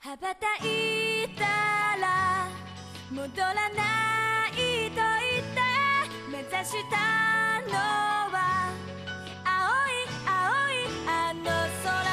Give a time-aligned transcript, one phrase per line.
[0.00, 1.44] 羽ばたいた
[2.00, 2.48] ら
[3.10, 5.60] 戻らないと言って
[6.30, 6.96] 目指した
[7.66, 7.74] の
[8.30, 8.72] は
[9.44, 11.44] 青い青いあの
[11.82, 12.04] 空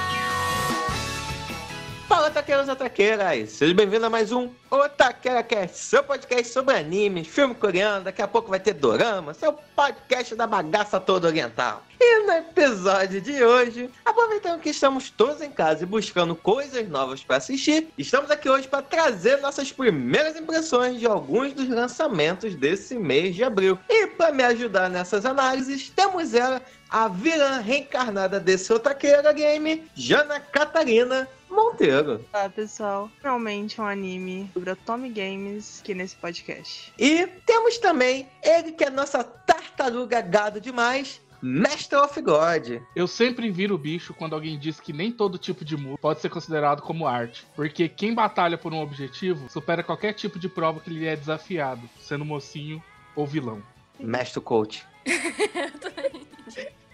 [2.08, 3.52] Fala, taqueiros e taqueiras!
[3.52, 8.28] Seja bem-vindo a mais um Otaqueira Cast, seu podcast sobre animes, filme coreano, daqui a
[8.28, 11.84] pouco vai ter dorama, seu podcast da bagaça toda oriental.
[11.99, 17.25] E no episódio de hoje, aproveitando que estamos todos em casa e buscando coisas novas
[17.25, 22.99] para assistir, estamos aqui hoje para trazer nossas primeiras impressões de alguns dos lançamentos desse
[22.99, 23.79] mês de abril.
[23.89, 26.61] E para me ajudar nessas análises, temos ela,
[26.91, 32.25] a vilã reencarnada desse Otaqueira Game, Jana Catarina Monteiro.
[32.33, 33.11] Olá, pessoal.
[33.19, 36.93] Finalmente um anime sobre a Tommy Games aqui nesse podcast.
[36.99, 42.83] E temos também ele que é nossa tartaruga gado demais, Master of God.
[42.97, 46.21] Eu sempre viro o bicho quando alguém diz que nem todo tipo de música pode
[46.21, 50.81] ser considerado como arte, porque quem batalha por um objetivo supera qualquer tipo de prova
[50.81, 52.83] que lhe é desafiado, sendo mocinho
[53.15, 53.63] ou vilão.
[54.01, 54.85] Master Coach.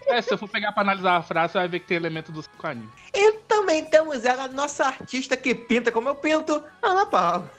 [0.05, 2.29] É, se eu for pegar pra analisar a frase, você vai ver que tem elemento
[2.29, 2.89] do cinco anime.
[3.13, 7.49] E também temos ela, nossa artista que pinta como eu pinto, Ana Paula.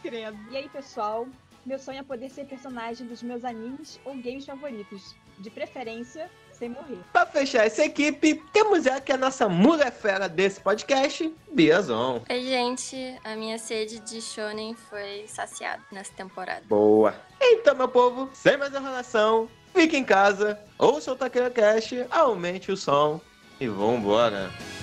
[0.00, 0.38] Credo.
[0.50, 1.26] E aí, pessoal?
[1.66, 5.16] Meu sonho é poder ser personagem dos meus animes ou games favoritos.
[5.40, 6.98] De preferência, sem morrer.
[7.12, 12.20] Pra fechar essa equipe, temos ela que é a nossa mulher fera desse podcast, Biazon.
[12.28, 13.18] Oi, gente.
[13.24, 16.62] A minha sede de shonen foi saciada nessa temporada.
[16.68, 17.14] Boa.
[17.40, 22.76] Então, meu povo, sem mais enrolação, fique em casa, ouça o Taqueira Cast, aumente o
[22.76, 23.18] som
[23.58, 24.50] e vambora.
[24.50, 24.79] Então,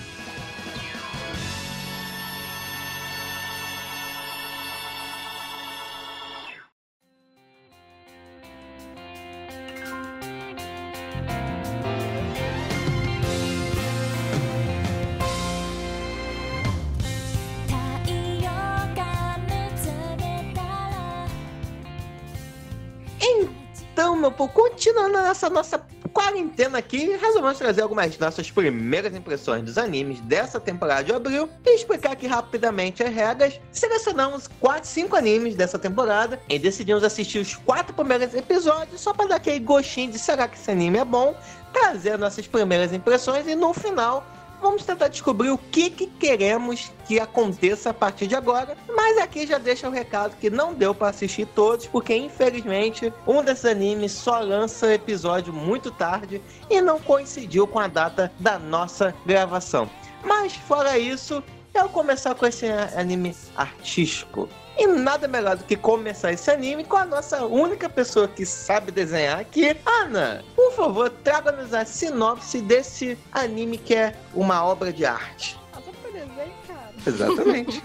[25.27, 31.13] nessa nossa quarentena aqui, resolvemos trazer algumas nossas primeiras impressões dos animes dessa temporada de
[31.13, 33.59] abril e explicar aqui rapidamente as regras.
[33.69, 39.27] Selecionamos 4, 5 animes dessa temporada e decidimos assistir os quatro primeiros episódios só para
[39.27, 41.35] dar aquele gostinho de será que esse anime é bom,
[41.73, 44.25] trazer nossas primeiras impressões e no final
[44.61, 48.75] Vamos tentar descobrir o que, que queremos que aconteça a partir de agora.
[48.95, 53.43] Mas aqui já deixa o recado que não deu para assistir todos, porque infelizmente um
[53.43, 59.13] desses animes só lança episódio muito tarde e não coincidiu com a data da nossa
[59.25, 59.89] gravação.
[60.23, 61.43] Mas fora isso,
[61.77, 62.65] eu vou começar com esse
[62.95, 64.49] anime artístico.
[64.77, 68.91] E nada melhor do que começar esse anime com a nossa única pessoa que sabe
[68.91, 70.43] desenhar aqui, Ana.
[70.55, 75.57] Por favor, traga-nos a sinopse desse anime que é uma obra de arte.
[75.73, 76.93] Ah, só pra desenho, cara.
[77.05, 77.83] Exatamente.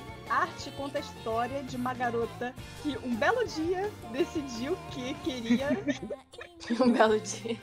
[0.28, 5.68] Arte conta a história de uma garota que um belo dia decidiu que queria.
[6.80, 7.58] Um belo dia.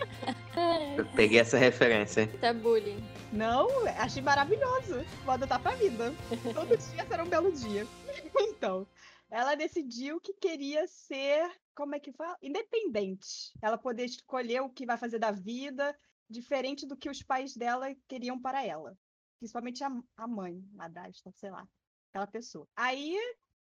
[0.95, 2.27] Eu peguei essa referência.
[2.39, 3.03] Tá bullying.
[3.33, 3.67] Não,
[3.97, 5.03] achei maravilhoso.
[5.25, 6.13] Vou adotar pra vida.
[6.53, 7.88] Todo dia será um belo dia.
[8.38, 8.85] Então,
[9.31, 12.38] ela decidiu que queria ser, como é que fala?
[12.43, 13.51] Independente.
[13.59, 15.97] Ela poder escolher o que vai fazer da vida,
[16.29, 18.95] diferente do que os pais dela queriam para ela.
[19.39, 21.67] Principalmente a, a mãe, madrasta, sei lá,
[22.11, 22.67] aquela pessoa.
[22.75, 23.17] Aí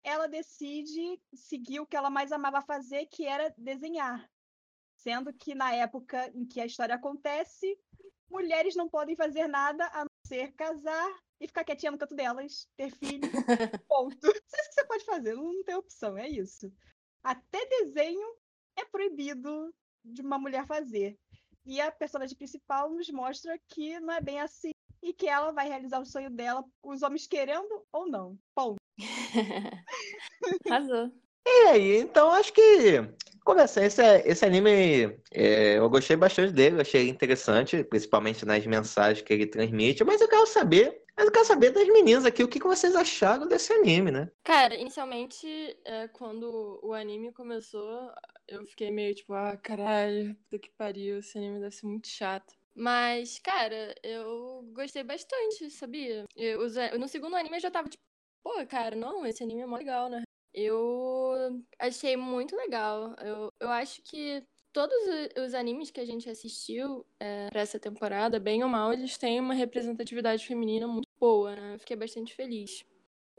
[0.04, 4.30] ela decide seguir o que ela mais amava fazer, que era desenhar.
[4.98, 7.78] Sendo que na época em que a história acontece,
[8.30, 12.70] mulheres não podem fazer nada a não ser casar e ficar quietinha no canto delas,
[12.78, 13.22] ter filho,
[13.88, 14.28] ponto.
[14.28, 16.72] Isso é isso que você pode fazer, não tem opção, é isso.
[17.24, 18.38] Até desenho
[18.78, 19.74] é proibido
[20.04, 21.18] de uma mulher fazer.
[21.66, 24.72] E a personagem principal nos mostra que não é bem assim
[25.04, 28.38] e que ela vai realizar o sonho dela, os homens querendo ou não.
[28.56, 28.78] Ponto.
[30.66, 31.12] Arrasou.
[31.46, 32.62] E aí, então acho que
[33.44, 39.22] começar esse, esse anime, é, eu gostei bastante dele, eu achei interessante, principalmente nas mensagens
[39.22, 42.48] que ele transmite, mas eu quero saber, mas eu quero saber das meninas aqui, o
[42.48, 44.32] que, que vocês acharam desse anime, né?
[44.44, 45.46] Cara, inicialmente,
[45.84, 48.10] é, quando o anime começou,
[48.48, 52.54] eu fiquei meio tipo, ah, caralho, puta que pariu, esse anime deve ser muito chato.
[52.76, 56.26] Mas, cara, eu gostei bastante, sabia?
[56.36, 56.60] Eu,
[57.00, 58.04] no segundo anime eu já tava tipo,
[58.44, 60.24] pô, cara, não, esse anime é mó legal, né?
[60.54, 63.16] Eu achei muito legal.
[63.20, 64.96] Eu, eu acho que todos
[65.38, 69.40] os animes que a gente assistiu é, pra essa temporada, bem ou mal, eles têm
[69.40, 71.76] uma representatividade feminina muito boa, né?
[71.76, 72.84] Eu fiquei bastante feliz.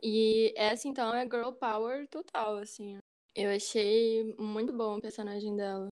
[0.02, 2.98] E essa, então, é girl power total, assim.
[3.34, 5.88] Eu achei muito bom o personagem dela.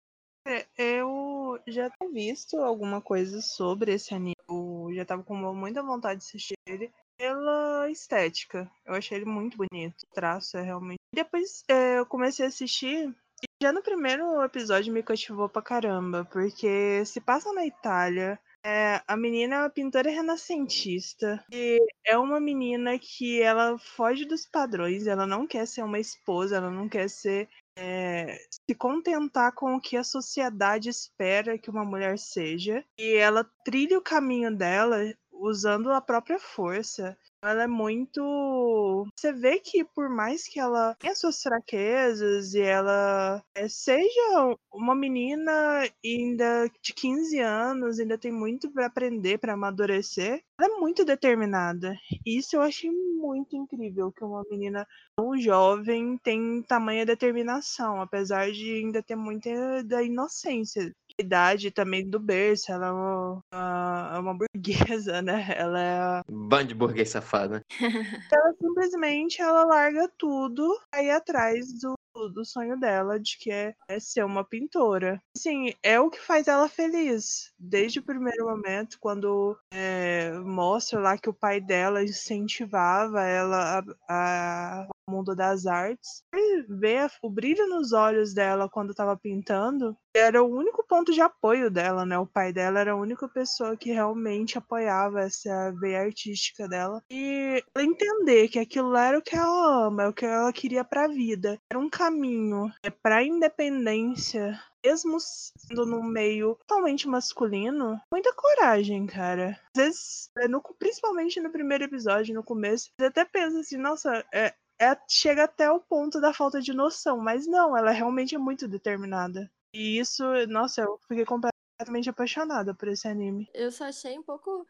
[0.49, 4.35] É, eu já tinha visto alguma coisa sobre esse anime.
[4.49, 6.91] Eu já tava com muita vontade de assistir ele.
[7.19, 8.71] pela estética.
[8.87, 10.03] Eu achei ele muito bonito.
[10.05, 10.99] O traço é realmente.
[11.15, 13.15] Depois é, eu comecei a assistir.
[13.43, 19.01] E já no primeiro episódio me cativou pra caramba, porque se passa na Itália, é,
[19.07, 25.07] a menina é uma pintora renascentista e é uma menina que ela foge dos padrões,
[25.07, 27.49] ela não quer ser uma esposa, ela não quer ser
[27.81, 33.49] é, se contentar com o que a sociedade espera que uma mulher seja e ela
[33.65, 34.99] trilha o caminho dela
[35.39, 37.17] usando a própria força.
[37.43, 39.07] Ela é muito.
[39.17, 44.95] Você vê que por mais que ela tenha suas fraquezas e ela é, seja uma
[44.95, 51.05] menina ainda de 15 anos, ainda tem muito para aprender, para amadurecer, ela é muito
[51.05, 51.95] determinada.
[52.27, 54.87] Isso eu achei muito incrível, que uma menina
[55.17, 62.19] tão jovem tem tamanha determinação, apesar de ainda ter muita da inocência idade também do
[62.19, 65.47] berço, ela é uma, uma, é uma burguesa, né?
[65.57, 66.23] Ela é.
[66.31, 67.63] Band de burguês safada.
[68.33, 71.95] ela simplesmente ela larga tudo aí atrás do,
[72.29, 75.23] do sonho dela de que é, é, ser uma pintora.
[75.37, 77.53] Sim, é o que faz ela feliz.
[77.59, 83.79] Desde o primeiro momento, quando é, mostra lá que o pai dela incentivava ela
[84.09, 86.23] a, a mundo das artes.
[86.35, 91.21] E ver o brilho nos olhos dela quando estava pintando era o único ponto de
[91.21, 92.19] apoio dela, né?
[92.19, 97.03] O pai dela era a única pessoa que realmente apoiava essa veia artística dela.
[97.11, 100.85] E ela entender que aquilo era o que ela ama, é o que ela queria
[100.85, 101.59] para a vida.
[101.71, 109.07] Era um caminho é para a independência mesmo sendo num meio totalmente masculino, muita coragem,
[109.07, 109.59] cara.
[109.77, 110.47] Às vezes, é,
[110.79, 115.71] principalmente no primeiro episódio, no começo, você até pensa assim, nossa, é, é, chega até
[115.71, 119.51] o ponto da falta de noção, mas não, ela realmente é muito determinada.
[119.75, 123.49] E isso, nossa, eu fiquei completamente apaixonada por esse anime.
[123.53, 124.67] Eu só achei um pouco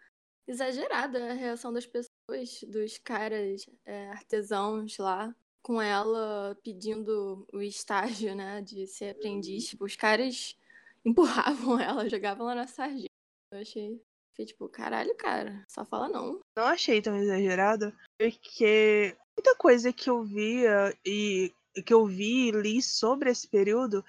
[0.46, 8.34] exagerada a reação das pessoas, dos caras é, artesãos lá, com ela pedindo o estágio,
[8.34, 9.66] né, de ser aprendiz.
[9.66, 10.56] Tipo, os caras
[11.04, 13.08] empurravam ela, jogavam ela na sardinha.
[13.52, 14.00] Eu achei
[14.38, 16.40] Fiquei tipo, caralho, cara, só fala não.
[16.56, 21.54] Não achei tão exagerado, porque muita coisa que eu via e
[21.86, 24.04] que eu vi e li sobre esse período,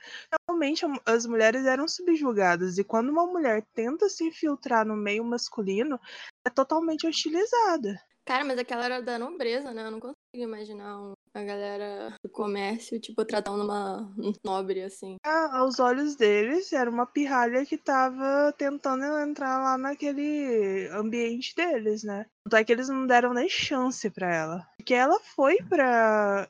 [0.48, 2.80] realmente as mulheres eram subjugadas.
[2.80, 6.00] E quando uma mulher tenta se infiltrar no meio masculino,
[6.44, 8.02] é totalmente hostilizada.
[8.26, 9.86] Cara, mas aquela era da nobreza, né?
[9.86, 10.00] Eu não
[10.34, 15.16] imaginar um, a galera do comércio, tipo, tratando uma nobre assim.
[15.26, 22.04] Ah, aos olhos deles, era uma pirralha que tava tentando entrar lá naquele ambiente deles,
[22.04, 22.26] né?
[22.44, 24.68] Tanto é que eles não deram nem chance para ela.
[24.78, 26.48] Porque ela foi pra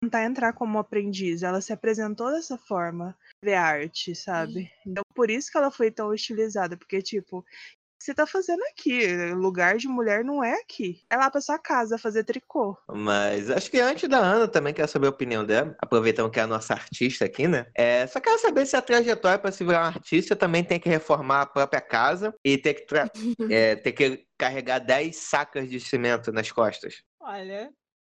[0.00, 1.42] tentar entrar como aprendiz.
[1.42, 4.70] Ela se apresentou dessa forma, ver arte, sabe?
[4.86, 7.44] Então por isso que ela foi tão hostilizada, porque tipo,
[8.00, 9.14] você tá fazendo aqui?
[9.34, 11.02] Lugar de mulher não é aqui.
[11.10, 12.76] É lá pra sua casa fazer tricô.
[12.88, 16.42] Mas acho que antes da Ana também quero saber a opinião dela, aproveitando que é
[16.42, 17.66] a nossa artista aqui, né?
[17.74, 20.88] É, só quero saber se a trajetória para se virar um artista também tem que
[20.88, 22.86] reformar a própria casa e ter que,
[23.52, 27.02] é, ter que carregar 10 sacas de cimento nas costas.
[27.20, 27.70] Olha,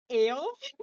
[0.08, 0.38] eu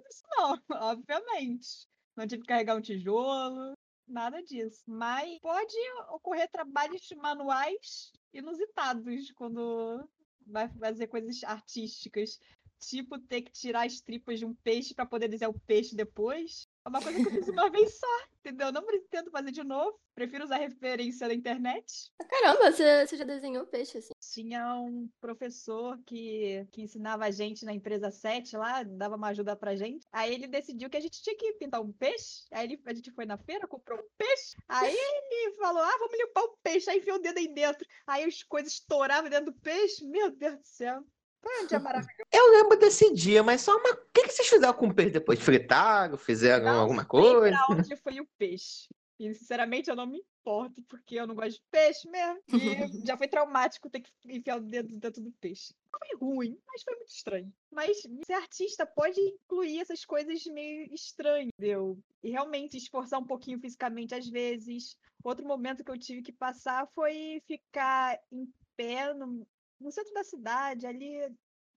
[0.09, 0.57] isso não,
[0.91, 1.87] obviamente.
[2.17, 3.71] Não tive que carregar um tijolo,
[4.05, 4.83] nada disso.
[4.85, 5.77] Mas pode
[6.09, 10.07] ocorrer trabalhos manuais inusitados quando
[10.45, 12.39] vai fazer coisas artísticas.
[12.79, 16.68] Tipo, ter que tirar as tripas de um peixe para poder desenhar o peixe depois.
[16.85, 18.07] É uma coisa que eu fiz uma vez só,
[18.39, 18.71] entendeu?
[18.71, 19.99] Não pretendo fazer de novo.
[20.15, 22.11] Prefiro usar referência da internet.
[22.29, 24.13] Caramba, você, você já desenhou peixe assim?
[24.19, 29.55] Tinha um professor que, que ensinava a gente na empresa 7 lá, dava uma ajuda
[29.55, 30.05] pra gente.
[30.11, 32.45] Aí ele decidiu que a gente tinha que pintar um peixe.
[32.51, 34.55] Aí ele, a gente foi na feira, comprou um peixe.
[34.67, 36.89] Aí ele falou: ah, vamos limpar o peixe.
[36.89, 37.85] Aí enfiou o dedo aí dentro.
[38.07, 40.05] Aí as coisas estouravam dentro do peixe.
[40.05, 41.03] Meu Deus do céu.
[41.67, 42.29] Dia maravilhoso.
[42.31, 43.91] Eu lembro desse dia, mas só uma.
[43.91, 45.39] O que, que vocês fizeram com o peixe depois?
[45.39, 46.17] Fritaram?
[46.17, 47.55] Fizeram Não alguma coisa?
[47.55, 48.87] Pra onde foi o peixe.
[49.19, 52.41] E, sinceramente, eu não me importo, porque eu não gosto de peixe mesmo.
[52.47, 52.49] E
[53.05, 55.73] já foi traumático ter que enfiar o dedo dentro do peixe.
[55.91, 57.53] Foi ruim, mas foi muito estranho.
[57.69, 61.99] Mas ser artista pode incluir essas coisas meio estranhas, entendeu?
[62.23, 64.95] E realmente esforçar um pouquinho fisicamente às vezes.
[65.21, 69.45] Outro momento que eu tive que passar foi ficar em pé no,
[69.79, 71.29] no centro da cidade, ali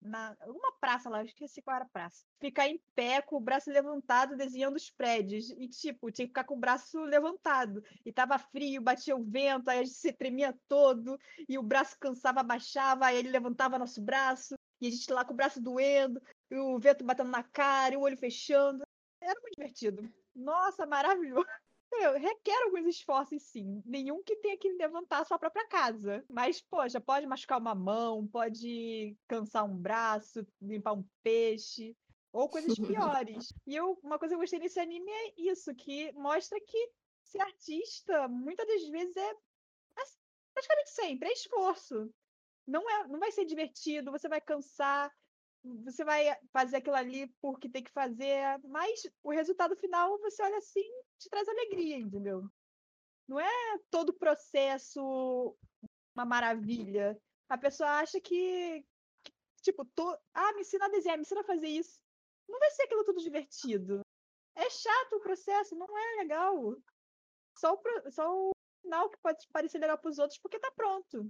[0.03, 2.25] na uma praça lá, eu esqueci qual era a praça.
[2.41, 5.51] Ficar em pé com o braço levantado desenhando os prédios.
[5.51, 7.83] E, tipo, tinha que ficar com o braço levantado.
[8.05, 11.19] E tava frio, batia o vento, aí a gente se tremia todo,
[11.49, 15.33] e o braço cansava, baixava, aí ele levantava nosso braço, e a gente lá com
[15.33, 18.83] o braço doendo, e o vento batendo na cara, e o olho fechando.
[19.21, 20.13] Era muito divertido.
[20.35, 21.47] Nossa, maravilhoso.
[22.19, 23.83] Requer alguns esforços, sim.
[23.85, 26.25] Nenhum que tenha que levantar a sua própria casa.
[26.29, 31.97] Mas, poxa, pode machucar uma mão, pode cansar um braço, limpar um peixe,
[32.33, 33.53] ou coisas piores.
[33.67, 36.91] E eu, uma coisa que eu gostei nesse anime é isso, que mostra que
[37.23, 39.31] ser artista, muitas das vezes, é
[39.99, 40.05] é
[40.55, 42.13] praticamente sempre, é esforço.
[42.67, 45.11] Não, é, não vai ser divertido, você vai cansar,
[45.65, 50.59] você vai fazer aquilo ali porque tem que fazer, mas o resultado final, você olha
[50.59, 50.89] assim,
[51.19, 52.43] te traz alegria, entendeu?
[53.29, 55.57] Não é todo o processo
[56.15, 57.19] uma maravilha.
[57.49, 58.85] A pessoa acha que,
[59.23, 62.01] que, tipo, tô, ah, me ensina a desenhar, me ensina a fazer isso.
[62.49, 64.01] Não vai ser aquilo tudo divertido.
[64.55, 66.77] É chato o processo, não é legal.
[67.57, 68.51] Só o, só o
[68.83, 71.27] final que pode parecer legal para os outros porque tá pronto.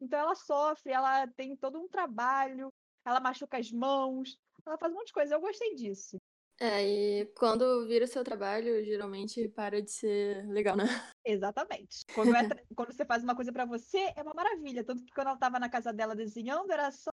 [0.00, 2.72] Então ela sofre, ela tem todo um trabalho,
[3.06, 4.36] ela machuca as mãos,
[4.66, 5.34] ela faz um monte de coisa.
[5.34, 6.18] Eu gostei disso.
[6.58, 10.84] É, e quando vira o seu trabalho, geralmente para de ser legal, né?
[11.24, 12.04] Exatamente.
[12.14, 14.84] Quando, é tra- quando você faz uma coisa pra você, é uma maravilha.
[14.84, 17.10] Tanto que quando ela tava na casa dela desenhando, era só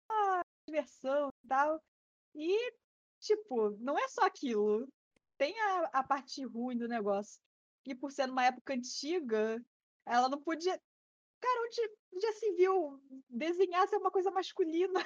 [0.66, 1.80] diversão e tal.
[2.34, 2.72] E,
[3.20, 4.88] tipo, não é só aquilo.
[5.36, 7.40] Tem a, a parte ruim do negócio.
[7.86, 9.64] E por ser numa época antiga,
[10.06, 10.80] ela não podia.
[11.40, 15.00] Cara, onde já se viu desenhar ser uma coisa masculina?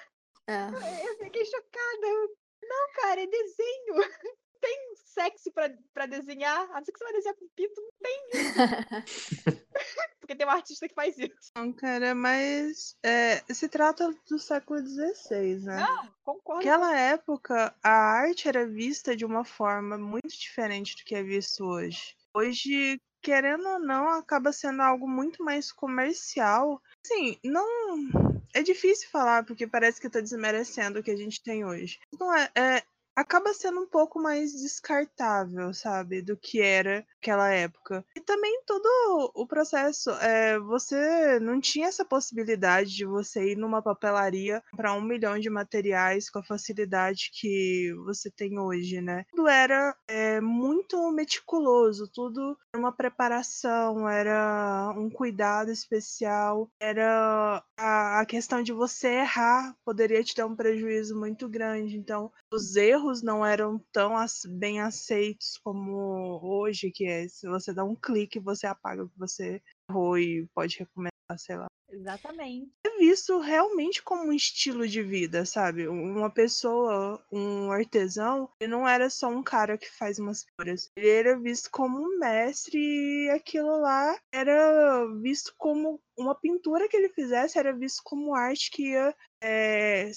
[0.46, 0.68] É.
[1.06, 2.06] Eu fiquei chocada.
[2.06, 3.94] Eu, Não, cara, é desenho.
[3.94, 4.02] Não
[4.60, 6.70] tem sexo pra, pra desenhar.
[6.70, 8.30] A não ser que você vai desenhar com pinto, não tem.
[10.20, 11.50] Porque tem um artista que faz isso.
[11.56, 15.80] Não, cara, mas é, se trata do século XVI, né?
[15.80, 16.64] Não, concordo.
[16.64, 21.64] Naquela época, a arte era vista de uma forma muito diferente do que é visto
[21.64, 22.16] hoje.
[22.34, 26.80] Hoje, querendo ou não, acaba sendo algo muito mais comercial.
[27.04, 28.31] Assim, não.
[28.54, 31.98] É difícil falar, porque parece que tá desmerecendo o que a gente tem hoje.
[32.18, 32.82] Não é, é-
[33.16, 38.04] acaba sendo um pouco mais descartável, sabe, do que era naquela época.
[38.16, 43.82] E também todo o processo, é, você não tinha essa possibilidade de você ir numa
[43.82, 49.24] papelaria para um milhão de materiais com a facilidade que você tem hoje, né?
[49.30, 58.20] Tudo era é, muito meticuloso, tudo era uma preparação, era um cuidado especial, era a,
[58.20, 61.96] a questão de você errar poderia te dar um prejuízo muito grande.
[61.96, 64.12] Então, os erros não eram tão
[64.48, 69.18] bem aceitos como hoje, que é se você dá um clique, você apaga o que
[69.18, 72.70] você errou e pode recomeçar, sei lá Exatamente.
[72.86, 75.86] é visto realmente como um estilo de vida, sabe?
[75.86, 80.90] Uma pessoa, um artesão, ele não era só um cara que faz umas figuras.
[80.96, 86.96] Ele era visto como um mestre e aquilo lá era visto como uma pintura que
[86.96, 90.10] ele fizesse, era visto como arte que ia é,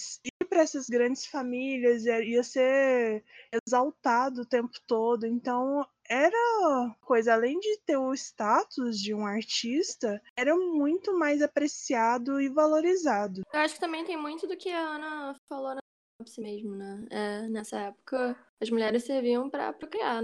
[0.55, 3.25] para essas grandes famílias, ia ser
[3.67, 5.25] exaltado o tempo todo.
[5.25, 12.39] Então era coisa, além de ter o status de um artista, era muito mais apreciado
[12.39, 13.41] e valorizado.
[13.53, 15.81] Eu acho que também tem muito do que a Ana falou na
[16.21, 17.05] sinopse mesmo, né?
[17.09, 20.23] É, nessa época, as mulheres serviam para procriar.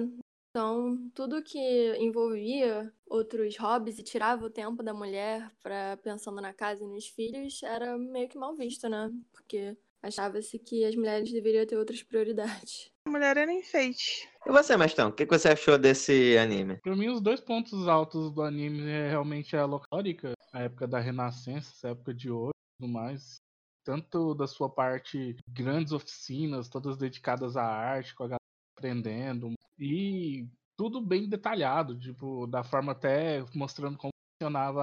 [0.51, 1.59] Então, tudo que
[1.97, 7.07] envolvia outros hobbies e tirava o tempo da mulher para pensando na casa e nos
[7.07, 9.11] filhos era meio que mal visto, né?
[9.33, 12.89] Porque achava-se que as mulheres deveriam ter outras prioridades.
[13.07, 14.27] A mulher era enfeite.
[14.45, 16.77] E você, Mestão, o que que você achou desse anime?
[16.77, 20.99] Pra mim, os dois pontos altos do anime é realmente a locórica, a época da
[20.99, 23.37] Renascença, essa época de ouro e tudo mais.
[23.83, 28.39] Tanto da sua parte, grandes oficinas, todas dedicadas à arte, com a galera
[28.77, 29.53] aprendendo.
[29.79, 34.81] E tudo bem detalhado, tipo, da forma até mostrando como funcionava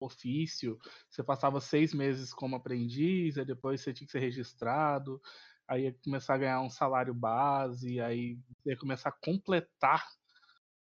[0.00, 0.78] ofício.
[1.08, 5.20] Você passava seis meses como aprendiz, aí depois você tinha que ser registrado,
[5.68, 10.04] aí ia começar a ganhar um salário base, aí ia começar a completar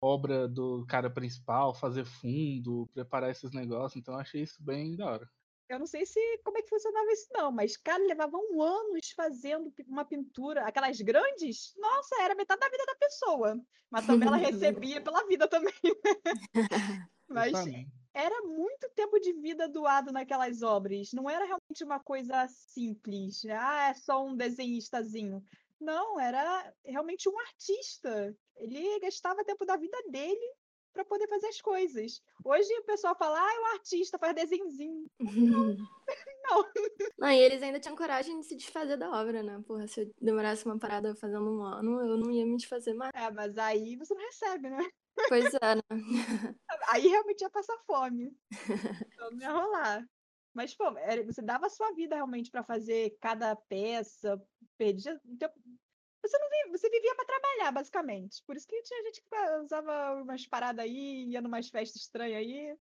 [0.01, 3.99] obra do cara principal, fazer fundo, preparar esses negócios.
[3.99, 5.29] Então eu achei isso bem da hora.
[5.69, 9.73] Eu não sei se como é que funcionava isso, não, mas, cara, levavam anos fazendo
[9.85, 13.61] uma pintura, aquelas grandes, nossa, era metade da vida da pessoa.
[13.89, 14.37] Mas também ela
[14.87, 15.73] recebia pela vida também.
[17.29, 17.91] Mas Justamente.
[18.17, 21.13] Era muito tempo de vida doado naquelas obras.
[21.13, 23.43] Não era realmente uma coisa simples.
[23.43, 23.55] né?
[23.55, 25.43] Ah, é só um desenhistazinho.
[25.79, 28.35] Não, era realmente um artista.
[28.55, 30.53] Ele gastava tempo da vida dele
[30.91, 32.19] para poder fazer as coisas.
[32.43, 35.05] Hoje o pessoal fala, ah, é um artista, faz desenhozinho.
[35.19, 35.77] Não.
[37.19, 39.61] Não, e eles ainda tinham coragem de se desfazer da obra, né?
[39.67, 43.11] Porra, se eu demorasse uma parada fazendo um ano, eu não ia me desfazer mais.
[43.13, 44.89] É, mas aí você não recebe, né?
[45.27, 45.81] Pois é, né?
[46.89, 48.35] Aí realmente ia passar fome.
[49.13, 50.09] Então não ia rolar.
[50.53, 54.41] Mas, pô, era- você dava a sua vida realmente para fazer cada peça,
[54.77, 55.19] perdia.
[55.25, 55.49] Então,
[56.23, 58.43] Você não vivia, você vivia pra trabalhar, basicamente.
[58.45, 62.75] Por isso que tinha gente que usava umas paradas aí, ia numas festas estranhas aí.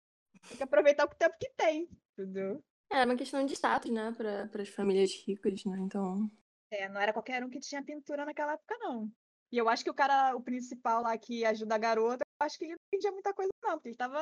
[0.48, 2.64] Tem que aproveitar o tempo que tem, entendeu?
[2.90, 4.12] É uma questão de status, né?
[4.12, 5.76] Para as famílias ricas, né?
[5.80, 6.30] Então.
[6.70, 9.10] É, não era qualquer um que tinha pintura naquela época, não.
[9.52, 12.64] E eu acho que o cara, o principal lá que ajuda a garota, acho que
[12.64, 14.20] ele não entendia muita coisa, não, porque ele tava.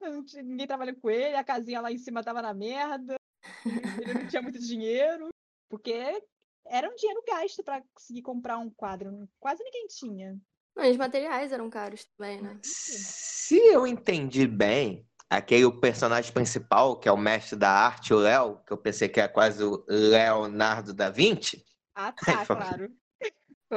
[0.44, 3.16] Ninguém trabalhando com ele, a casinha lá em cima tava na merda,
[3.64, 5.28] ele não tinha muito dinheiro,
[5.68, 6.22] porque
[6.66, 9.28] era um dinheiro gasto para conseguir comprar um quadro.
[9.38, 10.38] Quase ninguém tinha.
[10.76, 12.58] Não, os materiais eram caros também, né?
[12.62, 18.60] Se eu entendi bem, aquele personagem principal, que é o mestre da arte, o Léo,
[18.66, 21.64] que eu pensei que era quase o Leonardo da Vinci.
[21.94, 22.12] Ah,
[22.42, 22.90] tá, claro.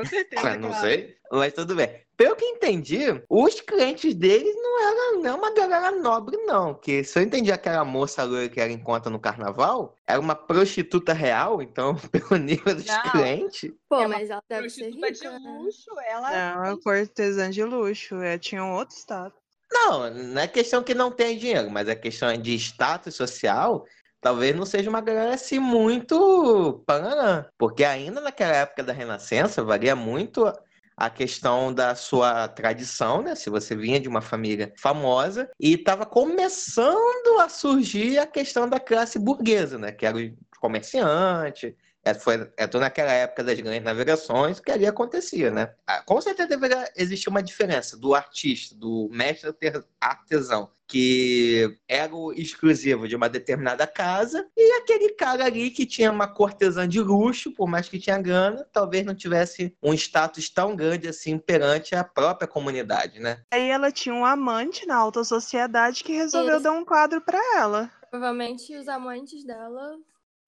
[0.02, 0.58] Com certeza.
[0.58, 0.88] não claro.
[0.88, 2.02] sei, mas tudo bem.
[2.16, 3.00] Pelo que entendi,
[3.30, 6.74] os clientes deles não eram não uma galera nobre, não.
[6.74, 10.36] Que se eu entendi aquela moça loira que era em conta no carnaval, era uma
[10.36, 13.02] prostituta real, então, pelo nível dos Não.
[13.12, 13.72] clientes.
[13.88, 15.40] Pô, É mas ela deve ser rica, de né?
[15.40, 16.36] luxo, ela.
[16.36, 18.16] É uma cortesã de luxo.
[18.22, 19.40] É, tinha um outro status.
[19.72, 23.86] Não, não é questão que não tem dinheiro, mas é questão de status social.
[24.22, 27.46] Talvez não seja uma galera assim muito pananã.
[27.58, 30.52] Porque ainda naquela época da Renascença, valia muito
[30.98, 33.36] a questão da sua tradição, né?
[33.36, 38.80] Se você vinha de uma família famosa e estava começando a surgir a questão da
[38.80, 39.92] classe burguesa, né?
[39.92, 40.18] Que era
[40.60, 41.76] comerciante.
[42.08, 45.74] É, foi, é toda naquela época das grandes navegações que ali acontecia, né?
[45.86, 52.16] Ah, Com certeza deveria existir uma diferença do artista, do mestre arte- artesão, que era
[52.16, 57.02] o exclusivo de uma determinada casa, e aquele cara ali que tinha uma cortesã de
[57.02, 61.94] luxo, por mais que tinha grana, talvez não tivesse um status tão grande assim perante
[61.94, 63.42] a própria comunidade, né?
[63.52, 66.64] Aí ela tinha um amante na alta sociedade que resolveu Isso.
[66.64, 67.92] dar um quadro pra ela.
[68.10, 69.98] Provavelmente os amantes dela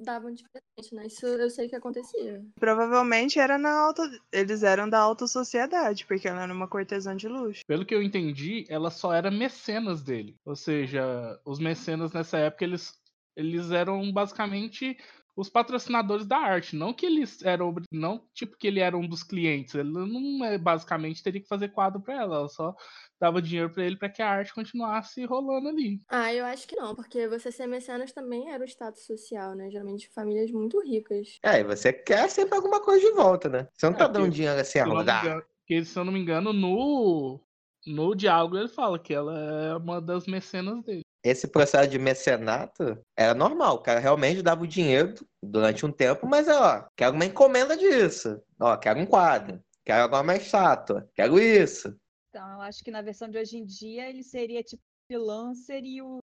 [0.01, 1.07] davam de presente, né?
[1.07, 2.41] Isso eu sei que acontecia.
[2.59, 4.03] Provavelmente era na alta.
[4.31, 7.61] Eles eram da alta sociedade, porque ela era uma cortesã de luxo.
[7.67, 10.35] Pelo que eu entendi, ela só era mecenas dele.
[10.45, 12.93] Ou seja, os mecenas nessa época, eles,
[13.35, 14.97] eles eram basicamente
[15.39, 16.75] os patrocinadores da arte.
[16.75, 17.73] Não que eles eram.
[17.91, 19.73] Não tipo que ele era um dos clientes.
[19.75, 22.35] Ele não é, basicamente teria que fazer quadro pra ela.
[22.37, 22.75] Ela só
[23.19, 26.01] dava dinheiro pra ele pra que a arte continuasse rolando ali.
[26.09, 29.69] Ah, eu acho que não, porque você ser mecenas também era o status social, né?
[29.69, 31.37] Geralmente famílias muito ricas.
[31.43, 33.67] É, e você quer sempre alguma coisa de volta, né?
[33.77, 35.25] Você não tá É, dando porque- dinheiro assim a rodar.
[35.25, 37.39] engano, porque, se eu não me engano, no,
[37.87, 41.01] no diálogo ele fala que ela é uma das mecenas dele.
[41.23, 43.75] Esse processo de mecenato era normal.
[43.75, 48.41] O cara realmente dava o dinheiro durante um tempo, mas ó, quero uma encomenda disso.
[48.59, 49.61] Ó, quero um quadro.
[49.85, 51.09] Quero agora uma estátua.
[51.15, 51.95] Quero isso.
[52.29, 56.01] Então, eu acho que na versão de hoje em dia ele seria tipo freelancer e
[56.01, 56.19] os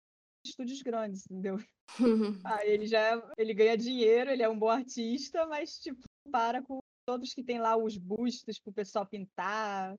[0.44, 1.58] estúdios grandes, entendeu?
[2.44, 6.00] Ah, ele já é- ele ganha dinheiro, ele é um bom artista, mas tipo,
[6.30, 9.94] para com todos que tem lá os bustos pro pessoal pintar,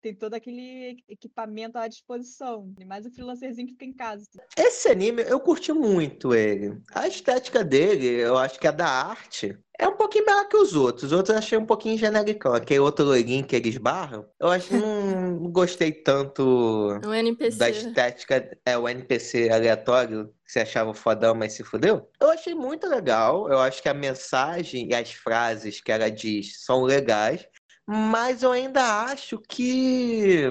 [0.00, 2.72] tem todo aquele equipamento à disposição.
[2.78, 4.26] E mais o freelancerzinho que fica em casa.
[4.56, 6.80] Esse anime, eu curti muito ele.
[6.92, 10.74] A estética dele, eu acho que a da arte, é um pouquinho melhor que os
[10.74, 11.04] outros.
[11.04, 12.52] Os outros eu achei um pouquinho genericão.
[12.52, 17.58] Aquele outro loirinho que eles barram, eu acho que não gostei tanto NPC.
[17.58, 22.10] da estética, é o NPC aleatório que você achava fodão, mas se fudeu.
[22.20, 23.48] Eu achei muito legal.
[23.50, 27.46] Eu acho que a mensagem e as frases que ela diz são legais,
[27.90, 30.42] mas eu ainda acho que.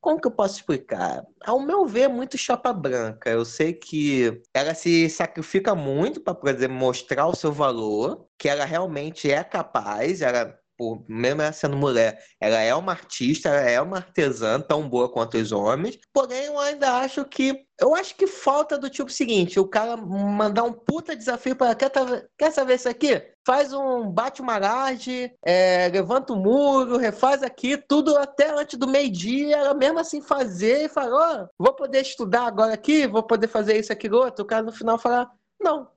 [0.00, 1.24] Como que eu posso explicar?
[1.44, 3.28] Ao meu ver, é muito chapa branca.
[3.28, 8.64] Eu sei que ela se sacrifica muito para poder mostrar o seu valor, que ela
[8.64, 13.80] realmente é capaz, ela, por, mesmo ela sendo mulher, ela é uma artista, ela é
[13.80, 15.98] uma artesã tão boa quanto os homens.
[16.12, 17.64] Porém, eu ainda acho que.
[17.80, 21.90] Eu acho que falta do tipo seguinte: o cara mandar um puta desafio para quer,
[21.90, 23.22] tá- quer saber isso aqui?
[23.46, 28.88] Faz um bate uma laje, é, levanta o muro, refaz aqui, tudo até antes do
[28.88, 33.48] meio-dia, ela mesmo assim fazer e falar: ó, vou poder estudar agora aqui, vou poder
[33.48, 34.44] fazer isso, aquilo, outro.
[34.44, 35.90] O cara no final falar: não,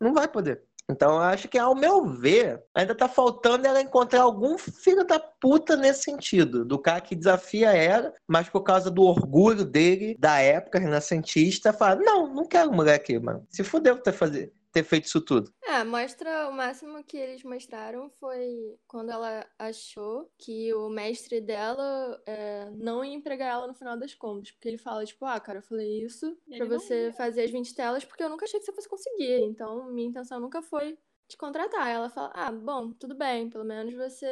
[0.00, 0.62] não vai poder.
[0.90, 5.76] Então, acho que, ao meu ver, ainda tá faltando ela encontrar algum filho da puta
[5.76, 6.64] nesse sentido.
[6.64, 11.96] Do cara que desafia ela, mas por causa do orgulho dele, da época renascentista, fala:
[11.96, 13.46] Não, não quero mulher aqui, mano.
[13.48, 15.54] Se fudeu ter, fazer, ter feito isso tudo.
[15.62, 22.20] É, mostra o máximo que eles mostraram foi quando ela achou que o mestre dela
[22.26, 24.50] é, não ia empregar ela no final das contas.
[24.50, 28.04] Porque ele fala, tipo, ah, cara, eu falei isso não você fazer as 20 telas
[28.04, 29.44] porque eu nunca achei que você fosse conseguir.
[29.44, 31.88] Então, minha intenção nunca foi te contratar.
[31.88, 34.26] Ela fala, ah, bom, tudo bem, pelo menos você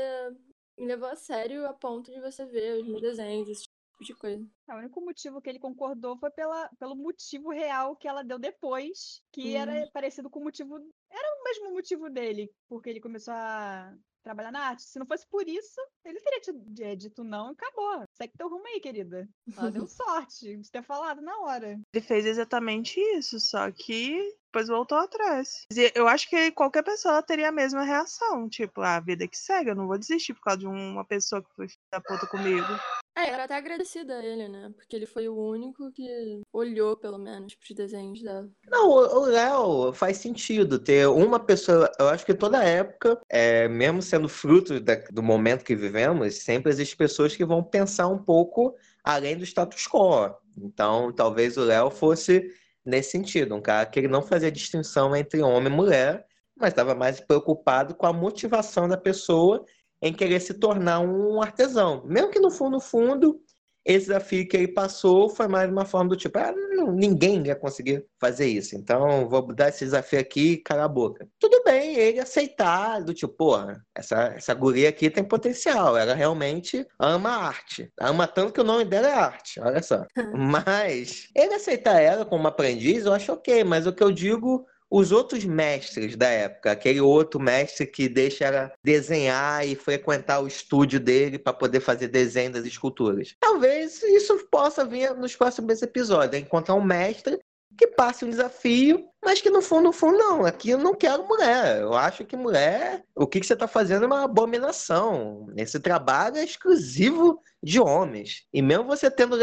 [0.76, 3.68] me levou a sério a ponto de você ver os meus desenhos, esse
[4.02, 4.46] tipo de coisa.
[4.68, 9.20] O único motivo que ele concordou foi pela, pelo motivo real que ela deu depois,
[9.32, 9.60] que Hum.
[9.60, 10.76] era parecido com o motivo.
[11.10, 14.82] Era o mesmo motivo dele, porque ele começou a trabalhar na arte.
[14.84, 18.04] Se não fosse por isso, ele teria te- é, dito não e acabou.
[18.12, 19.28] Segue teu rumo aí, querida.
[19.56, 21.78] Ela deu sorte de ter falado na hora.
[21.92, 24.16] Ele fez exatamente isso, só que
[24.52, 25.66] depois voltou atrás.
[25.94, 28.48] Eu acho que qualquer pessoa teria a mesma reação.
[28.50, 31.48] Tipo, a vida que segue, eu não vou desistir por causa de uma pessoa que
[31.56, 32.78] foi da puta comigo.
[33.16, 34.70] É, eu era até agradecida a ele, né?
[34.74, 38.48] Porque ele foi o único que olhou, pelo menos, pros desenhos dela.
[38.70, 41.90] Não, o o Léo faz sentido ter uma pessoa.
[41.98, 46.70] Eu acho que toda época, é, mesmo sendo fruto da- do momento que vivemos, sempre
[46.72, 50.34] existem pessoas que vão pensar um pouco além do status quo.
[50.56, 52.50] Então, talvez o Léo fosse
[52.84, 56.94] nesse sentido, um cara que ele não fazia distinção entre homem e mulher, mas estava
[56.94, 59.64] mais preocupado com a motivação da pessoa
[60.00, 62.02] em querer se tornar um artesão.
[62.04, 63.40] Mesmo que no fundo, no fundo,
[63.84, 67.56] esse desafio que ele passou foi mais uma forma do tipo, ah, não- ninguém ia
[67.56, 68.76] conseguir fazer isso.
[68.76, 71.28] Então, vou dar esse desafio aqui e calar a boca.
[71.38, 75.96] Tudo bem, ele aceitar, do tipo, porra, essa, essa guria aqui tem potencial.
[75.96, 77.92] Ela realmente ama a arte.
[78.00, 80.04] Ama tanto que o nome dela é arte, olha só.
[80.34, 83.64] Mas ele aceitar ela como aprendiz, eu acho ok.
[83.64, 88.44] Mas o que eu digo os outros mestres da época, aquele outro mestre que deixa
[88.44, 93.34] ela desenhar e frequentar o estúdio dele para poder fazer desenho das esculturas.
[93.40, 97.40] Talvez isso possa vir nos próximos episódios, encontrar um mestre
[97.82, 100.44] que passe um desafio, mas que no fundo, no fundo, não.
[100.44, 101.80] Aqui eu não quero mulher.
[101.80, 105.48] Eu acho que mulher, o que, que você está fazendo é uma abominação.
[105.56, 108.46] Esse trabalho é exclusivo de homens.
[108.52, 109.36] E mesmo você tendo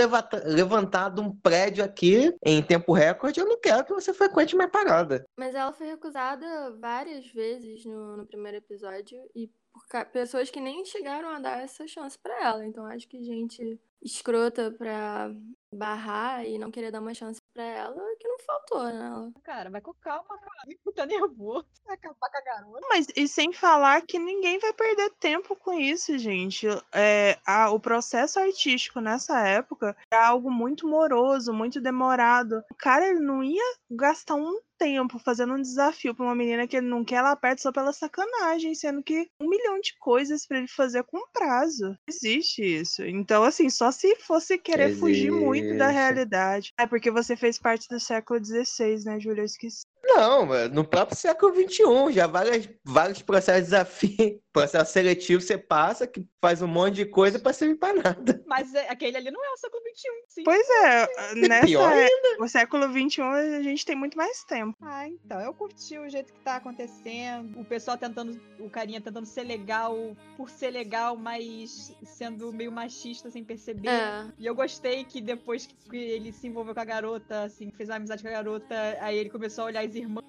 [0.45, 5.25] levantado um prédio aqui em tempo recorde, eu não quero que você frequente minha parada.
[5.37, 10.83] Mas ela foi recusada várias vezes no, no primeiro episódio e por pessoas que nem
[10.85, 12.65] chegaram a dar essa chance pra ela.
[12.65, 15.31] Então acho que gente escrota pra
[15.73, 19.31] barrar e não querer dar uma chance pra ela que não faltou nela.
[19.43, 20.49] Cara, vai com calma, cara.
[20.95, 21.65] Tá nervoso.
[21.85, 22.87] Vai acabar com a garota.
[22.89, 26.67] Mas e sem falar que ninguém vai perder tempo com isso, gente.
[26.93, 32.63] É, a- o processo artístico nessa época era algo muito moroso, muito demorado.
[32.71, 36.77] O cara ele não ia gastar um tempo fazendo um desafio pra uma menina que
[36.77, 40.57] ele não quer lá perto só pela sacanagem, sendo que um milhão de coisas pra
[40.57, 41.95] ele fazer com prazo.
[42.09, 43.03] Existe isso.
[43.05, 45.99] Então, assim, só se fosse querer fugir muito da Existe.
[45.99, 46.73] realidade.
[46.79, 49.41] É porque você fez parte do século XVI, né, Júlia?
[49.41, 49.81] Eu esqueci.
[50.03, 56.07] Não, no próprio século XXI, já várias, vários processos de desafio, processo seletivo você passa,
[56.07, 58.43] que faz um monte de coisa para servir para nada.
[58.47, 60.43] Mas é- aquele ali não é o século XXI, sim.
[60.43, 61.07] Pois é,
[61.47, 64.75] nessa pior é- no século XXI a gente tem muito mais tempo.
[64.81, 67.59] Ah, então, eu curti o jeito que tá acontecendo.
[67.59, 73.29] O pessoal tentando, o carinha tentando ser legal por ser legal, mas sendo meio machista
[73.29, 73.89] sem perceber.
[73.89, 74.25] É.
[74.37, 77.95] E eu gostei que depois que ele se envolveu com a garota, assim, fez uma
[77.97, 80.25] amizade com a garota, aí ele começou a olhar as irmãs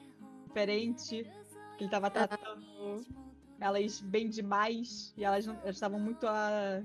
[0.46, 1.30] diferente,
[1.76, 3.04] que ele tava tratando
[3.60, 6.82] elas bem demais, e elas estavam muito a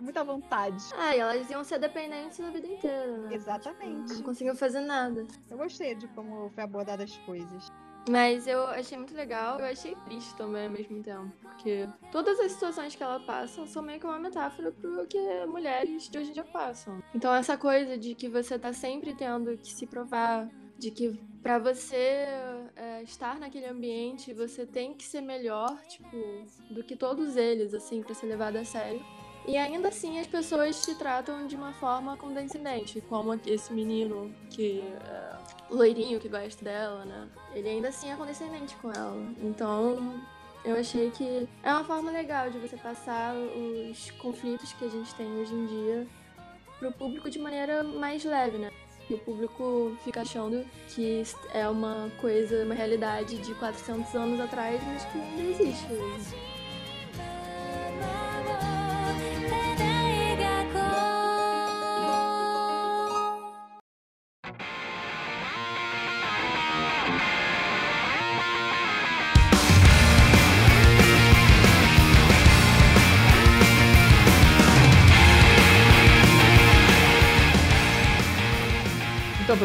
[0.00, 0.82] muito à vontade.
[0.96, 3.34] Ah, e elas iam ser dependentes a vida inteira, né?
[3.34, 4.14] Exatamente.
[4.14, 5.26] Não conseguiam fazer nada.
[5.50, 7.70] Eu gostei de como foi abordada as coisas.
[8.08, 11.30] Mas eu achei muito legal, eu achei triste também ao mesmo tempo.
[11.42, 16.08] Porque todas as situações que ela passa são meio que uma metáfora pro que mulheres
[16.08, 17.02] de hoje em dia passam.
[17.14, 21.58] Então essa coisa de que você tá sempre tendo que se provar, de que pra
[21.58, 22.26] você
[22.74, 26.16] é, estar naquele ambiente, você tem que ser melhor, tipo,
[26.70, 29.00] do que todos eles, assim, pra ser levado a sério.
[29.46, 34.80] E ainda assim as pessoas te tratam de uma forma condescendente, como esse menino que
[34.80, 35.36] é,
[35.70, 37.28] loirinho que gosta dela, né?
[37.54, 39.16] Ele ainda assim é condescendente com ela.
[39.40, 40.20] Então,
[40.64, 45.14] eu achei que é uma forma legal de você passar os conflitos que a gente
[45.14, 46.08] tem hoje em dia
[46.80, 48.72] pro público de maneira mais leve, né?
[49.08, 51.22] E o público fica achando que
[51.54, 55.86] é uma coisa, uma realidade de 400 anos atrás, mas que ainda existe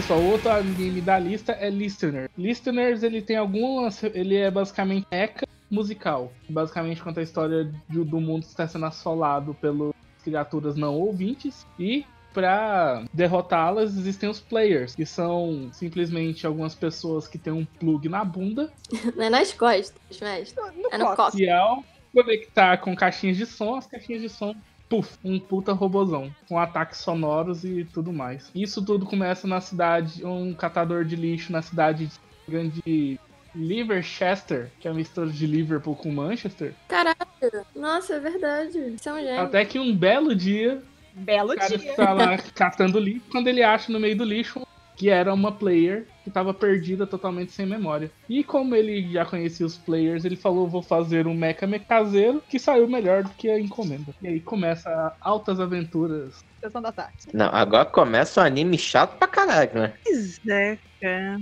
[0.02, 2.30] pessoal, o outro anime da lista é Listener.
[2.38, 4.04] Listeners, ele tem algumas.
[4.04, 6.34] Ele é basicamente mecha musical.
[6.50, 11.66] Basicamente conta a história de- do mundo que está sendo assolado pelas criaturas não ouvintes.
[11.78, 18.08] E para derrotá-las existem os players, que são simplesmente algumas pessoas que têm um plug
[18.10, 18.72] na bunda.
[19.16, 20.62] Não é nas costas, mestre.
[20.62, 21.40] No, no É no.
[21.40, 21.84] E ao
[22.14, 24.56] conectar com caixinhas de som, as caixinhas de som.
[24.92, 28.52] Puf, um puta robozão, com ataques sonoros e tudo mais.
[28.54, 33.18] Isso tudo começa na cidade, um catador de lixo na cidade de grande
[33.56, 36.74] Liverchester, que é a mistura de Liverpool com Manchester.
[36.90, 37.26] Caraca,
[37.74, 38.78] Nossa, é verdade.
[38.96, 39.42] Isso é gênio.
[39.42, 40.82] Até que um belo dia,
[41.14, 41.94] Belo o cara dia.
[41.96, 44.62] tá lá catando lixo, quando ele acha no meio do lixo
[45.02, 48.12] que era uma player que tava perdida totalmente sem memória.
[48.30, 52.40] E como ele já conhecia os players, ele falou: vou fazer um mecha me caseiro
[52.48, 54.14] que saiu melhor do que a encomenda.
[54.22, 56.36] E aí começa altas aventuras.
[56.64, 57.16] Sessão da tarde.
[57.34, 59.94] Não, agora começa um anime chato pra caralho, né?
[60.04, 61.38] Pois é, cara.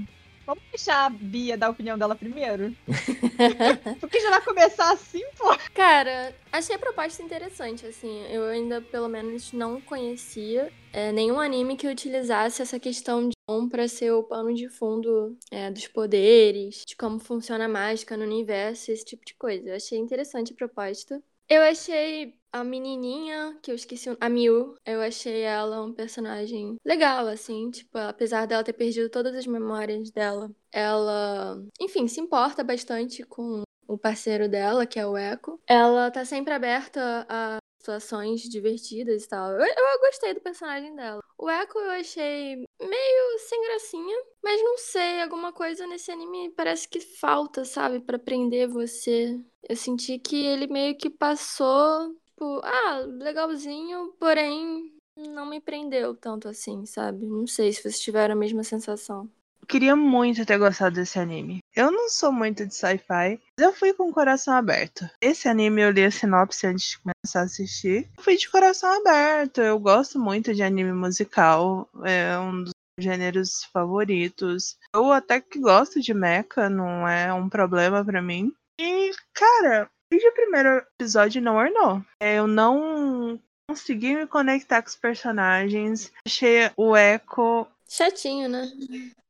[0.50, 2.76] Vamos deixar a Bia dar a opinião dela primeiro?
[4.02, 5.46] Porque já vai começar assim, pô.
[5.76, 8.26] Cara, achei a proposta interessante, assim.
[8.32, 13.70] Eu ainda, pelo menos, não conhecia é, nenhum anime que utilizasse essa questão de um
[13.70, 18.24] pra ser o pano de fundo é, dos poderes, de como funciona a mágica no
[18.24, 19.70] universo, esse tipo de coisa.
[19.70, 21.22] Eu achei interessante a proposta.
[21.48, 27.28] Eu achei a menininha, que eu esqueci, a Miu, eu achei ela um personagem legal,
[27.28, 33.24] assim, tipo, apesar dela ter perdido todas as memórias dela, ela, enfim, se importa bastante
[33.24, 35.60] com o parceiro dela, que é o Echo.
[35.68, 39.52] Ela tá sempre aberta a situações divertidas e tal.
[39.52, 41.22] Eu, eu gostei do personagem dela.
[41.38, 46.88] O Echo eu achei meio sem gracinha, mas não sei, alguma coisa nesse anime parece
[46.88, 49.40] que falta, sabe, Pra prender você.
[49.68, 56.48] Eu senti que ele meio que passou, tipo, ah, legalzinho, porém não me prendeu tanto
[56.48, 57.26] assim, sabe?
[57.26, 59.30] Não sei se vocês tiveram a mesma sensação.
[59.68, 61.60] Queria muito ter gostado desse anime.
[61.76, 65.08] Eu não sou muito de sci-fi, mas eu fui com o coração aberto.
[65.22, 68.10] Esse anime eu li a sinopse antes de começar a assistir.
[68.18, 69.62] Eu fui de coração aberto.
[69.62, 71.88] Eu gosto muito de anime musical.
[72.04, 74.76] É um dos gêneros favoritos.
[74.96, 78.52] Eu até que gosto de mecha, não é um problema pra mim.
[78.80, 82.02] E, cara, desde o primeiro episódio não ornou.
[82.20, 86.12] É, Eu não consegui me conectar com os personagens.
[86.26, 88.68] Achei o Echo Chatinho, né?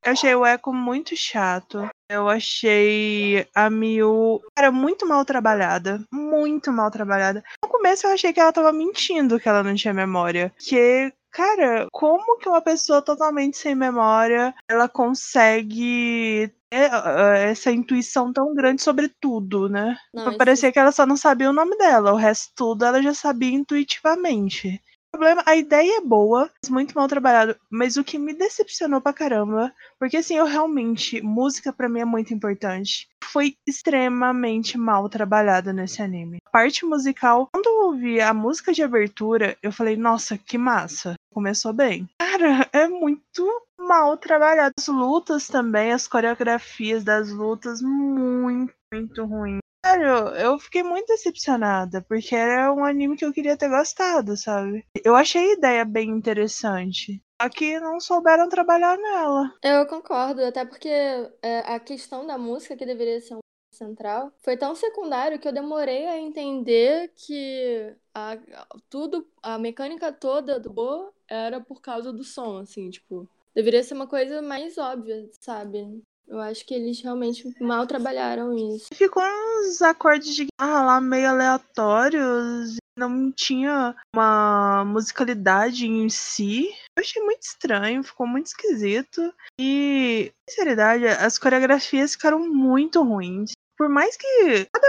[0.06, 1.90] eu achei o Echo muito chato.
[2.10, 6.02] Eu achei a Miu, cara, muito mal trabalhada.
[6.12, 7.44] Muito mal trabalhada.
[7.64, 10.52] No começo eu achei que ela tava mentindo que ela não tinha memória.
[10.58, 18.32] Que, cara, como que uma pessoa totalmente sem memória ela consegue ter ah, essa intuição
[18.32, 19.98] tão grande sobre tudo, né?
[20.14, 22.14] Não, Parecia que ela só não sabia o nome dela.
[22.14, 24.82] O resto tudo ela já sabia intuitivamente.
[25.12, 27.56] O problema, a ideia é boa, mas muito mal trabalhado.
[27.70, 32.06] Mas o que me decepcionou pra caramba, porque assim, eu realmente, música pra mim é
[32.06, 33.10] muito importante.
[33.24, 36.38] Foi extremamente mal trabalhada nesse anime.
[36.46, 41.16] A parte musical, quando ouvi a música de abertura, eu falei, nossa, que massa.
[41.34, 42.08] Começou bem.
[42.20, 43.46] Cara, é muito
[43.78, 44.74] mal trabalhado.
[44.78, 49.60] As lutas também, as coreografias das lutas, muito, muito ruim.
[49.86, 54.86] Sério, eu fiquei muito decepcionada, porque era um anime que eu queria ter gostado, sabe?
[55.04, 57.22] Eu achei a ideia bem interessante.
[57.56, 59.54] Que não souberam trabalhar nela.
[59.64, 60.90] Eu concordo, até porque
[61.42, 63.40] é, a questão da música, que deveria ser um
[63.80, 68.38] central, foi tão secundário que eu demorei a entender que a,
[68.90, 73.94] tudo, a mecânica toda do Bo era por causa do som, assim, tipo, deveria ser
[73.94, 76.02] uma coisa mais óbvia, sabe?
[76.28, 78.88] Eu acho que eles realmente mal trabalharam isso.
[78.94, 82.76] Ficou uns acordes de guitarra lá meio aleatórios.
[82.96, 86.68] Não tinha uma musicalidade em si.
[86.96, 89.34] Eu achei muito estranho, ficou muito esquisito.
[89.60, 93.54] E, sinceridade, as coreografias ficaram muito ruins.
[93.80, 94.88] Por mais que cada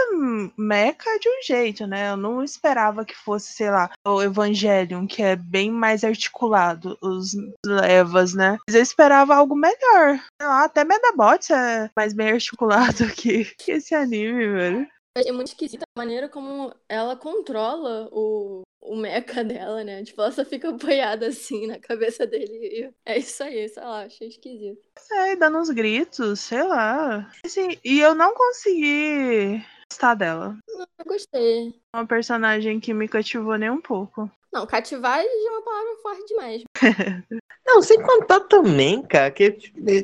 [0.59, 2.11] mecha é de um jeito, né?
[2.11, 7.37] Eu não esperava que fosse, sei lá, o Evangelion, que é bem mais articulado, os
[7.65, 8.59] levas, né?
[8.67, 10.19] Mas eu esperava algo melhor.
[10.41, 14.89] Sei lá, até Medabots é mais bem articulado que, que esse anime, velho.
[15.17, 20.05] Eu achei muito esquisita a maneira como ela controla o, o mecha dela, né?
[20.05, 22.53] Tipo, ela só fica apoiada assim na cabeça dele.
[22.53, 24.81] E é isso aí, sei lá, achei esquisito.
[25.11, 27.29] É, dando uns gritos, sei lá.
[27.45, 30.57] Assim, e eu não consegui gostar dela.
[30.69, 31.75] Eu gostei.
[31.95, 34.31] Uma personagem que me cativou nem um pouco.
[34.53, 36.63] Não, cativar é uma palavra forte demais.
[37.73, 39.53] Não, sem contar também, cara, que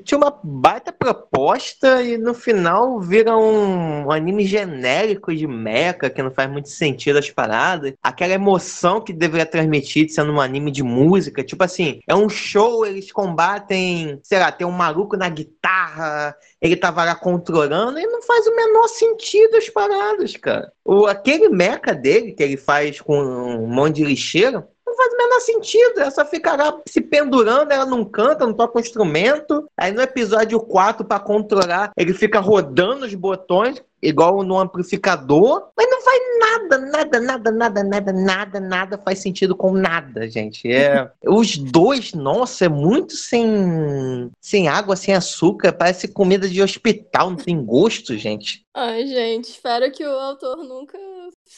[0.05, 6.31] tinha uma baita proposta e no final vira um anime genérico de mecha, que não
[6.31, 7.93] faz muito sentido as paradas.
[8.01, 12.87] Aquela emoção que deveria transmitir sendo um anime de música, tipo assim, é um show,
[12.87, 18.23] eles combatem, sei lá, tem um maluco na guitarra, ele tava lá controlando, e não
[18.23, 20.71] faz o menor sentido as paradas, cara.
[20.85, 24.05] O, aquele mecha dele, que ele faz com um monte de
[24.37, 26.01] lixeiro, não faz o menor sentido.
[26.01, 29.69] Ela só fica lá se pendurando, ela não canta, não toca um instrumento.
[29.77, 35.91] Aí no episódio 4, pra controlar, ele fica rodando os botões, igual no amplificador, mas
[35.91, 40.71] não faz nada, nada, nada, nada, nada, nada, nada faz sentido com nada, gente.
[40.71, 47.31] É, os dois, nossa, é muito sem, sem água, sem açúcar, parece comida de hospital,
[47.31, 48.65] não tem gosto, gente.
[48.75, 50.99] Ai, gente, espero que o autor nunca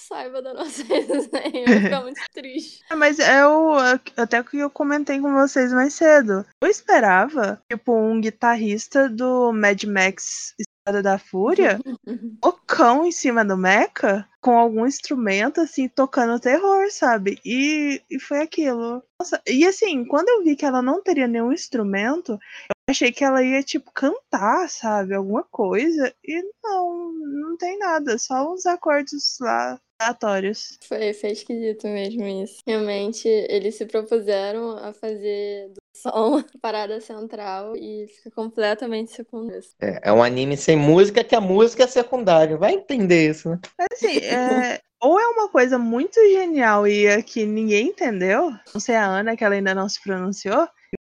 [0.08, 1.66] saiba da nossa resenha.
[1.66, 2.82] Vou ficar muito triste.
[2.90, 3.74] É, Mas eu,
[4.16, 9.84] até que eu comentei com vocês mais cedo, eu esperava, tipo, um guitarrista do Mad
[9.84, 11.78] Max Estrada da Fúria,
[12.42, 17.38] o cão em cima do mecha, com algum instrumento, assim, tocando terror, sabe?
[17.44, 19.02] E, e foi aquilo.
[19.20, 23.24] Nossa, e assim, quando eu vi que ela não teria nenhum instrumento, eu achei que
[23.24, 25.14] ela ia, tipo, cantar, sabe?
[25.14, 26.14] Alguma coisa.
[26.24, 30.78] E não, não tem nada, só uns acordes lá aleatórios.
[30.86, 32.60] Foi, foi esquisito mesmo isso.
[32.66, 39.62] Realmente, eles se propuseram a fazer do som a parada central e fica completamente secundário.
[39.80, 42.56] É, é um anime sem música que a música é secundária.
[42.56, 43.60] Vai entender isso, né?
[43.92, 48.94] Assim, é, ou é uma coisa muito genial e é que ninguém entendeu, não sei
[48.94, 50.68] a Ana, que ela ainda não se pronunciou,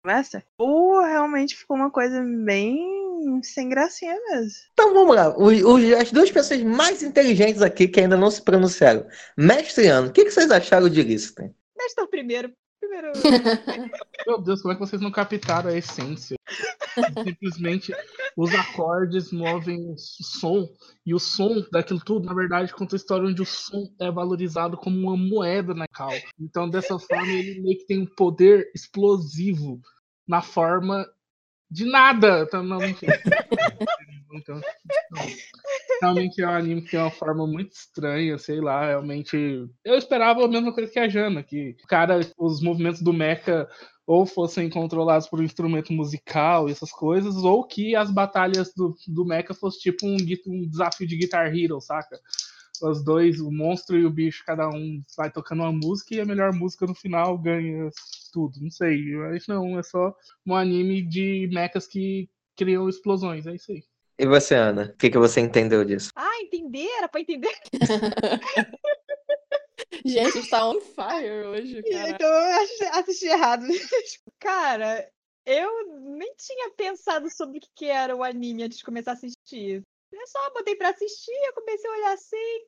[0.03, 2.77] começa, ou realmente ficou uma coisa bem
[3.41, 4.51] sem gracinha mesmo.
[4.73, 5.33] Então vamos lá.
[5.37, 9.07] Os- os- as duas pessoas mais inteligentes aqui que ainda não se pronunciaram.
[9.37, 11.55] Mestre Ano, o que, que vocês acharam de Listen?
[11.77, 12.51] Nestor primeiro.
[12.83, 13.13] Primeiro.
[14.27, 16.35] Meu Deus, como é que vocês não captaram a essência?
[17.23, 17.93] Simplesmente
[18.35, 20.67] os acordes movem o som,
[21.05, 24.75] e o som daquilo tudo, na verdade, conta a história onde o som é valorizado
[24.75, 26.11] como uma moeda na cal.
[26.39, 29.79] Então, dessa forma, ele meio que tem um poder explosivo
[30.27, 31.07] na forma
[31.71, 32.41] de nada.
[32.41, 33.13] Então, não, mentira.
[34.35, 34.59] Então,
[35.11, 35.21] não.
[36.01, 39.67] Realmente é um anime que tem uma forma muito estranha, sei lá, realmente.
[39.83, 43.67] Eu esperava a mesma coisa que a Jana, que cara, os movimentos do mecha
[44.05, 49.25] ou fossem controlados por um instrumento musical, essas coisas, ou que as batalhas do, do
[49.25, 52.19] mecha fossem tipo um, um desafio de Guitar Hero, saca?
[52.81, 56.25] Os dois, o monstro e o bicho, cada um vai tocando uma música e a
[56.25, 57.89] melhor música no final ganha
[58.33, 58.59] tudo.
[58.59, 60.13] Não sei, mas não, é só
[60.45, 63.83] um anime de mechas que criam explosões, é isso aí.
[64.17, 64.91] E você, Ana?
[64.93, 66.11] O que, que você entendeu disso?
[66.15, 66.87] Ah, entender?
[66.97, 67.51] Era pra entender.
[70.05, 72.09] Gente, está on fire hoje, cara.
[72.09, 72.59] Então eu
[72.93, 73.65] assisti, errado.
[74.39, 75.09] Cara,
[75.45, 79.81] eu nem tinha pensado sobre o que era o anime antes de começar a assistir.
[80.11, 82.65] Eu só botei pra assistir, eu comecei a olhar assim.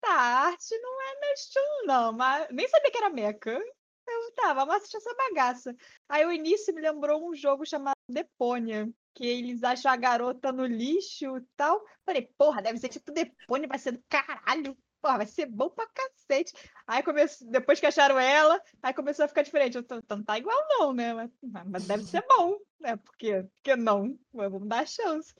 [0.00, 3.60] Tá, a arte não é meu estilo, não, mas nem sabia que era meca.
[4.08, 5.76] Eu, tá, vamos assistir essa bagaça.
[6.08, 10.64] Aí o início me lembrou um jogo chamado Deponia, que eles acham a garota no
[10.64, 11.84] lixo e tal.
[12.04, 14.76] Falei, porra, deve ser tipo Deponia, vai ser do caralho.
[15.02, 16.52] Porra, vai ser bom pra cacete.
[16.86, 17.44] Aí comece...
[17.50, 19.76] depois que acharam ela, aí começou a ficar diferente.
[19.76, 21.14] Eu, "Então não tá igual, não, né?
[21.14, 21.30] Mas,
[21.66, 22.96] mas deve ser bom, né?
[22.96, 24.18] Porque, porque não?
[24.32, 25.34] Vamos dar a chance.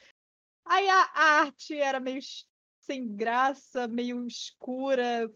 [0.64, 2.20] Aí a, a arte era meio
[2.80, 5.30] sem graça, meio escura,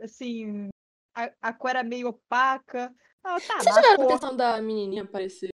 [0.00, 0.68] assim,
[1.14, 2.92] a, a cor era meio opaca.
[3.24, 5.50] Ah, tá, Vocês a tiveram cor- atenção da menininha parecer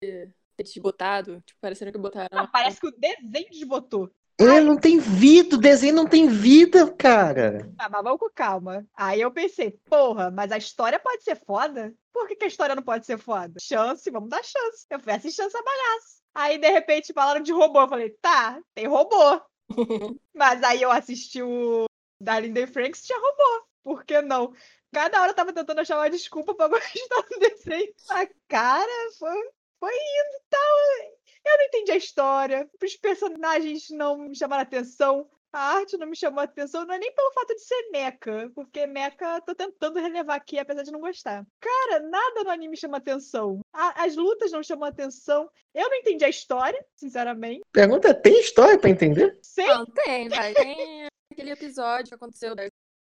[0.00, 1.42] ter desbotado?
[1.42, 2.28] Tipo, parecendo que botaram.
[2.32, 4.10] Ah, parece que o desenho desbotou.
[4.38, 7.70] É, não tem vida, o desenho não tem vida, cara.
[7.78, 8.86] Ah, mas vamos com calma.
[8.94, 11.94] Aí eu pensei, porra, mas a história pode ser foda?
[12.12, 13.54] Por que, que a história não pode ser foda?
[13.58, 14.86] Chance, vamos dar chance.
[14.90, 16.16] Eu fui assistir essa bagaça.
[16.34, 17.80] Aí, de repente, falaram de robô.
[17.80, 19.40] Eu falei, tá, tem robô.
[20.34, 21.86] mas aí eu assisti o
[22.20, 23.66] da Linda Franks tinha robô.
[23.82, 24.52] Por que não?
[24.92, 27.92] Cada hora eu tava tentando achar uma desculpa pra gostar do desenho.
[28.10, 31.16] A cara foi, foi indo e tal.
[31.44, 32.68] Eu não entendi a história.
[32.82, 35.28] Os personagens não me chamaram atenção.
[35.52, 38.50] A arte não me chamou a atenção, não é nem pelo fato de ser meca,
[38.54, 41.46] porque meca tô tentando relevar aqui, apesar de não gostar.
[41.60, 43.60] Cara, nada no anime chama atenção.
[43.72, 45.48] A- as lutas não chamam atenção.
[45.72, 47.62] Eu não entendi a história, sinceramente.
[47.72, 49.38] Pergunta, tem história pra entender?
[49.40, 50.52] Sei Não, tem, vai.
[50.52, 52.70] Tem aquele episódio que aconteceu 10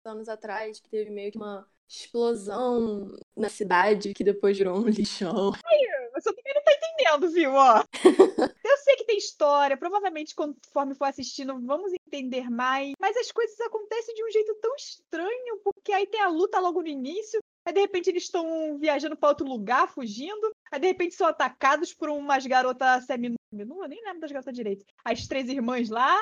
[0.09, 5.53] anos atrás, que teve meio que uma explosão na cidade, que depois virou um lixão.
[6.15, 7.53] Você também não tá entendendo, viu?
[7.53, 7.83] Ó.
[8.65, 13.59] Eu sei que tem história, provavelmente conforme for assistindo vamos entender mais, mas as coisas
[13.61, 17.73] acontecem de um jeito tão estranho, porque aí tem a luta logo no início, aí
[17.73, 22.11] de repente eles estão viajando pra outro lugar, fugindo, aí de repente são atacados por
[22.11, 24.85] umas garotas semi eu nem lembro das garotas direito.
[25.05, 26.15] As três irmãs lá,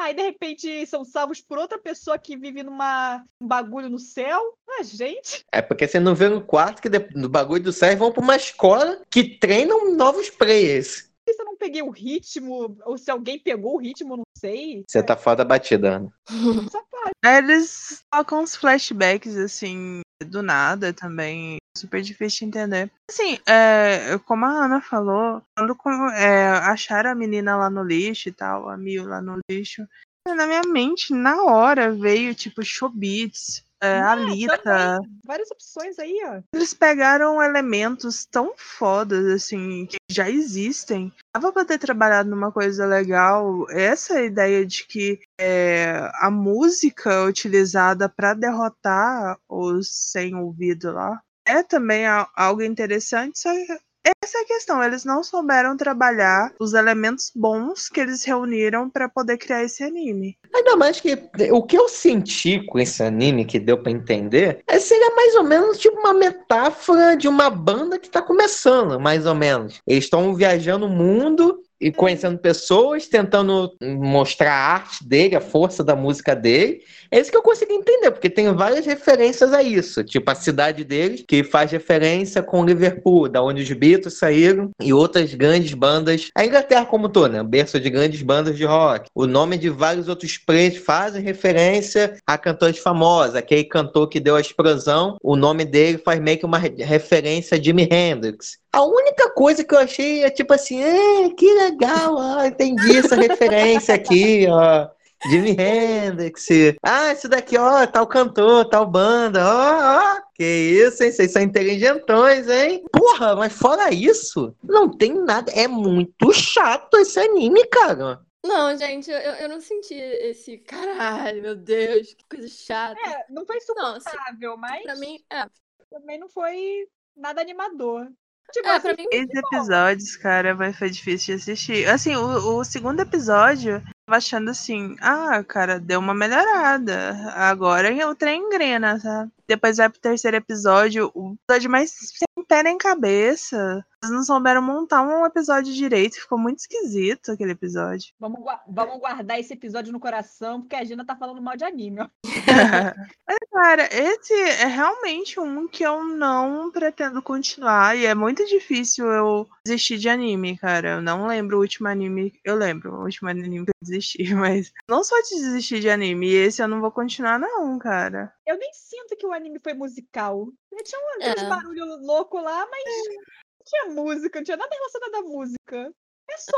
[0.00, 4.40] aí de repente são salvos por outra pessoa que vive numa um bagulho no céu.
[4.68, 8.12] Ah, gente, É porque você não vê no quarto que no bagulho do céu vão
[8.12, 11.09] pra uma escola que treinam novos players.
[11.34, 14.84] Se eu não peguei o ritmo, ou se alguém pegou o ritmo, não sei.
[14.88, 16.12] Você tá fora da batida, Ana.
[16.70, 17.10] Só pode.
[17.24, 21.58] Aí Eles colocam uns flashbacks, assim, do nada também.
[21.76, 22.90] Super difícil de entender.
[23.10, 25.42] Assim, é, como a Ana falou,
[25.78, 29.86] quando é, acharam a menina lá no lixo e tal, a Mil lá no lixo,
[30.28, 34.58] na minha mente, na hora, veio tipo Showbiz, é, Não, Alita.
[34.58, 35.10] também.
[35.24, 36.40] Várias opções aí, ó.
[36.54, 41.12] Eles pegaram elementos tão fodas, assim, que já existem.
[41.34, 43.66] Dava pra ter trabalhado numa coisa legal.
[43.70, 51.62] Essa ideia de que é, a música utilizada pra derrotar os sem ouvido lá é
[51.62, 54.82] também a- algo interessante, só que essa é a questão.
[54.82, 60.36] Eles não souberam trabalhar os elementos bons que eles reuniram pra poder criar esse anime.
[60.54, 61.18] Ainda mais que
[61.52, 65.44] o que eu senti com esse anime, que deu pra entender, é seria mais ou
[65.44, 69.80] menos tipo uma metáfora de uma banda que tá começando, mais ou menos.
[69.86, 75.82] Eles estão viajando o mundo e conhecendo pessoas, tentando mostrar a arte dele, a força
[75.82, 76.82] da música dele.
[77.10, 80.04] É isso que eu consegui entender, porque tem várias referências a isso.
[80.04, 84.92] Tipo, a cidade deles, que faz referência com Liverpool, da onde os Beatles saíram, e
[84.92, 86.28] outras grandes bandas.
[86.36, 87.42] A Inglaterra como todo, né?
[87.42, 89.08] Berço de grandes bandas de rock.
[89.14, 93.34] O nome de vários outros players fazem referência a cantores famosos.
[93.34, 97.56] Aquele cantor que deu a explosão, o nome dele faz meio que uma re- referência
[97.56, 98.58] a Jimi Hendrix.
[98.72, 101.69] A única coisa que eu achei é tipo assim, é, que legal,
[102.16, 104.88] ó, entendi essa referência aqui, ó.
[105.30, 106.46] Jimi Hendrix.
[106.82, 110.20] Ah, esse daqui, ó, tal cantor, tal banda, ó, ó.
[110.34, 111.12] Que isso, hein?
[111.12, 112.82] Vocês são inteligentões, hein?
[112.90, 115.52] Porra, mas fora isso, não tem nada.
[115.52, 118.20] É muito chato esse anime, cara.
[118.42, 122.98] Não, gente, eu, eu não senti esse caralho, meu Deus, que coisa chata.
[123.06, 125.44] É, não foi Não, se- suportável, mas Pra mim, é.
[125.90, 128.08] também não foi nada animador.
[128.52, 131.88] Tipo, É, assim, pra mim, Esses episódios, cara, vai foi difícil de assistir.
[131.88, 137.16] Assim, o, o segundo episódio, eu tava achando assim, ah, cara, deu uma melhorada.
[137.34, 139.30] Agora o trem engrena, sabe?
[139.46, 143.84] Depois vai pro terceiro episódio, o episódio mais sem pé nem cabeça.
[144.02, 148.12] Não souberam montar um episódio direito, ficou muito esquisito aquele episódio.
[148.18, 152.00] vamos, vamos guardar esse episódio no coração, porque a Gina tá falando mal de anime,
[152.00, 152.08] ó.
[152.24, 157.96] Mas, cara, esse é realmente um que eu não pretendo continuar.
[157.96, 160.92] E é muito difícil eu desistir de anime, cara.
[160.92, 162.32] Eu não lembro o último anime.
[162.44, 166.26] Eu lembro o último anime que eu desisti, mas não só de desistir de anime.
[166.28, 168.32] E esse eu não vou continuar, não, cara.
[168.46, 170.48] Eu nem sinto que o anime foi musical.
[170.84, 171.32] Tinha um- É.
[171.32, 173.22] uns barulhos loucos lá, mas não
[173.64, 175.92] tinha música, não tinha nada relacionado à música.
[176.30, 176.56] É só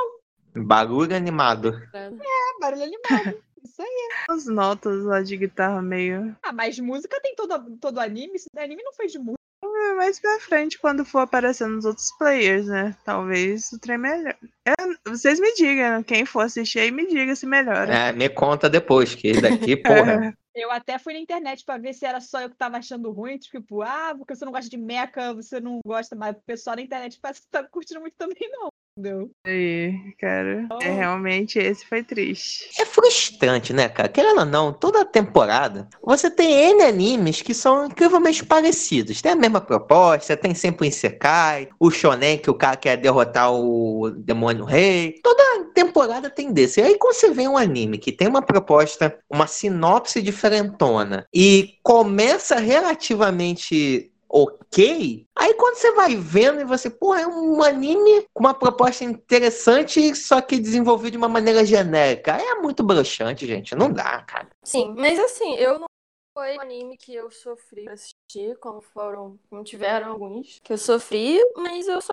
[0.54, 1.72] Barulho animado.
[1.94, 3.42] um barulho animado.
[3.64, 4.08] Isso aí.
[4.28, 6.36] As notas lá de guitarra meio.
[6.42, 8.34] Ah, mas música tem todo, todo anime.
[8.34, 9.41] Esse anime não fez de música.
[9.64, 12.96] É, Mais pra frente, quando for aparecendo os outros players, né?
[13.04, 14.36] Talvez o trem melhor.
[14.66, 14.74] É,
[15.08, 17.92] vocês me digam, quem for assistir aí, me diga se melhora.
[17.92, 20.36] É, me conta depois, que daqui, porra.
[20.54, 23.38] Eu até fui na internet pra ver se era só eu que tava achando ruim.
[23.38, 26.82] Tipo, ah, porque você não gosta de mecha, você não gosta, mas o pessoal na
[26.82, 28.68] internet parece que tá curtindo muito também, não.
[28.94, 29.30] Entendeu?
[29.46, 30.68] Aí, cara.
[30.82, 32.68] É, realmente, esse foi triste.
[32.78, 34.08] É frustrante, né, cara?
[34.08, 39.22] Querendo ou não, toda temporada você tem N animes que são incrivelmente parecidos.
[39.22, 43.50] Tem a mesma proposta, tem sempre o Isekai, o Shonen que o cara quer derrotar
[43.50, 45.14] o Demônio Rei.
[45.22, 46.80] Toda temporada tem desse.
[46.80, 51.76] E aí quando você vê um anime que tem uma proposta, uma sinopse diferentona e
[51.82, 55.26] começa relativamente ok.
[55.36, 60.16] Aí quando você vai vendo e você, pô, é um anime com uma proposta interessante,
[60.16, 62.32] só que desenvolvido de uma maneira genérica.
[62.32, 63.74] É muito broxante, gente.
[63.74, 64.48] Não dá, cara.
[64.64, 65.86] Sim, mas assim, eu não
[66.34, 70.78] foi um anime que eu sofri pra assistir, como foram, como tiveram alguns que eu
[70.78, 72.08] sofri, mas eu só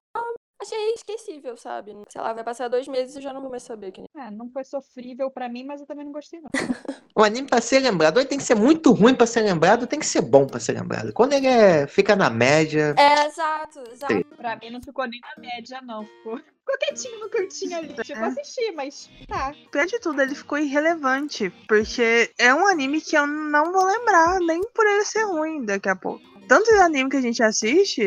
[0.61, 1.95] achei esquecível, sabe?
[2.09, 4.31] Sei lá, vai passar dois meses e eu já não vou mais saber quem é.
[4.31, 6.49] Não foi sofrível pra mim, mas eu também não gostei, não.
[7.15, 9.99] O anime pra ser lembrado, ele tem que ser muito ruim pra ser lembrado, tem
[9.99, 11.11] que ser bom pra ser lembrado.
[11.11, 14.13] Quando ele é- fica na média, É, exato, exato.
[14.13, 14.23] Sim.
[14.37, 16.05] Pra mim não ficou nem na média, não.
[16.05, 17.93] Ficou, ficou quietinho no cantinho ali.
[18.05, 19.53] Chegou a assistir, mas tá.
[19.69, 21.49] Pior de tudo, ele ficou irrelevante.
[21.67, 25.89] Porque é um anime que eu não vou lembrar, nem por ele ser ruim daqui
[25.89, 26.21] a pouco.
[26.47, 28.01] Tanto de anime que a gente assiste,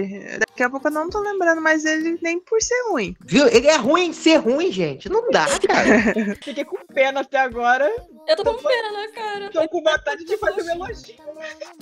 [0.53, 3.17] daqui a pouco eu não tô lembrando mais ele nem por ser ruim.
[3.25, 3.47] viu?
[3.49, 5.09] Ele é ruim em ser ruim, gente.
[5.09, 6.37] Não dá, cara.
[6.43, 7.91] Fiquei com pena até agora.
[8.29, 9.51] Eu tô com pena, né, cara?
[9.51, 11.15] Tô com vontade de fazer um elogio.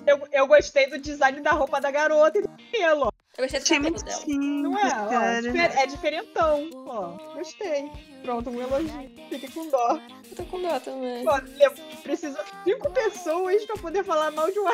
[0.07, 3.11] Eu, eu gostei do design da roupa da garota e do cabelo, ó.
[3.39, 4.63] Eu gostei do Achei cabelo muito dela.
[4.63, 4.87] Não é?
[4.87, 5.43] Ó, cara.
[5.43, 6.71] difer- é diferentão.
[6.75, 7.91] Ó, gostei.
[8.23, 9.11] Pronto, um elogio.
[9.31, 9.99] Fiquei com dó.
[10.31, 11.27] Eu tô com dó também.
[11.27, 11.71] Ó, le-
[12.03, 14.65] precisa cinco pessoas pra poder falar mal de um.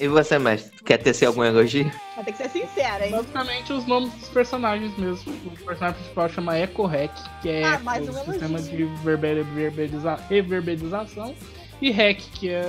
[0.00, 0.82] E você, mestre?
[0.84, 1.90] Quer tecer algum elogio?
[2.16, 3.12] Vai ter que ser sincera, hein?
[3.40, 5.32] Basicamente os nomes dos personagens mesmo.
[5.46, 7.10] O personagem principal chama Echo Hack,
[7.40, 11.34] que é Ah, o um sistema de verbera- verberiza- reverberização.
[11.80, 12.62] E Hack, que é.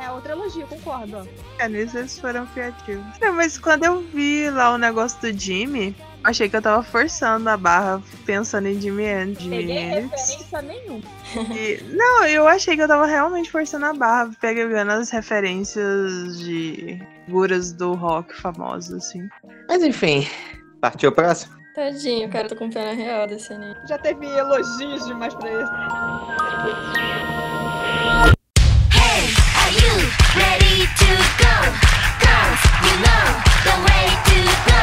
[0.00, 1.28] É outro elogio, concordo.
[1.58, 3.04] É, nisso eles foram criativos.
[3.20, 7.48] Não, mas quando eu vi lá o negócio do Jimmy, achei que eu tava forçando
[7.50, 11.02] a barra pensando em Jimmy and Jimmy Peguei referência nenhuma.
[11.56, 17.00] E- Não, eu achei que eu tava realmente forçando a barra, pegando as referências de
[17.26, 19.28] figuras do rock famosos, assim.
[19.68, 20.26] Mas enfim,
[20.80, 21.59] partiu o próximo?
[21.80, 23.74] Tadinho, cara, tô com pena real desse anime.
[23.88, 25.64] Já teve elogios demais pra ele.
[28.92, 29.96] Hey, are you
[30.36, 31.08] ready to
[31.40, 31.56] go?
[32.20, 33.24] Girls, you know
[33.64, 34.82] the way to go.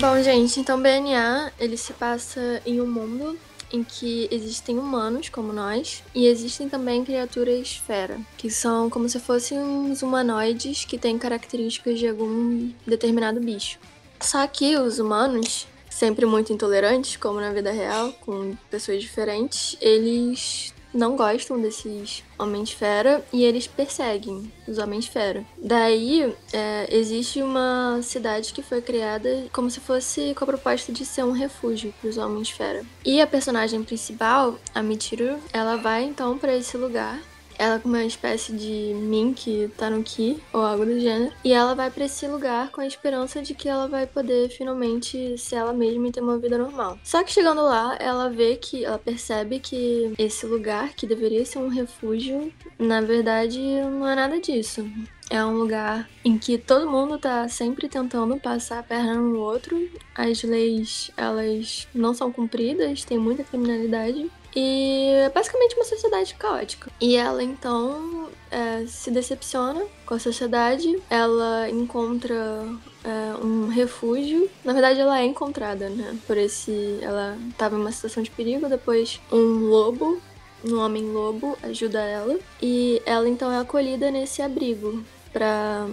[0.00, 3.38] Bom, gente, então BNA, ele se passa em um mundo
[3.72, 9.20] em que existem humanos como nós e existem também criaturas fera, que são como se
[9.20, 13.78] fossem uns humanoides que têm características de algum determinado bicho.
[14.20, 20.72] Só que os humanos, sempre muito intolerantes, como na vida real, com pessoas diferentes, eles
[20.98, 25.46] não gostam desses homens fera e eles perseguem os homens fera.
[25.56, 31.06] Daí é, existe uma cidade que foi criada como se fosse com a proposta de
[31.06, 32.84] ser um refúgio para os homens fera.
[33.04, 37.20] E a personagem principal, a Michiru, ela vai então para esse lugar.
[37.58, 41.32] Ela com uma espécie de Mink Tanuki ou algo do gênero.
[41.44, 45.36] E ela vai para esse lugar com a esperança de que ela vai poder finalmente
[45.36, 46.98] ser ela mesma e ter uma vida normal.
[47.02, 51.58] Só que chegando lá, ela vê que ela percebe que esse lugar que deveria ser
[51.58, 54.88] um refúgio, na verdade, não é nada disso.
[55.30, 59.76] É um lugar em que todo mundo tá sempre tentando passar a perna no outro.
[60.14, 64.30] As leis, elas não são cumpridas, tem muita criminalidade.
[64.54, 66.90] E é basicamente uma sociedade caótica.
[67.00, 72.66] E ela então é, se decepciona com a sociedade, ela encontra
[73.04, 74.50] é, um refúgio.
[74.64, 76.16] Na verdade, ela é encontrada, né?
[76.26, 76.98] Por esse.
[77.02, 80.20] Ela tava em uma situação de perigo, depois um lobo.
[80.64, 85.86] Um homem lobo ajuda ela e ela então é acolhida nesse abrigo pra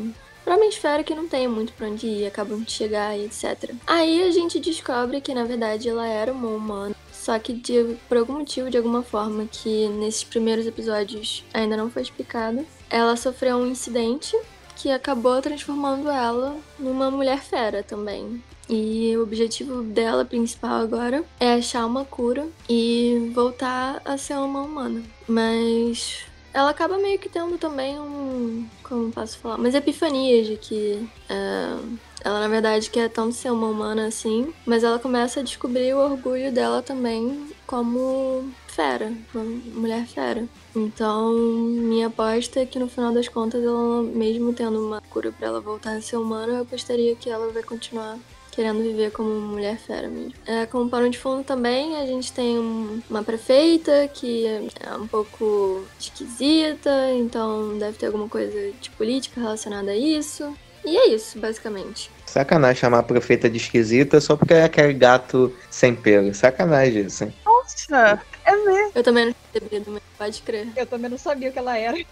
[0.45, 3.73] Pra uma esfera que não tem muito pra onde ir, acabam de chegar e etc.
[3.87, 6.95] Aí a gente descobre que na verdade ela era uma humana.
[7.25, 11.89] Só que de, por algum motivo, de alguma forma, que nesses primeiros episódios ainda não
[11.89, 14.37] foi explicado, ela sofreu um incidente
[14.75, 18.43] que acabou transformando ela numa mulher fera também.
[18.69, 24.61] E o objetivo dela principal agora é achar uma cura e voltar a ser uma
[24.61, 25.01] humana.
[25.27, 28.67] Mas ela acaba meio que tendo também um.
[28.83, 29.55] Como posso falar?
[29.55, 31.09] Umas epifanias de que.
[31.27, 31.75] é,
[32.25, 35.99] ela, na verdade, quer tanto ser uma humana assim, mas ela começa a descobrir o
[35.99, 40.43] orgulho dela também como fera, uma mulher fera.
[40.75, 45.47] Então, minha aposta é que no final das contas, ela, mesmo tendo uma cura pra
[45.49, 48.17] ela voltar a ser humana, eu apostaria que ela vai continuar
[48.51, 50.33] querendo viver como mulher fera mesmo.
[50.47, 55.07] É, como pano de fundo também, a gente tem um- uma prefeita que é um
[55.07, 60.55] pouco esquisita, então deve ter alguma coisa de política relacionada a isso.
[60.85, 62.11] E é isso, basicamente.
[62.25, 66.33] Sacanagem chamar a prefeita de esquisita só porque é aquele gato sem pelo.
[66.33, 67.33] Sacanagem isso, hein?
[67.45, 68.91] Nossa, é mesmo.
[68.93, 69.35] Eu também não
[69.69, 70.67] tinha mas pode crer.
[70.75, 71.97] Eu também não sabia o que ela era.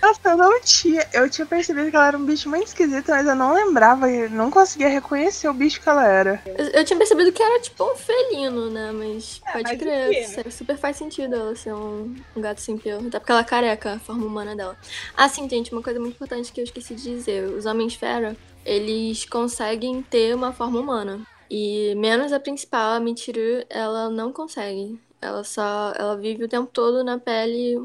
[0.00, 1.06] Nossa, eu não tinha.
[1.12, 4.30] Eu tinha percebido que ela era um bicho muito esquisito, mas eu não lembrava, eu
[4.30, 6.40] não conseguia reconhecer o bicho que ela era.
[6.46, 8.92] Eu, eu tinha percebido que era tipo um felino, né?
[8.92, 10.24] Mas É, pode crer.
[10.24, 13.08] su- Super faz sentido ela ser um, um gato sem pelo.
[13.08, 14.76] Até porque ela é careca, a forma humana dela.
[15.16, 17.44] Ah, sim, gente, uma coisa muito importante que eu esqueci de dizer.
[17.50, 21.20] Os homens fera, eles conseguem ter uma forma humana.
[21.50, 24.98] E menos a principal, a Michiru, ela não consegue.
[25.20, 25.92] Ela só.
[25.96, 27.76] Ela vive o tempo todo na pele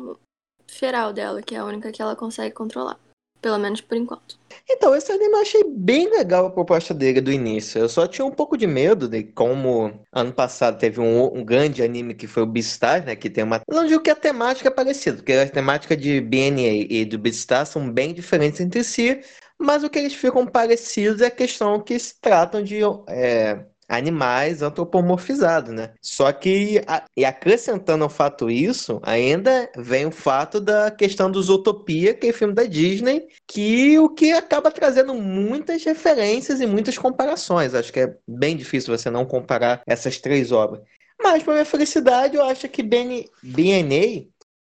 [0.73, 2.97] feral dela, que é a única que ela consegue controlar.
[3.41, 4.39] Pelo menos por enquanto.
[4.69, 7.77] Então, esse anime eu achei bem legal a proposta dele do início.
[7.77, 11.83] Eu só tinha um pouco de medo de como ano passado teve um, um grande
[11.83, 13.17] anime que foi o Beastars, né?
[13.17, 13.61] Que tem uma.
[13.67, 17.19] Eu não digo que a temática é parecida, porque a temática de BNA e do
[17.19, 19.19] Beastars são bem diferentes entre si,
[19.59, 23.65] mas o que eles ficam parecidos é a questão que se tratam de é,
[23.95, 25.93] animais antropomorfizados, né?
[26.01, 31.49] Só que, a- e acrescentando ao fato isso, ainda vem o fato da questão dos
[31.49, 36.97] Utopia, que é filme da Disney, que o que acaba trazendo muitas referências e muitas
[36.97, 37.73] comparações.
[37.73, 40.81] Acho que é bem difícil você não comparar essas três obras.
[41.21, 44.27] Mas, para minha felicidade, eu acho que BN BNA,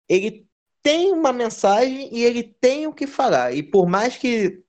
[0.07, 0.45] ele
[0.81, 3.53] tem uma mensagem e ele tem o que falar.
[3.53, 4.63] E por mais que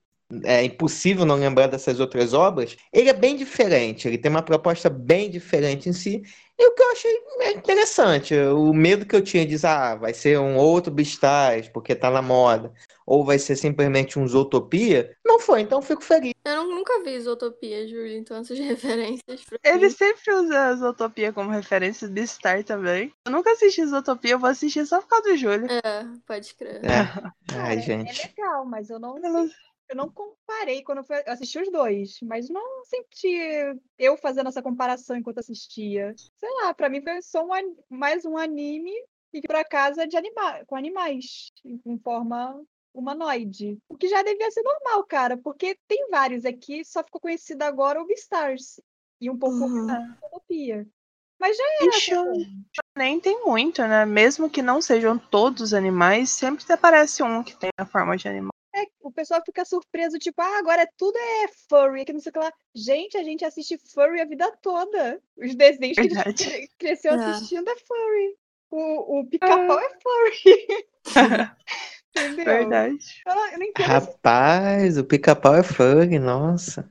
[0.44, 4.88] é impossível não lembrar dessas outras obras, ele é bem diferente, ele tem uma proposta
[4.90, 6.22] bem diferente em si.
[6.58, 7.12] E o que eu achei
[7.54, 12.10] interessante, o medo que eu tinha de ah, vai ser um outro Beastars, porque tá
[12.10, 12.72] na moda,
[13.06, 16.34] ou vai ser simplesmente um Zootopia, não foi, então eu fico feliz.
[16.44, 19.90] Eu não- nunca vi Isotopia, Júlio, então essas referências pra Ele mim.
[19.90, 23.12] sempre usa a Zootopia como referência de Star também.
[23.26, 25.66] Eu nunca assisti Zootopia, eu vou assistir só por causa do Júlio.
[25.70, 26.76] É, pode crer.
[26.84, 27.04] É.
[27.06, 27.34] Cara,
[27.68, 28.26] Ai, é gente.
[28.36, 29.48] legal, mas eu não, Ela-
[29.91, 33.36] eu não comparei quando eu, fui, eu assisti os dois, mas não senti
[33.99, 36.14] eu fazendo essa comparação enquanto assistia.
[36.36, 37.49] Sei lá, pra mim foi só um
[37.88, 38.93] mais um anime
[39.32, 42.62] e pra casa de anima com animais em forma
[42.95, 43.78] humanoide.
[43.88, 48.01] O que já devia ser normal, cara, porque tem vários aqui, só ficou conhecido agora
[48.01, 48.80] o Beastars
[49.20, 49.91] e um pouco Uhum.
[49.91, 50.86] a Utopia.
[51.38, 52.62] Mas já era show- comum.
[52.97, 54.05] Nem tem muito, né?
[54.05, 58.28] Mesmo que não sejam todos os animais, sempre aparece um que tem a forma de
[58.28, 58.49] animal.
[58.82, 62.32] É, o pessoal fica surpreso, tipo, ah, agora tudo é furry, que não sei o
[62.32, 62.52] que lá.
[62.74, 65.20] Gente, a gente assiste furry a vida toda.
[65.36, 66.44] Os desenhos que a gente Verdade.
[66.44, 67.24] cre- cresceu É.
[67.30, 68.36] assistindo é furry.
[68.70, 70.66] O, o pica-pau é furry.
[72.16, 72.44] Entendeu?
[72.44, 72.98] Verdade.
[73.26, 76.88] Eu não, eu Rapaz, o pica-pau é funk, nossa.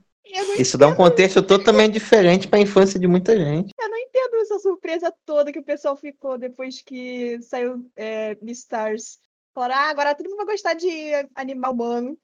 [0.58, 3.72] Isso dá um contexto totalmente diferente para a infância de muita gente.
[3.78, 9.18] eu não entendo essa surpresa toda que o pessoal ficou depois que saiu é, Beastars.
[9.60, 10.88] Falaram, ah, agora todo mundo vai gostar de
[11.34, 12.16] animal humano.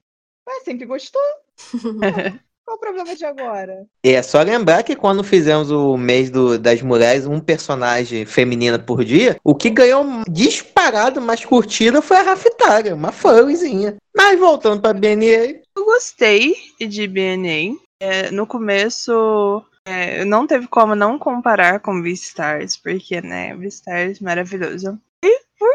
[0.49, 1.21] Ué, sempre gostou.
[2.65, 3.85] Qual o problema de agora?
[4.03, 9.05] É só lembrar que quando fizemos o mês do- das mulheres, um personagem feminina por
[9.05, 13.97] dia, o que ganhou disparado mais curtida foi a Raftaria, uma furryzinha.
[14.15, 17.77] Mas voltando pra BNA, Eu gostei de BNA.
[17.99, 24.99] É, no começo, é, não teve como não comparar com Beastars, porque, né, Beastars maravilhoso.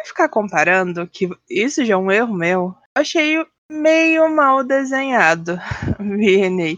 [0.02, 5.56] Por ficar comparando, que isso já é um erro meu, eu achei meio mal desenhado
[5.98, 6.76] BNA.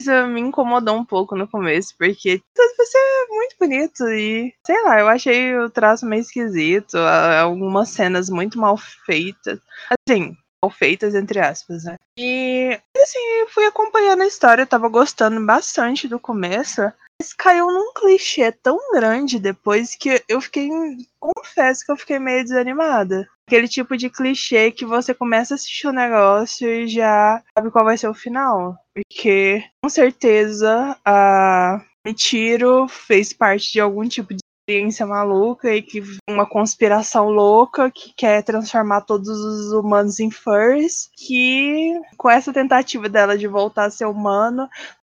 [0.00, 4.82] Isso me incomodou um pouco no começo, porque tudo vai ser muito bonito e, sei
[4.82, 9.60] lá, eu achei o traço meio esquisito, algumas cenas muito mal feitas.
[10.08, 11.96] Assim, mal feitas, entre aspas, né?
[12.16, 16.82] E, assim, fui acompanhando a história, eu tava gostando bastante do começo,
[17.20, 20.70] mas caiu num clichê tão grande depois que eu fiquei,
[21.18, 23.28] confesso que eu fiquei meio desanimada.
[23.46, 27.84] Aquele tipo de clichê que você começa a assistir o negócio e já sabe qual
[27.84, 28.76] vai ser o final.
[28.94, 34.40] Porque, com certeza, a Mitiro fez parte de algum tipo de
[34.70, 41.10] experiência maluca e que uma conspiração louca que quer transformar todos os humanos em furs,
[41.16, 44.68] que com essa tentativa dela de voltar a ser humano,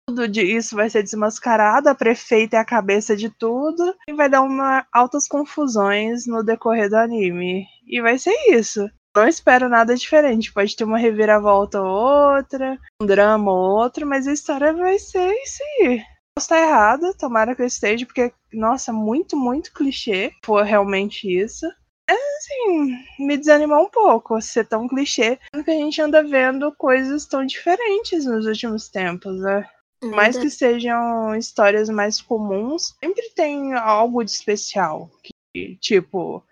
[0.06, 4.42] tudo isso vai ser desmascarado, a prefeita é a cabeça de tudo e vai dar
[4.42, 7.66] uma altas confusões no decorrer do anime.
[7.86, 8.88] E vai ser isso.
[9.16, 10.52] Não espero nada diferente.
[10.52, 15.32] Pode ter uma reviravolta ou outra, um drama ou outro, mas a história vai ser
[15.44, 16.02] isso aí.
[16.36, 20.32] Posso estar errada, tomara que eu esteja, porque, nossa, muito, muito clichê.
[20.44, 21.66] For realmente isso.
[22.08, 27.24] É, assim, me desanimou um pouco ser tão clichê, porque a gente anda vendo coisas
[27.26, 29.66] tão diferentes nos últimos tempos, né?
[30.02, 35.10] É mais que sejam histórias mais comuns, sempre tem algo de especial.
[35.54, 36.44] Que, tipo,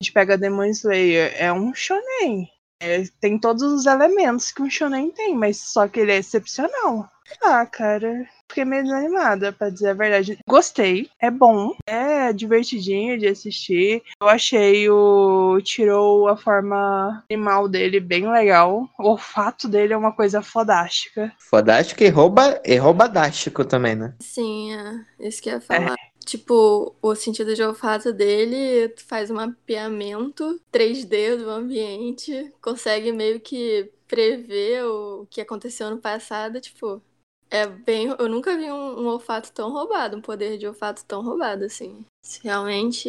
[0.00, 2.50] a gente pega Demon Slayer, é um shonen.
[2.80, 7.10] É, tem todos os elementos que um shonen tem, mas só que ele é excepcional.
[7.42, 10.38] Ah, cara, fiquei meio desanimada, pra dizer a verdade.
[10.48, 14.02] Gostei, é bom, é divertidinho de assistir.
[14.20, 18.88] Eu achei o tirou a forma animal dele bem legal.
[18.98, 21.32] O olfato dele é uma coisa fodástica.
[21.38, 24.14] fodástico e rouba, e roubadástico também, né?
[24.20, 25.96] Sim, é isso que eu ia falar.
[26.26, 33.92] Tipo, o sentido de olfato dele faz um mapeamento 3D do ambiente, consegue meio que
[34.08, 37.00] prever o que aconteceu no passado, tipo,
[37.48, 38.08] é bem.
[38.18, 42.04] Eu nunca vi um, um olfato tão roubado, um poder de olfato tão roubado, assim.
[42.42, 43.08] Realmente,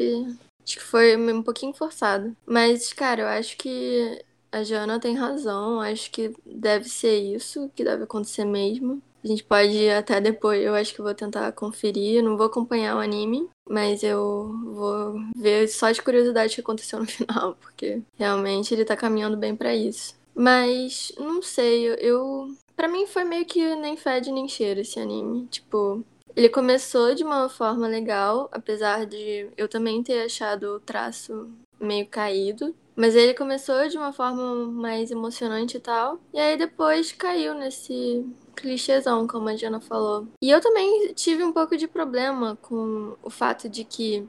[0.64, 2.38] acho que foi um pouquinho forçado.
[2.46, 7.84] Mas, cara, eu acho que a Jana tem razão, acho que deve ser isso, que
[7.84, 9.02] deve acontecer mesmo.
[9.28, 12.20] A gente pode até depois, eu acho que vou tentar conferir.
[12.20, 16.62] Eu não vou acompanhar o anime, mas eu vou ver só de curiosidade o que
[16.62, 20.16] aconteceu no final, porque realmente ele tá caminhando bem pra isso.
[20.34, 25.46] Mas não sei, eu, para mim foi meio que nem fede nem cheira esse anime.
[25.48, 31.50] Tipo, ele começou de uma forma legal, apesar de eu também ter achado o traço
[31.82, 32.74] meio caído.
[32.96, 36.18] Mas ele começou de uma forma mais emocionante e tal.
[36.34, 38.26] E aí depois caiu nesse
[38.58, 40.28] clichêzão, como a Diana falou.
[40.42, 44.28] E eu também tive um pouco de problema com o fato de que,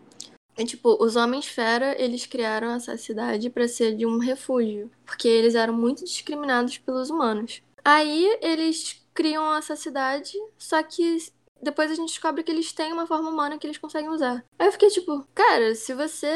[0.64, 4.90] tipo, os Homens-Fera, eles criaram essa cidade para ser de um refúgio.
[5.04, 7.62] Porque eles eram muito discriminados pelos humanos.
[7.84, 11.18] Aí eles criam essa cidade, só que
[11.60, 14.44] depois a gente descobre que eles têm uma forma humana que eles conseguem usar.
[14.58, 16.28] Aí eu fiquei tipo, cara, se você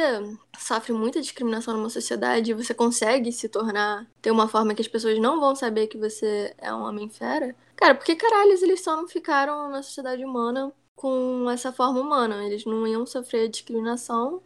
[0.59, 5.19] sofre muita discriminação numa sociedade você consegue se tornar, ter uma forma que as pessoas
[5.19, 8.97] não vão saber que você é um homem fera, cara, por que caralhos eles só
[8.97, 12.47] não ficaram na sociedade humana com essa forma humana?
[12.47, 14.41] Eles não iam sofrer discriminação,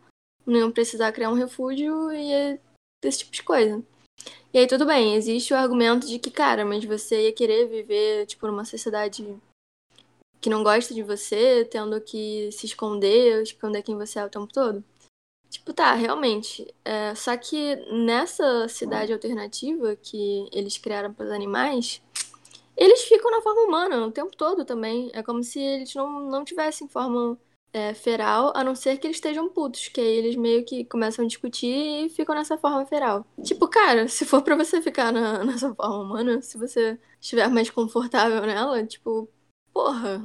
[0.46, 2.58] não iam precisar criar um refúgio e
[3.04, 3.84] esse tipo de coisa.
[4.54, 8.24] E aí tudo bem, existe o argumento de que, cara, mas você ia querer viver,
[8.24, 9.38] tipo, numa sociedade
[10.40, 14.50] que não gosta de você, tendo que se esconder, esconder quem você é o tempo
[14.50, 14.82] todo.
[15.50, 16.74] Tipo, tá, realmente.
[16.84, 22.00] É, só que nessa cidade alternativa que eles criaram para os animais,
[22.76, 25.10] eles ficam na forma humana o tempo todo também.
[25.14, 27.38] É como se eles não, não tivessem forma
[27.72, 31.24] é, feral, a não ser que eles estejam putos, que aí eles meio que começam
[31.24, 33.26] a discutir e ficam nessa forma feral.
[33.42, 37.70] Tipo, cara, se for pra você ficar na, nessa forma humana, se você estiver mais
[37.70, 39.28] confortável nela, tipo,
[39.72, 40.22] porra,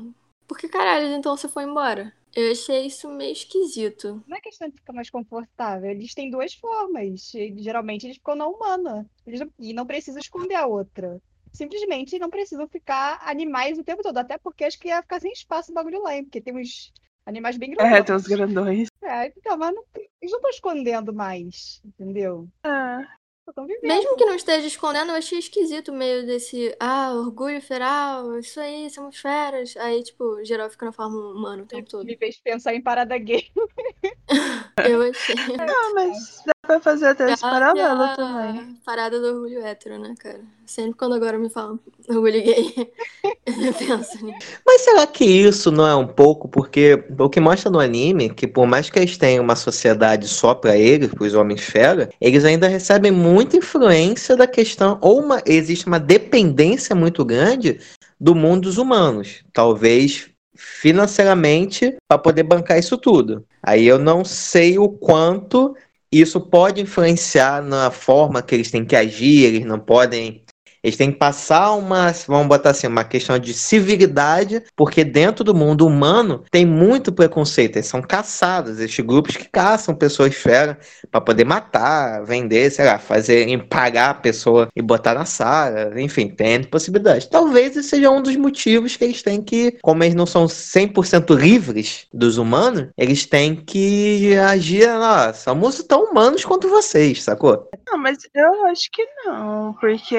[0.48, 2.14] por que caralho então você foi embora?
[2.34, 4.24] Eu achei isso meio esquisito.
[4.26, 5.92] Não é questão de ficar mais confortável.
[5.92, 7.30] Eles têm duas formas.
[7.58, 9.06] Geralmente eles ficam na humana.
[9.28, 11.22] Eles não, e não precisam esconder a outra.
[11.52, 14.18] Simplesmente não precisam ficar animais o tempo todo.
[14.18, 16.24] Até porque acho que ia ficar sem espaço o bagulho lá, hein?
[16.24, 16.94] Porque tem uns
[17.26, 18.00] animais bem grandes.
[18.00, 18.88] É, tem os grandões.
[19.04, 22.48] É, então, mas não, eles não estão escondendo mais, entendeu?
[22.64, 23.22] É.
[23.58, 23.82] Vivendo.
[23.82, 28.90] Mesmo que não esteja escondendo, eu achei esquisito meio desse, ah, orgulho feral, isso aí,
[28.90, 29.76] somos feras.
[29.78, 32.06] Aí, tipo, geral fica na forma humana o tempo todo.
[32.06, 33.52] Me fez pensar em parada gay.
[34.90, 35.36] Eu achei.
[35.60, 38.78] Ah, mas dá pra fazer até esse paralelo a também.
[38.86, 40.42] Parada do orgulho hétero, né, cara?
[40.66, 42.92] Sempre quando agora me falam orgulho gay,
[43.46, 44.60] eu penso nisso.
[44.66, 48.48] Mas será que isso não é um pouco porque o que mostra no anime que
[48.48, 52.68] por mais que eles tenham uma sociedade só pra eles, pros homens fera, eles ainda
[52.68, 57.80] recebem muita influência da questão ou uma existe uma dependência muito grande
[58.20, 63.44] do mundo dos humanos, talvez financeiramente para poder bancar isso tudo.
[63.64, 65.76] Aí eu não sei o quanto
[66.12, 70.44] isso pode influenciar na forma que eles têm que agir, eles não podem
[70.84, 75.54] eles têm que passar uma, vamos botar assim, uma questão de civilidade, porque dentro do
[75.54, 77.76] mundo humano tem muito preconceito.
[77.76, 80.80] Eles são caçados, esses grupos que caçam pessoas fera
[81.12, 86.00] para poder matar, vender, sei lá, fazer, pagar a pessoa e botar na sala.
[86.02, 87.28] Enfim, tem possibilidades.
[87.28, 91.36] Talvez esse seja um dos motivos que eles têm que, como eles não são 100%
[91.38, 97.70] livres dos humanos, eles têm que agir, ó, somos tão humanos quanto vocês, sacou?
[97.88, 100.18] Não, mas eu acho que não, porque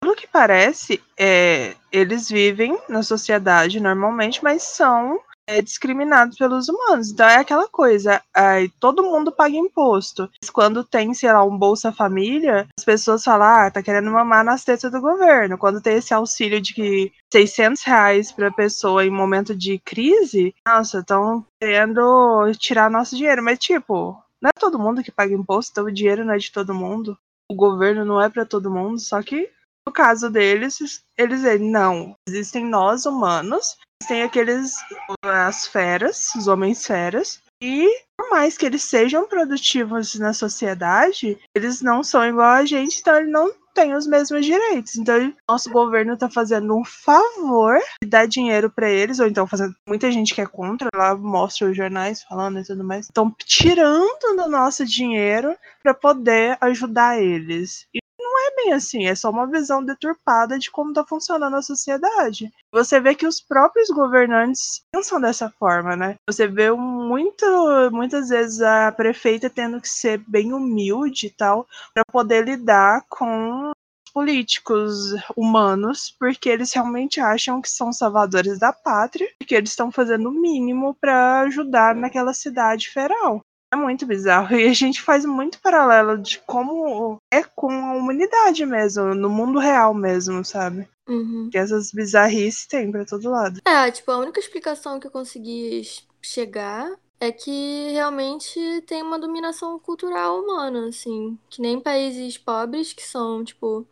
[0.00, 7.10] pelo que parece, é, eles vivem na sociedade normalmente, mas são é, discriminados pelos humanos.
[7.10, 10.28] Então é aquela coisa, aí todo mundo paga imposto.
[10.52, 14.64] Quando tem, sei lá, um Bolsa Família, as pessoas falam, ah, tá querendo mamar nas
[14.64, 15.58] tetas do governo.
[15.58, 20.98] Quando tem esse auxílio de que 600 reais pra pessoa em momento de crise, nossa,
[20.98, 23.42] estão querendo tirar nosso dinheiro.
[23.42, 26.52] Mas, tipo, não é todo mundo que paga imposto, então o dinheiro não é de
[26.52, 27.16] todo mundo.
[27.50, 29.50] O governo não é pra todo mundo, só que
[29.86, 30.78] no caso deles,
[31.18, 33.76] eles dizem, não, existem nós humanos,
[34.08, 34.76] tem aqueles
[35.22, 37.86] as feras, os homens feras, e
[38.18, 43.16] por mais que eles sejam produtivos na sociedade, eles não são igual a gente, então
[43.16, 44.96] eles não têm os mesmos direitos.
[44.96, 49.74] Então, nosso governo tá fazendo um favor de dar dinheiro pra eles, ou então fazendo.
[49.86, 53.06] Muita gente que é contra, lá mostra os jornais falando e tudo mais.
[53.06, 57.86] Estão tirando do nosso dinheiro pra poder ajudar eles.
[57.94, 58.03] E
[58.44, 62.52] é bem assim, é só uma visão deturpada de como tá funcionando a sociedade.
[62.72, 66.16] Você vê que os próprios governantes pensam dessa forma, né?
[66.28, 67.44] Você vê muito,
[67.90, 73.70] muitas vezes a prefeita tendo que ser bem humilde e tal para poder lidar com
[73.70, 79.90] os políticos humanos, porque eles realmente acham que são salvadores da pátria, porque eles estão
[79.90, 83.44] fazendo o mínimo para ajudar naquela cidade feral.
[83.74, 84.54] É muito bizarro.
[84.54, 89.58] E a gente faz muito paralelo de como é com a humanidade mesmo, no mundo
[89.58, 90.88] real mesmo, sabe?
[91.08, 91.48] Uhum.
[91.50, 93.60] Que essas bizarrices tem pra todo lado.
[93.64, 95.82] É, tipo, a única explicação que eu consegui
[96.22, 101.36] chegar é que realmente tem uma dominação cultural humana, assim.
[101.50, 103.84] Que nem países pobres, que são, tipo,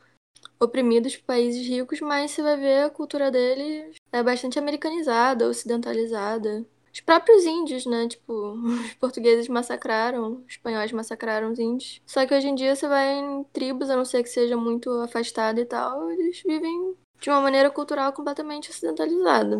[0.61, 6.65] oprimidos por países ricos, mas você vai ver a cultura deles é bastante americanizada, ocidentalizada.
[6.93, 8.07] Os próprios índios, né?
[8.09, 8.53] Tipo,
[8.87, 12.01] os portugueses massacraram, os espanhóis massacraram os índios.
[12.07, 14.91] Só que hoje em dia você vai em tribos, a não ser que seja muito
[15.01, 19.59] afastado e tal, eles vivem de uma maneira cultural completamente ocidentalizada.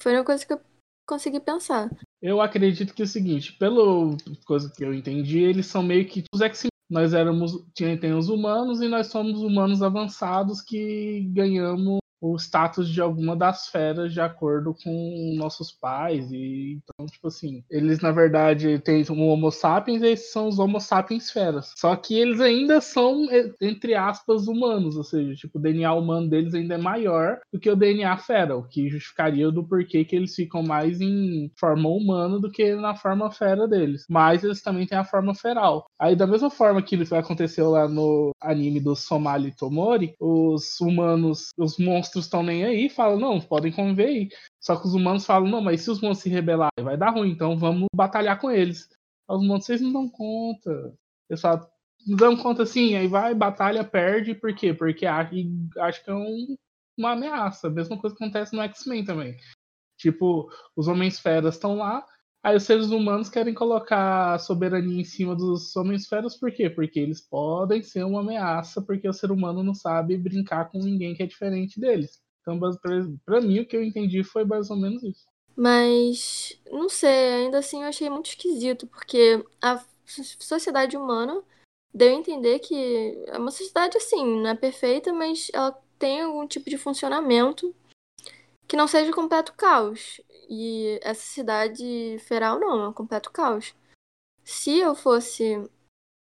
[0.00, 0.60] Foi uma coisa que eu
[1.06, 1.90] consegui pensar.
[2.22, 6.24] Eu acredito que é o seguinte, pela coisa que eu entendi, eles são meio que
[6.32, 7.64] os ex nós éramos.
[7.74, 13.36] Tinha, tem os humanos e nós somos humanos avançados que ganhamos o status de alguma
[13.36, 16.32] das feras de acordo com nossos pais.
[16.32, 20.58] E então, tipo assim, eles na verdade têm o Homo sapiens e esses são os
[20.58, 21.72] Homo sapiens feras.
[21.76, 23.26] Só que eles ainda são,
[23.60, 27.70] entre aspas, humanos, ou seja, tipo, o DNA humano deles ainda é maior do que
[27.70, 32.40] o DNA fera, o que justificaria do porquê que eles ficam mais em forma humana
[32.40, 34.06] do que na forma fera deles.
[34.08, 35.86] Mas eles também têm a forma feral.
[35.98, 41.78] Aí, da mesma forma que aconteceu lá no anime do Somali Tomori, os humanos, os
[41.78, 44.28] monstros monstros estão nem aí, falam, não, podem conviver aí.
[44.60, 47.30] Só que os humanos falam, não, mas se os monstros se rebelarem, vai dar ruim,
[47.30, 48.88] então vamos batalhar com eles.
[49.28, 50.94] Os humanos, vocês não dão conta.
[51.28, 51.66] Eles falam,
[52.06, 54.72] não dão conta assim, aí vai, batalha, perde, por quê?
[54.72, 56.56] Porque acho, que é um,
[56.96, 57.68] uma ameaça.
[57.68, 59.36] A mesma coisa acontece no X-Men também.
[59.96, 62.04] Tipo, os homens feras estão lá,
[62.44, 66.68] Aí os seres humanos querem colocar a soberania em cima dos homens feras, por quê?
[66.68, 71.14] Porque eles podem ser uma ameaça, porque o ser humano não sabe brincar com ninguém
[71.14, 72.22] que é diferente deles.
[72.42, 72.60] Então,
[73.24, 75.24] para mim, o que eu entendi foi mais ou menos isso.
[75.56, 81.42] Mas, não sei, ainda assim eu achei muito esquisito, porque a sociedade humana
[81.94, 86.46] deu a entender que é uma sociedade assim, não é perfeita, mas ela tem algum
[86.46, 87.74] tipo de funcionamento
[88.66, 90.20] que não seja completo caos.
[90.48, 93.74] E essa cidade feral não, é um completo caos.
[94.44, 95.56] Se eu fosse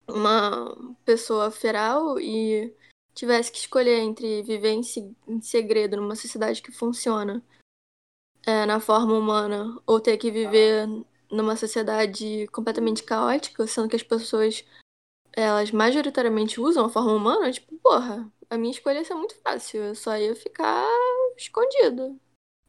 [0.07, 0.75] uma
[1.05, 2.73] pessoa feral e
[3.13, 4.81] tivesse que escolher entre viver em,
[5.27, 7.43] em segredo numa sociedade que funciona
[8.45, 10.87] é, na forma humana ou ter que viver
[11.31, 14.63] numa sociedade completamente caótica, sendo que as pessoas
[15.33, 19.83] elas majoritariamente usam a forma humana, tipo, porra, a minha escolha ia ser muito fácil,
[19.83, 20.83] eu só ia ficar
[21.37, 22.19] escondido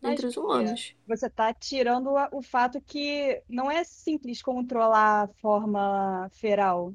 [0.03, 0.95] entre os humanos.
[1.07, 6.95] Você está tirando o fato que não é simples controlar a forma feral.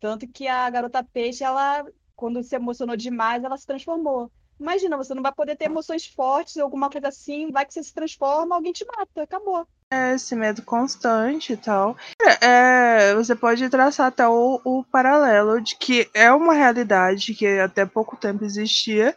[0.00, 1.84] Tanto que a garota peixe, ela,
[2.16, 4.30] quando se emocionou demais, ela se transformou.
[4.58, 7.94] Imagina, você não vai poder ter emoções fortes, alguma coisa assim, vai que você se
[7.94, 9.66] transforma, alguém te mata, acabou.
[9.92, 11.96] É, esse medo constante e tal.
[12.40, 17.84] É, você pode traçar até o, o paralelo de que é uma realidade que até
[17.84, 19.16] pouco tempo existia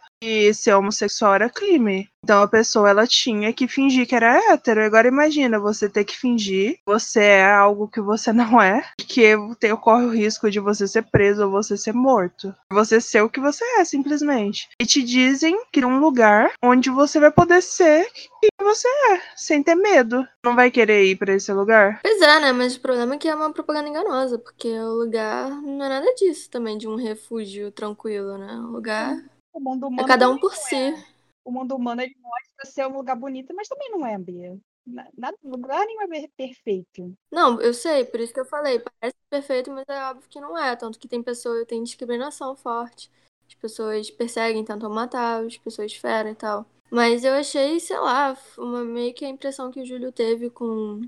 [0.54, 2.08] ser homossexual era crime.
[2.24, 4.82] Então a pessoa ela tinha que fingir que era hétero.
[4.82, 9.34] Agora imagina você ter que fingir você é algo que você não é, que
[9.72, 12.54] ocorre o risco de você ser preso ou você ser morto.
[12.72, 14.68] Você ser o que você é, simplesmente.
[14.80, 18.06] E te dizem que um lugar onde você vai poder ser
[18.40, 20.26] quem você é, sem ter medo.
[20.44, 22.00] Não vai querer ir para esse lugar?
[22.02, 22.52] Pois é, né?
[22.52, 26.14] Mas o problema é que é uma propaganda enganosa, porque o lugar não é nada
[26.14, 28.54] disso também, de um refúgio tranquilo, né?
[28.56, 29.16] O lugar
[29.54, 30.74] o mundo humano é cada um por si.
[30.74, 31.04] É.
[31.44, 34.58] O mundo humano ele mostra ser um lugar bonito, mas também não é, Bia.
[34.86, 37.14] Nada, lugar nenhum é perfeito.
[37.30, 38.80] Não, eu sei, por isso que eu falei.
[38.80, 40.74] Parece perfeito, mas é óbvio que não é.
[40.76, 43.10] Tanto que tem pessoas, tem discriminação forte.
[43.46, 46.66] As pessoas perseguem, tentam matar, as pessoas ferem e tal.
[46.90, 51.00] Mas eu achei, sei lá, uma, meio que a impressão que o Júlio teve com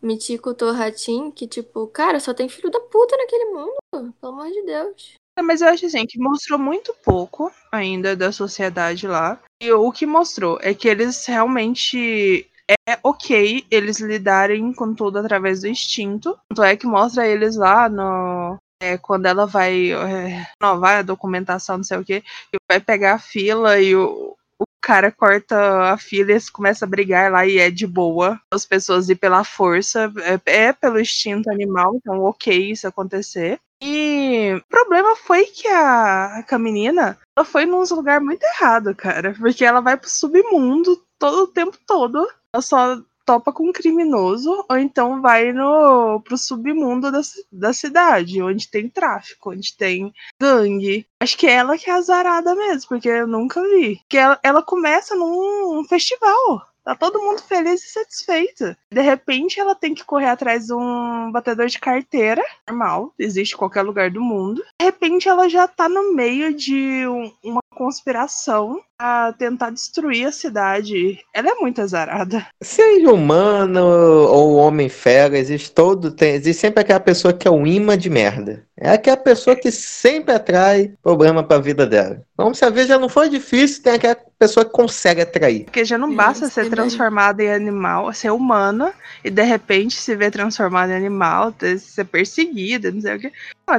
[0.00, 3.76] Michiko Torratin, que tipo, cara, só tem filho da puta naquele mundo,
[4.20, 5.14] pelo amor de Deus.
[5.40, 9.40] Mas eu acho assim, que mostrou muito pouco ainda da sociedade lá.
[9.60, 12.46] E o que mostrou é que eles realmente
[12.88, 16.38] é ok eles lidarem com tudo através do instinto.
[16.48, 18.56] Tanto é que mostra eles lá no.
[18.80, 22.16] É, quando ela vai é, vai a documentação, não sei o que,
[22.52, 26.86] e vai pegar a fila e o, o cara corta a fila e eles começam
[26.86, 28.40] a brigar lá e é de boa.
[28.52, 30.12] As pessoas ir pela força,
[30.46, 33.60] é, é pelo instinto animal, então ok isso acontecer.
[33.84, 39.34] E o problema foi que a, a menina ela foi num lugar muito errado, cara.
[39.36, 42.24] Porque ela vai pro submundo todo o tempo todo.
[42.54, 47.20] Ela só topa com um criminoso, ou então vai no, pro submundo da,
[47.50, 51.06] da cidade, onde tem tráfico, onde tem gangue.
[51.20, 54.00] Acho que é ela que é azarada mesmo, porque eu nunca vi.
[54.08, 56.66] Que ela, ela começa num festival.
[56.84, 58.76] Tá todo mundo feliz e satisfeito.
[58.90, 63.58] De repente, ela tem que correr atrás de um batedor de carteira, normal, existe em
[63.58, 64.62] qualquer lugar do mundo.
[64.80, 70.32] De repente, ela já tá no meio de um, uma conspiração a tentar destruir a
[70.32, 71.18] cidade.
[71.34, 72.46] Ela é muito azarada.
[72.62, 76.12] Seja humano ou homem fera, existe todo.
[76.12, 78.64] Tem, existe sempre aquela pessoa que é um imã de merda.
[78.76, 82.22] É aquela pessoa que sempre atrai problema pra vida dela.
[82.34, 85.64] Então, se a vez já não for difícil, tem aquela pessoa que consegue atrair.
[85.64, 90.32] Porque já não basta ser transformada em animal, ser humana, e de repente se ver
[90.32, 93.32] transformada em animal, ser perseguida, não sei o que.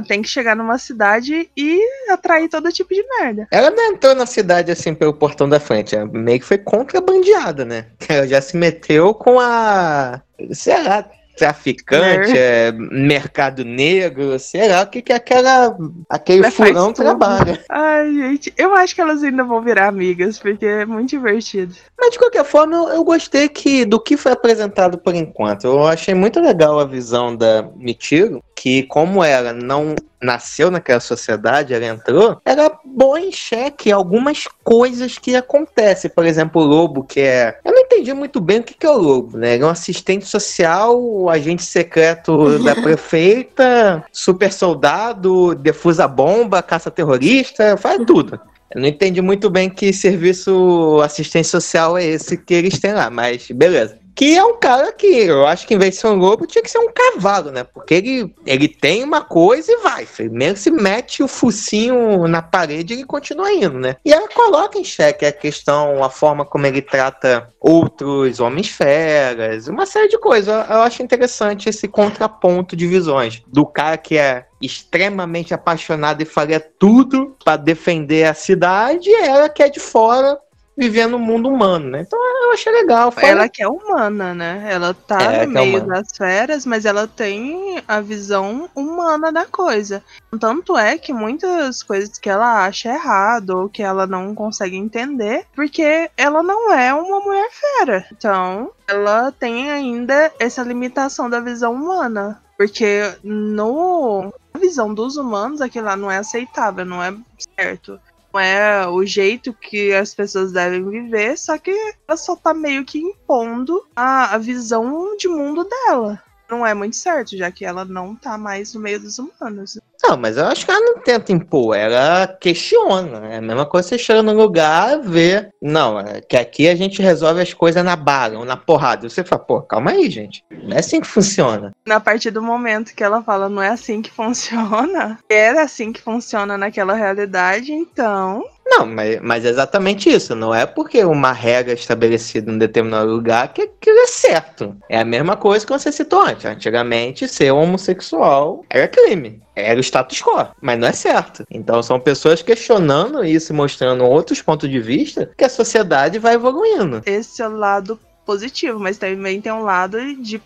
[0.07, 3.45] Tem que chegar numa cidade e atrair todo tipo de merda.
[3.51, 7.87] Ela não entrou na cidade assim pelo portão da frente, meio que foi contrabandeada, né?
[8.07, 10.21] Ela já se meteu com a.
[10.51, 11.05] Sei lá,
[11.35, 15.75] traficante, é mercado negro, sei lá o que, que aquela,
[16.09, 17.05] aquele faz furão tudo.
[17.05, 17.63] trabalha.
[17.69, 21.73] Ai, gente, eu acho que elas ainda vão virar amigas, porque é muito divertido.
[21.99, 25.65] Mas de qualquer forma, eu, eu gostei que do que foi apresentado por enquanto.
[25.65, 31.73] Eu achei muito legal a visão da Michiro, que como ela não nasceu naquela sociedade,
[31.73, 36.09] ela entrou, ela boa em xeque algumas coisas que acontecem.
[36.09, 37.59] Por exemplo, o lobo, que é.
[37.65, 39.55] Eu não entendi muito bem o que, que é o lobo, né?
[39.55, 47.75] Ele é um assistente social, agente secreto da prefeita, super soldado, defusa bomba, caça terrorista,
[47.75, 48.39] faz tudo.
[48.73, 53.09] Eu não entendi muito bem que serviço assistência social é esse que eles têm lá,
[53.09, 54.02] mas beleza.
[54.15, 56.61] Que é um cara que eu acho que em vez de ser um lobo, tinha
[56.61, 57.63] que ser um cavalo, né?
[57.63, 60.05] Porque ele, ele tem uma coisa e vai.
[60.05, 63.95] Primeiro se mete o focinho na parede e ele continua indo, né?
[64.05, 69.67] E ela coloca em xeque a questão, a forma como ele trata outros homens feras,
[69.67, 70.47] uma série de coisas.
[70.47, 73.41] Eu, eu acho interessante esse contraponto de visões.
[73.47, 79.49] Do cara que é extremamente apaixonado e faria tudo pra defender a cidade, e ela
[79.49, 80.37] que é de fora
[80.77, 82.03] vivendo no mundo humano, né?
[82.05, 82.19] Então
[82.53, 83.11] achei legal.
[83.11, 84.67] Foi Ela que é humana, né?
[84.69, 86.01] Ela tá É, no é meio humana.
[86.01, 90.03] das feras, mas ela tem a visão humana da coisa.
[90.39, 95.45] Tanto é que muitas coisas que ela acha errado ou que ela não consegue entender,
[95.55, 98.05] porque ela não é uma mulher fera.
[98.11, 102.41] Então, ela tem ainda essa limitação da visão humana.
[102.57, 107.13] Porque no na visão dos humanos, aquilo lá não é aceitável, não é
[107.57, 107.99] certo.
[108.39, 111.71] É o jeito que as pessoas devem viver, só que
[112.07, 116.21] ela só tá meio que impondo a, a visão de mundo dela.
[116.53, 119.79] Não é muito certo, já que ela não tá mais no meio dos humanos.
[120.03, 123.33] Não, mas eu acho que ela não tenta impor, ela questiona.
[123.33, 125.49] É a mesma coisa você chega num lugar, vê.
[125.59, 129.07] Não, é que aqui a gente resolve as coisas na bala ou na porrada.
[129.07, 130.43] E você fala, pô, calma aí, gente.
[130.51, 131.71] Não é assim que funciona.
[131.87, 136.01] Na partir do momento que ela fala não é assim que funciona, era assim que
[136.01, 138.45] funciona naquela realidade, então.
[138.65, 140.35] Não, mas, mas é exatamente isso.
[140.35, 144.75] Não é porque uma regra estabelecida em um determinado lugar que aquilo é certo.
[144.89, 146.45] É a mesma coisa que você citou antes.
[146.45, 149.41] Antigamente, ser homossexual era crime.
[149.55, 151.45] Era o status quo, mas não é certo.
[151.49, 156.35] Então são pessoas questionando isso e mostrando outros pontos de vista que a sociedade vai
[156.35, 157.01] evoluindo.
[157.05, 160.41] Esse é o lado positivo, mas também tem um lado de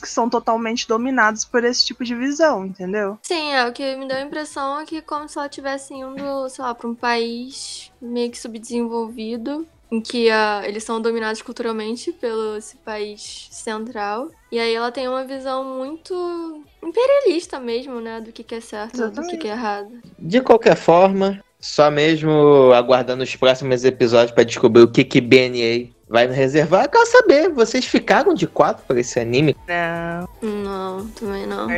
[0.00, 3.18] que são totalmente dominadas por esse tipo de visão, entendeu?
[3.22, 6.48] Sim, é, o que me deu a impressão é que como se ela estivesse indo,
[6.48, 12.12] sei lá, pra um país meio que subdesenvolvido, em que ah, eles são dominados culturalmente
[12.12, 14.30] pelo esse país central.
[14.50, 19.10] E aí ela tem uma visão muito imperialista mesmo, né, do que, que é certo,
[19.10, 19.90] do que, que é errado.
[20.18, 25.93] De qualquer forma, só mesmo aguardando os próximos episódios para descobrir o que que BNA
[26.08, 26.84] vai reservar.
[26.84, 29.56] Eu quero saber, vocês ficaram de quatro para esse anime?
[29.68, 31.68] Não, Não, também não.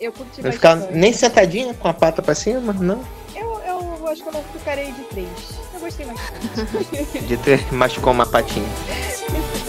[0.00, 0.98] Eu curti Não ficaram bastante.
[0.98, 2.72] nem sentadinha com a pata para cima?
[2.72, 3.00] Não.
[3.34, 5.28] Eu, eu acho que eu não ficarei de três.
[5.72, 7.18] Eu gostei bastante.
[7.26, 8.68] De ter machucou uma patinha.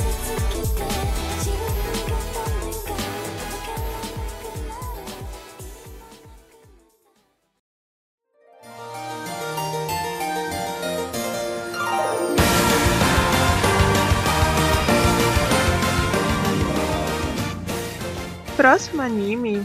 [18.66, 19.63] Próximo anime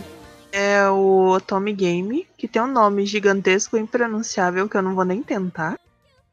[0.52, 5.06] é o Otome Game, que tem um nome gigantesco e impronunciável que eu não vou
[5.06, 5.80] nem tentar.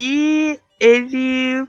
[0.01, 1.65] E ele,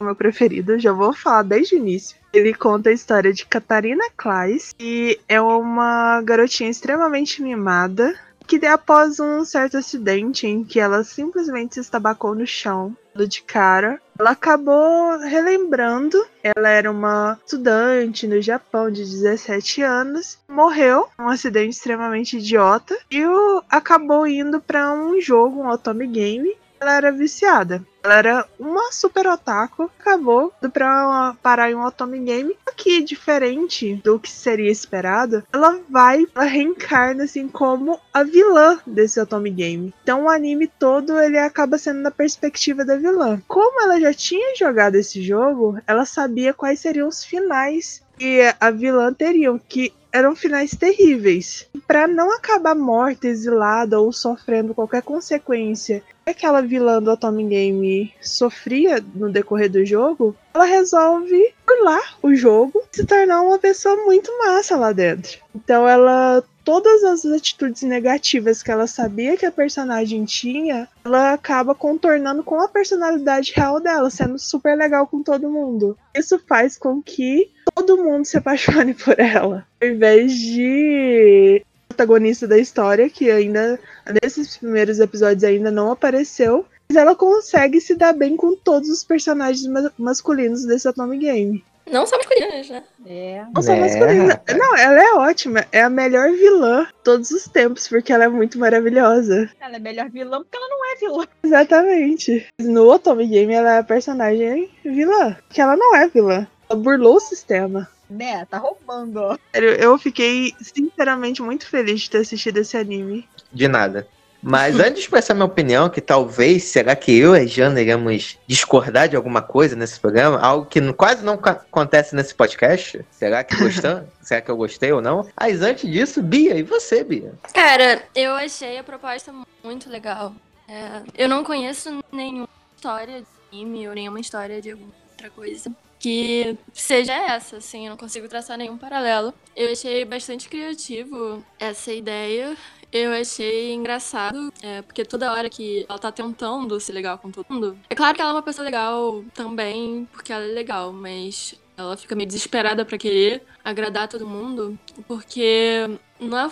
[0.00, 2.16] o meu preferido, já vou falar desde o início.
[2.32, 8.12] Ele conta a história de Catarina Claes, que é uma garotinha extremamente mimada,
[8.58, 14.00] que após um certo acidente em que ela simplesmente se estabacou no chão, de cara,
[14.18, 16.18] ela acabou relembrando.
[16.42, 23.22] Ela era uma estudante no Japão de 17 anos, morreu num acidente extremamente idiota e
[23.68, 26.56] acabou indo para um jogo, um otome game.
[26.80, 27.84] Ela era viciada.
[28.02, 32.56] Ela era uma super otaku, acabou pra parar em um otome game.
[32.76, 39.20] Que, diferente do que seria esperado, ela vai, ela reencarna assim como a vilã desse
[39.20, 39.92] otome game.
[40.02, 43.40] Então o anime todo ele acaba sendo na perspectiva da vilã.
[43.46, 48.70] Como ela já tinha jogado esse jogo, ela sabia quais seriam os finais que a
[48.70, 51.66] vilã teria, que eram finais terríveis.
[51.86, 59.04] Pra não acabar morta, exilada ou sofrendo qualquer consequência aquela vilã do Otome Game sofria
[59.14, 64.30] no decorrer do jogo, ela resolve burlar o jogo e se tornar uma pessoa muito
[64.38, 65.38] massa lá dentro.
[65.54, 71.74] Então ela todas as atitudes negativas que ela sabia que a personagem tinha, ela acaba
[71.74, 75.96] contornando com a personalidade real dela, sendo super legal com todo mundo.
[76.14, 79.66] Isso faz com que todo mundo se apaixone por ela.
[79.82, 81.64] Ao invés de
[82.04, 83.78] protagonista da história, que ainda
[84.22, 89.04] nesses primeiros episódios ainda não apareceu, mas ela consegue se dar bem com todos os
[89.04, 91.64] personagens ma- masculinos desse Atomic Game.
[91.90, 92.82] Não só masculinas, né?
[93.06, 93.44] É.
[93.54, 94.32] Não só É, masculina.
[94.34, 94.58] rapaz.
[94.58, 95.66] Não, ela é ótima.
[95.72, 99.50] É a melhor vilã de todos os tempos, porque ela é muito maravilhosa.
[99.60, 101.26] Ela é melhor vilã porque ela não é vilã.
[101.42, 102.46] Exatamente.
[102.60, 105.36] No Atomic Game ela é a personagem vilã.
[105.50, 106.46] Que ela não é vilã.
[106.68, 107.88] Ela burlou o sistema.
[108.10, 108.44] Né?
[108.46, 109.38] Tá roubando, ó.
[109.52, 113.28] Sério, eu fiquei sinceramente muito feliz de ter assistido esse anime.
[113.52, 114.06] De nada.
[114.42, 118.38] Mas antes de expressar minha opinião, que talvez, será que eu e a Jana iremos
[118.46, 120.38] discordar de alguma coisa nesse programa?
[120.38, 123.04] Algo que quase não acontece nesse podcast?
[123.10, 124.02] Será que gostou?
[124.20, 125.28] será que eu gostei ou não?
[125.38, 127.32] Mas antes disso, Bia, e você, Bia?
[127.52, 129.32] Cara, eu achei a proposta
[129.62, 130.34] muito legal.
[130.68, 135.70] É, eu não conheço nenhuma história de anime ou nenhuma história de alguma outra coisa
[136.00, 139.32] que seja essa, assim, eu não consigo traçar nenhum paralelo.
[139.54, 142.56] Eu achei bastante criativo essa ideia.
[142.90, 147.46] Eu achei engraçado, é, porque toda hora que ela tá tentando ser legal com todo
[147.48, 147.78] mundo.
[147.88, 151.96] É claro que ela é uma pessoa legal também, porque ela é legal, mas ela
[151.96, 154.76] fica meio desesperada pra querer agradar todo mundo,
[155.06, 155.88] porque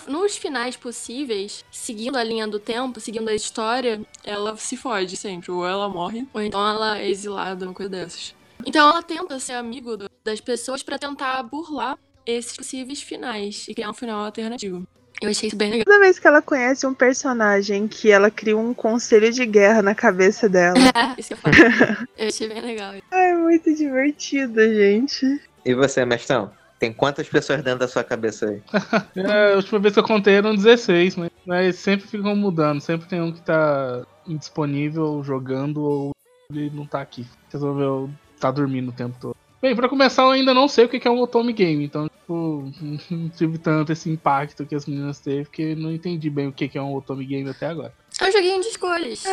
[0.07, 5.51] nos finais possíveis, seguindo a linha do tempo, seguindo a história, ela se fode sempre.
[5.51, 8.33] Ou ela morre, ou então ela é exilada, uma coisa dessas.
[8.65, 13.73] Então ela tenta ser amigo do- das pessoas pra tentar burlar esses possíveis finais e
[13.73, 14.85] criar um final alternativo.
[15.21, 15.85] Eu achei isso bem legal.
[15.85, 19.93] Toda vez que ela conhece um personagem que ela cria um conselho de guerra na
[19.93, 20.75] cabeça dela.
[21.17, 21.55] isso que eu falo.
[22.17, 22.93] Eu achei bem legal.
[23.11, 25.41] é muito divertido, gente.
[25.65, 26.51] E você, mestrão?
[26.77, 28.61] Tem quantas pessoas dentro da sua cabeça aí?
[29.17, 32.79] É, a última vez que eu contei eram 16, mas, mas sempre ficam mudando.
[32.79, 36.11] Sempre tem um que tá indisponível jogando ou
[36.49, 37.27] ele não tá aqui.
[37.51, 39.35] Resolveu tá dormindo o tempo todo.
[39.61, 42.71] Bem, pra começar, eu ainda não sei o que é um Otome Game, então, tipo,
[43.11, 46.77] não tive tanto esse impacto que as meninas teve, porque não entendi bem o que
[46.77, 47.93] é um Otome Game até agora.
[48.21, 49.23] É um joguinho de escolhas.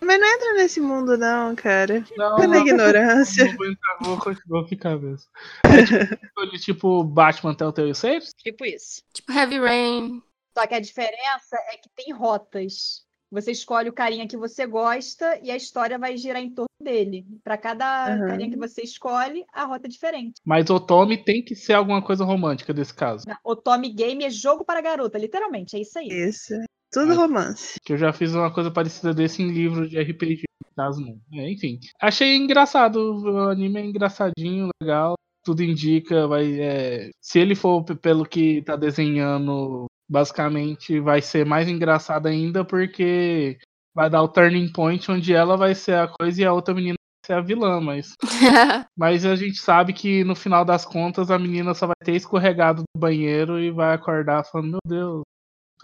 [0.00, 2.04] Mas não entra nesse mundo, não, cara.
[2.16, 3.44] Não, Fica na ignorância.
[3.46, 5.26] Não vou entrar, vou continuar aqui cabeça.
[5.64, 7.92] É tipo, tipo Batman Telltale?
[8.38, 9.02] Tipo isso.
[9.12, 10.22] Tipo Heavy Rain.
[10.56, 13.05] Só que a diferença é que tem rotas.
[13.30, 17.26] Você escolhe o carinha que você gosta e a história vai girar em torno dele.
[17.42, 18.26] Pra cada Uhum.
[18.28, 20.34] carinha que você escolhe, a rota é diferente.
[20.44, 23.24] Mas Otome tem que ser alguma coisa romântica desse caso.
[23.44, 26.06] O Tommy Game é jogo para garota, literalmente, é isso aí.
[26.08, 26.54] Isso.
[26.92, 27.80] Tudo romance.
[27.84, 31.18] Que eu já fiz uma coisa parecida desse em livro de RPG, no caso não.
[31.40, 31.78] É, enfim.
[32.00, 35.14] Achei engraçado, o anime é engraçadinho, legal.
[35.44, 36.60] Tudo indica, vai.
[36.60, 43.58] é, se ele for pelo que tá desenhando, basicamente vai ser mais engraçado ainda, porque
[43.94, 46.96] vai dar o turning point onde ela vai ser a coisa e a outra menina
[46.98, 48.14] vai ser a vilã, mas.
[48.96, 52.82] Mas a gente sabe que no final das contas a menina só vai ter escorregado
[52.82, 55.22] do banheiro e vai acordar falando, meu Deus,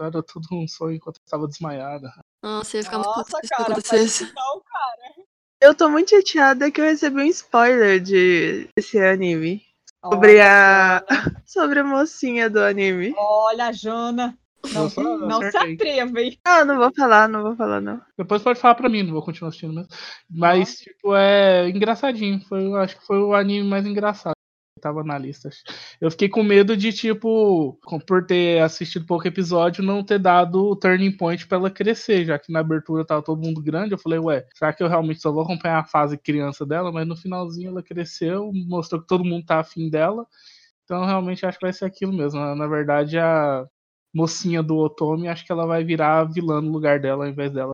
[0.01, 2.11] era tudo um sonho enquanto eu estava desmaiada.
[2.43, 5.27] Nossa, eu ia ficar muito Nossa, cara, cara.
[5.61, 9.63] Eu tô muito chateada que eu recebi um spoiler de desse anime.
[10.05, 11.05] Sobre Olha, a.
[11.47, 13.15] Sobre a mocinha do anime.
[13.17, 14.37] Olha, Jana.
[14.73, 16.39] Não, só não se atreva, hein?
[16.45, 18.01] Não, não vou falar, não vou falar, não.
[18.17, 19.89] Depois pode falar pra mim, não vou continuar assistindo mesmo.
[20.31, 22.41] Mas, tipo, é engraçadinho.
[22.49, 24.37] Foi, acho que foi o anime mais engraçado.
[24.83, 25.49] Tava na lista.
[26.01, 30.75] Eu fiquei com medo de, tipo, por ter assistido pouco episódio, não ter dado o
[30.75, 33.95] turning point pra ela crescer, já que na abertura tava todo mundo grande.
[33.95, 36.91] Eu falei, ué, será que eu realmente só vou acompanhar a fase criança dela?
[36.91, 40.27] Mas no finalzinho ela cresceu, mostrou que todo mundo tá afim dela.
[40.85, 42.41] Então, realmente, acho que vai ser aquilo mesmo.
[42.57, 43.65] Na, verdade, a
[44.13, 47.73] mocinha do Otome, acho que ela vai virar vilã no lugar dela, ao invés dela.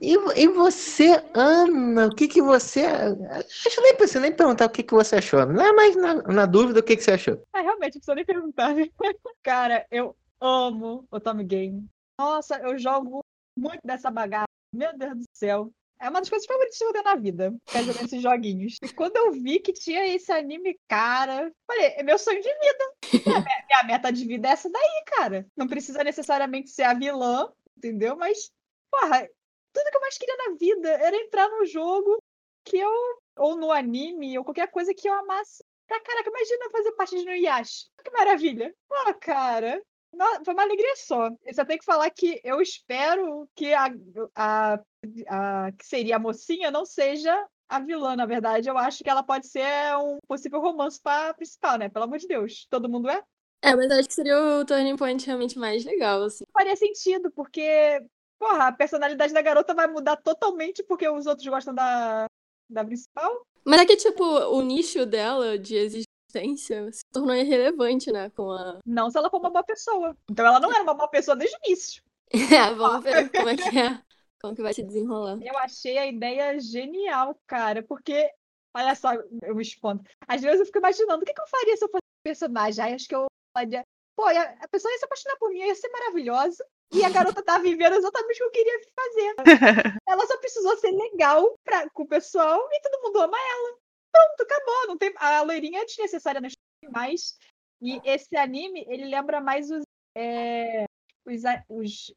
[0.00, 2.84] E, e você, Ana, o que que você.
[2.86, 5.46] Acho nem preciso nem perguntar o que que você achou.
[5.46, 7.42] Não é mais na, na dúvida o que que você achou.
[7.54, 8.74] É, realmente, não precisa nem perguntar?
[9.42, 11.86] Cara, eu amo o Tommy Game.
[12.18, 13.24] Nossa, eu jogo
[13.56, 14.48] muito dessa bagaça.
[14.74, 15.72] Meu Deus do céu.
[16.00, 18.76] É uma das coisas favoritas que eu tenho na vida, ficar jogando esses joguinhos.
[18.82, 23.26] E quando eu vi que tinha esse anime, cara, falei, é meu sonho de vida.
[23.26, 25.46] É, minha, minha meta de vida é essa daí, cara.
[25.56, 28.16] Não precisa necessariamente ser a vilã, entendeu?
[28.16, 28.52] Mas,
[28.88, 29.28] porra,
[29.72, 32.18] tudo que eu mais queria na vida era entrar num jogo
[32.64, 32.90] que eu,
[33.38, 35.62] ou no anime, ou qualquer coisa que eu amasse.
[35.86, 37.86] Pra caraca, imagina fazer parte de Inuyasha.
[38.04, 38.74] Que maravilha.
[38.88, 39.80] Pô, cara,
[40.12, 41.30] no- foi uma alegria só.
[41.44, 43.88] Eu só tenho que falar que eu espero que a,
[44.34, 44.80] a,
[45.28, 47.34] a que seria a mocinha não seja
[47.70, 48.68] a vilã, na verdade.
[48.68, 49.64] Eu acho que ela pode ser
[49.98, 51.88] um possível romance pra principal, né?
[51.88, 52.66] Pelo amor de Deus.
[52.68, 53.22] Todo mundo é?
[53.62, 56.44] É, mas acho que seria o turning point realmente mais legal, assim.
[56.52, 58.00] Faria sentido, porque,
[58.38, 62.26] porra, a personalidade da garota vai mudar totalmente porque os outros gostam da,
[62.70, 63.42] da principal.
[63.64, 68.30] Mas é que, tipo, o nicho dela de existência se tornou irrelevante, né?
[68.30, 68.78] Com a.
[68.86, 70.16] Não se ela for uma boa pessoa.
[70.30, 72.02] Então ela não era uma boa pessoa desde o início.
[72.30, 74.02] É, vamos ver como é que é.
[74.40, 75.38] Como que vai se desenrolar.
[75.42, 78.30] Eu achei a ideia genial, cara, porque,
[78.74, 80.04] olha só, eu me expondo.
[80.26, 82.84] Às vezes eu fico imaginando o que, que eu faria se eu fosse personagem.
[82.84, 83.84] Aí acho que eu faria.
[84.18, 86.66] Pô, a pessoa ia se apaixonar por mim, ia ser maravilhosa.
[86.92, 89.34] E a garota tá vivendo exatamente o que eu queria fazer.
[90.08, 93.78] Ela só precisou ser legal pra, com o pessoal e todo mundo ama ela.
[94.10, 94.88] Pronto, acabou.
[94.88, 95.14] Não tem...
[95.18, 97.38] A loirinha é desnecessária na história, mas.
[97.80, 99.84] E esse anime, ele lembra mais os,
[100.16, 100.86] é,
[101.24, 101.44] os,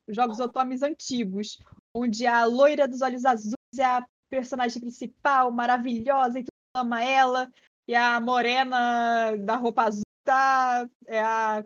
[0.07, 1.59] os jogos otomis antigos,
[1.93, 7.03] onde a loira dos olhos azuis é a personagem principal, maravilhosa, e todo mundo ama
[7.03, 7.51] ela.
[7.87, 10.01] E a morena da roupa azul
[10.31, 10.89] tá.
[11.07, 11.63] É a.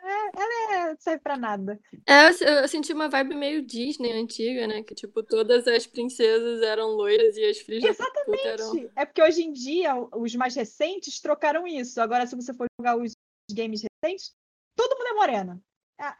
[0.00, 1.80] É, ela é, serve pra nada.
[2.06, 4.82] É, eu, eu senti uma vibe meio Disney antiga, né?
[4.82, 8.64] Que, tipo, todas as princesas eram loiras e as filhas puta eram.
[8.66, 8.92] Exatamente.
[8.94, 12.00] É porque hoje em dia, os mais recentes trocaram isso.
[12.00, 13.12] Agora, se você for jogar os
[13.50, 14.32] games recentes,
[14.76, 15.60] todo mundo é morena.
[15.98, 16.18] A-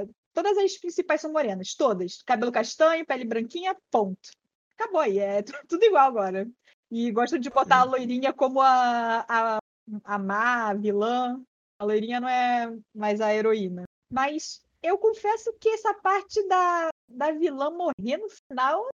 [0.00, 2.20] a- todas as principais são morenas, todas.
[2.26, 4.30] Cabelo castanho, pele branquinha, ponto.
[4.78, 6.46] Acabou aí, é tu- tudo igual agora.
[6.90, 9.58] E gostam de botar a loirinha como a, a,
[10.02, 11.40] a má, a vilã.
[11.78, 13.84] A loirinha não é mais a heroína.
[14.10, 18.86] Mas eu confesso que essa parte da, da vilã morrer no final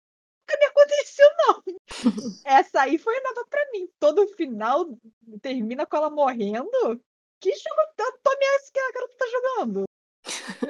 [0.50, 1.64] nunca me aconteceu, não.
[2.46, 3.88] Essa aí foi nova pra mim.
[4.00, 4.86] Todo final
[5.42, 7.02] termina com ela morrendo.
[7.40, 7.82] Que jogo
[8.24, 9.84] Tommy é esse que a garota tá jogando?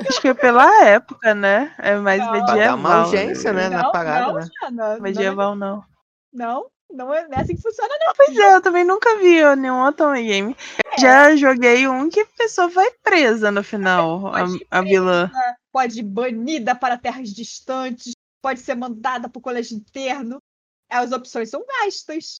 [0.07, 1.73] Acho que é pela época, né?
[1.79, 2.31] É mais Não.
[2.31, 2.57] Medieval.
[2.57, 4.47] dar uma urgência, né, na não, parada, não, né?
[4.61, 4.93] Jana.
[4.95, 5.83] Não, Medieval não.
[6.31, 8.13] Não, não é, não é assim que funciona, não.
[8.15, 10.55] Pois é, eu também nunca vi nenhum Otome Game.
[10.85, 10.99] É.
[10.99, 15.31] Já joguei um que a pessoa vai presa no final, a, Pode ir a vilã.
[15.71, 20.41] Pode ir banida para terras distantes, pode ser mandada pro colégio interno.
[20.89, 22.39] As opções são vastas.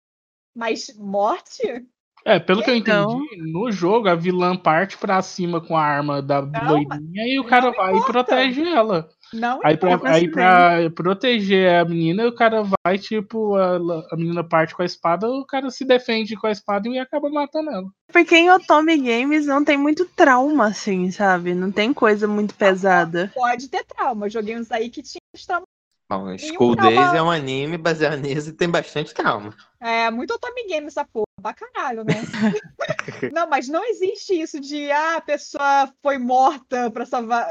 [0.56, 1.86] Mas morte?
[2.26, 6.22] É, pelo que eu entendi, no jogo a vilã parte pra cima com a arma
[6.22, 8.12] da loirinha e o cara não vai e importa.
[8.12, 9.10] protege ela.
[9.34, 13.76] Não Aí pra, aí pra proteger a menina, o cara vai, tipo, a,
[14.12, 17.30] a menina parte com a espada, o cara se defende com a espada e acaba
[17.30, 17.86] matando ela.
[18.12, 21.54] Porque em Otome Games não tem muito trauma, assim, sabe?
[21.54, 23.32] Não tem coisa muito pesada.
[23.34, 24.26] pode ter trauma.
[24.28, 25.68] Uns aí que tinha os traumas.
[26.12, 29.54] Bom, School trauma- Days é um anime baseado nisso e tem bastante trauma.
[29.80, 31.26] É muito Otome Game essa porra.
[31.40, 32.16] Pra caralho, né?
[33.32, 37.48] não, mas não existe isso de ah, a pessoa foi morta pra salvar.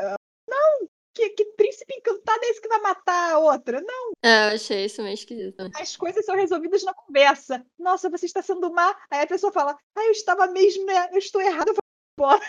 [0.49, 0.89] Não!
[1.19, 3.81] Que, que príncipe encantado é esse que vai matar a outra?
[3.81, 5.69] Não, É, eu achei isso meio esquisito.
[5.75, 7.67] as coisas são resolvidas na conversa.
[7.77, 8.95] Nossa, você está sendo má.
[9.11, 11.09] Aí a pessoa fala, ah, eu estava mesmo, né?
[11.11, 11.83] Eu estou errada, eu vou
[12.17, 12.41] embora.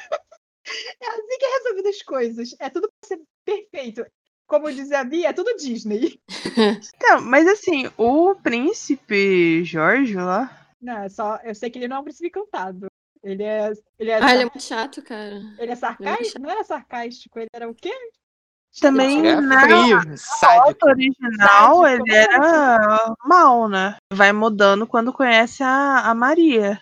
[1.01, 2.55] É assim que é resolvido as coisas.
[2.59, 4.05] É tudo pra ser perfeito.
[4.45, 6.19] Como dizia a Bia, é tudo Disney.
[6.95, 10.67] Então, mas assim, o príncipe Jorge lá.
[10.79, 11.37] Não, é só.
[11.43, 12.85] Eu sei que ele não é um príncipe encantado.
[13.23, 13.71] Ele é.
[13.97, 15.41] Ele é, Ah, ele é muito chato, cara.
[15.57, 16.39] ele é sarcástico?
[16.39, 17.91] Não era sarcástico, ele era o quê?
[18.79, 19.99] Também É na frio,
[20.39, 23.97] foto original Sádico, ele era mal, né?
[24.13, 26.81] Vai mudando quando conhece a, a Maria.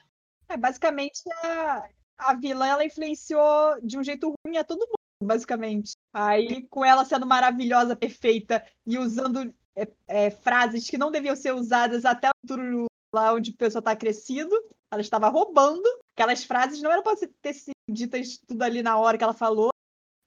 [0.50, 1.84] É, basicamente, a,
[2.18, 5.94] a vilã ela influenciou de um jeito ruim a todo mundo, basicamente.
[6.14, 11.54] Aí, com ela sendo maravilhosa, perfeita e usando é, é, frases que não deviam ser
[11.54, 14.54] usadas até o futuro lá onde a pessoa tá crescido,
[14.92, 15.88] ela estava roubando.
[16.16, 19.70] Aquelas frases não eram para ter sido ditas tudo ali na hora que ela falou.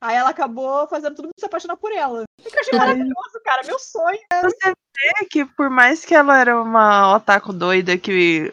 [0.01, 2.25] Aí ela acabou fazendo todo mundo se apaixonar por ela.
[2.41, 3.63] Que eu achei maravilhoso, cara.
[3.67, 4.19] Meu sonho.
[4.33, 8.51] É que por mais que ela era uma otaku doida que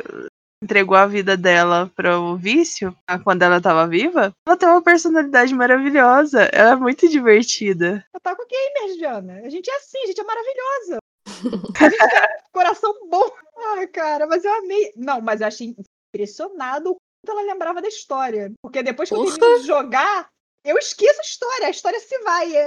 [0.61, 4.82] entregou a vida dela para o vício ah, quando ela tava viva, ela tem uma
[4.82, 6.44] personalidade maravilhosa.
[6.52, 8.06] Ela é muito divertida.
[8.14, 9.41] Eu tava com gamer, Jana.
[9.45, 10.98] A gente é assim, a gente é maravilhosa.
[11.80, 13.30] A gente tem um coração bom.
[13.76, 14.94] Ai, cara, mas eu amei.
[14.95, 15.76] Não, mas eu achei
[16.14, 18.52] impressionado o quanto ela lembrava da história.
[18.61, 19.38] Porque depois que eu Porra!
[19.38, 20.30] termino de jogar,
[20.64, 21.68] eu esqueço a história.
[21.68, 22.56] A história se vai.
[22.56, 22.66] é-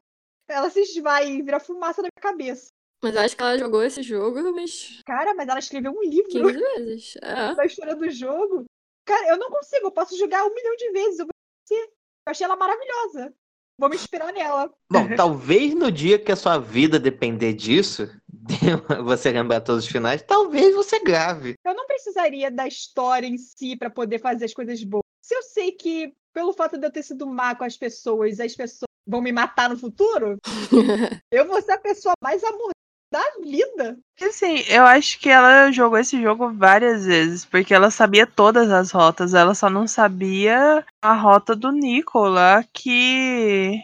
[0.48, 2.68] Ela se esvai e vira fumaça na minha cabeça.
[3.02, 6.28] Mas eu acho que ela jogou esse jogo umas Cara, mas ela escreveu um livro
[6.28, 7.14] 15 vezes.
[7.22, 7.54] É.
[7.54, 8.64] da história do jogo.
[9.06, 9.86] Cara, eu não consigo.
[9.86, 11.18] Eu posso jogar um milhão de vezes.
[11.20, 11.26] Eu,
[11.70, 11.88] eu
[12.26, 13.34] achei ela maravilhosa.
[13.78, 14.70] Vou me inspirar nela.
[14.92, 18.06] Bom, talvez no dia que a sua vida depender disso,
[19.04, 21.54] você lembrar todos os finais, talvez você grave.
[21.64, 25.02] Eu não precisaria da história em si para poder fazer as coisas boas.
[25.22, 28.54] Se eu sei que, pelo fato de eu ter sido má com as pessoas, as
[28.54, 30.38] pessoas vão me matar no futuro,
[31.30, 32.70] eu vou ser a pessoa mais amor
[33.12, 33.98] da vida.
[34.22, 38.92] Assim, eu acho que ela jogou esse jogo várias vezes, porque ela sabia todas as
[38.92, 43.80] rotas, ela só não sabia a rota do Nico lá, que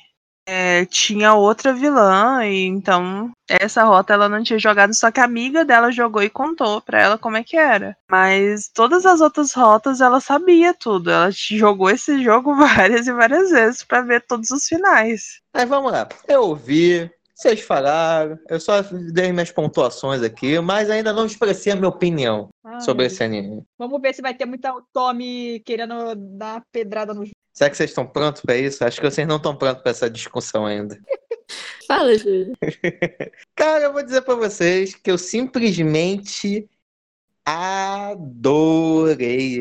[0.47, 5.25] é, tinha outra vilã, e então essa rota ela não tinha jogado, só que a
[5.25, 7.97] amiga dela jogou e contou pra ela como é que era.
[8.11, 11.11] Mas todas as outras rotas ela sabia tudo.
[11.11, 15.41] Ela jogou esse jogo várias e várias vezes pra ver todos os finais.
[15.55, 16.09] Mas vamos lá.
[16.29, 18.81] Eu ouvi, vocês falaram, eu só
[19.13, 23.63] dei minhas pontuações aqui, mas ainda não expressei a minha opinião Ai, sobre esse anime.
[23.79, 28.07] Vamos ver se vai ter muita Tommy querendo dar pedrada no Será que vocês estão
[28.07, 28.83] prontos pra isso?
[28.85, 30.99] Acho que vocês não estão prontos pra essa discussão ainda.
[31.87, 32.55] Fala, Júlio.
[33.55, 36.69] Cara, eu vou dizer pra vocês que eu simplesmente
[37.47, 38.49] adorei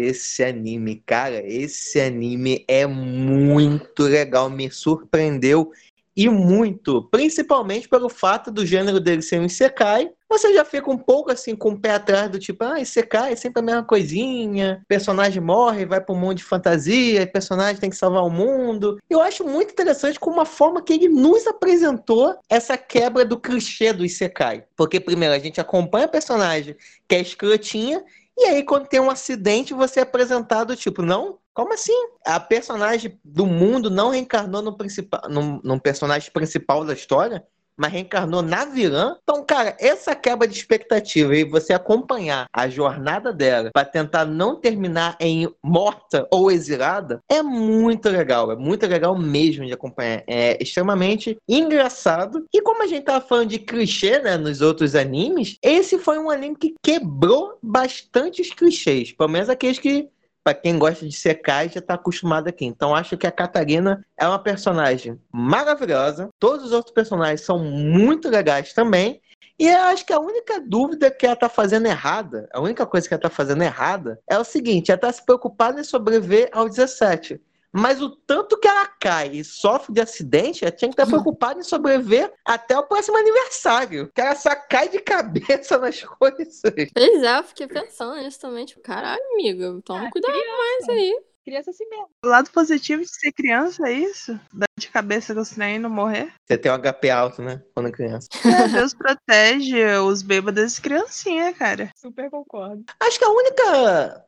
[0.08, 1.46] esse anime, cara.
[1.46, 5.72] Esse anime é muito legal, me surpreendeu
[6.16, 10.10] e muito, principalmente pelo fato do gênero dele ser um isekai.
[10.30, 13.36] Você já fica um pouco assim com o pé atrás do tipo, ah, isekai é
[13.36, 17.96] sempre a mesma coisinha, personagem morre, vai para um mundo de fantasia, personagem tem que
[17.96, 18.98] salvar o mundo.
[19.10, 23.92] Eu acho muito interessante como a forma que ele nos apresentou essa quebra do clichê
[23.92, 24.64] do isekai.
[24.76, 26.76] Porque primeiro a gente acompanha a personagem
[27.08, 28.04] que é escrotinha
[28.38, 31.40] e aí, quando tem um acidente, você é apresentado, tipo, não?
[31.56, 32.10] Como assim?
[32.26, 37.44] A personagem do mundo não reencarnou no, principal, no personagem principal da história?
[37.78, 39.18] mas reencarnou na vilã.
[39.24, 44.56] Então, cara, essa quebra de expectativa e você acompanhar a jornada dela para tentar não
[44.56, 48.52] terminar em morta ou exilada é muito legal.
[48.52, 50.24] É muito legal mesmo de acompanhar.
[50.28, 52.46] É extremamente engraçado.
[52.54, 56.30] E como a gente tava falando de clichê, né, nos outros animes, esse foi um
[56.30, 59.12] anime que quebrou bastante os clichês.
[59.12, 60.10] Pelo menos aqueles que
[60.46, 62.66] para quem gosta de secar já está acostumado aqui.
[62.66, 66.30] Então acho que a Catarina é uma personagem maravilhosa.
[66.40, 69.20] Todos os outros personagens são muito legais também.
[69.58, 73.08] E eu acho que a única dúvida que ela tá fazendo errada, a única coisa
[73.08, 76.70] que ela tá fazendo errada é o seguinte, ela tá se preocupada em sobreviver ao
[76.70, 77.42] 17.
[77.76, 81.60] Mas o tanto que ela cai e sofre de acidente, ela tinha que estar preocupada
[81.60, 84.10] em sobreviver até o próximo aniversário.
[84.16, 86.62] Que ela só cai de cabeça nas coisas.
[86.94, 88.66] Pois é, eu fiquei pensando nisso também.
[88.66, 90.58] Tipo, caralho, amiga, toma Ah, cuidado criança.
[90.58, 91.20] mais aí.
[91.44, 92.10] criança assim mesmo.
[92.24, 94.40] O lado positivo de ser criança é isso?
[94.54, 96.34] Dar de cabeça com os trem e não morrer.
[96.48, 97.62] Você tem um HP alto, né?
[97.74, 98.28] Quando criança.
[98.46, 101.90] É, Deus protege os bêbados e criancinha, cara.
[101.96, 102.84] Super concordo.
[103.02, 104.26] Acho que a única.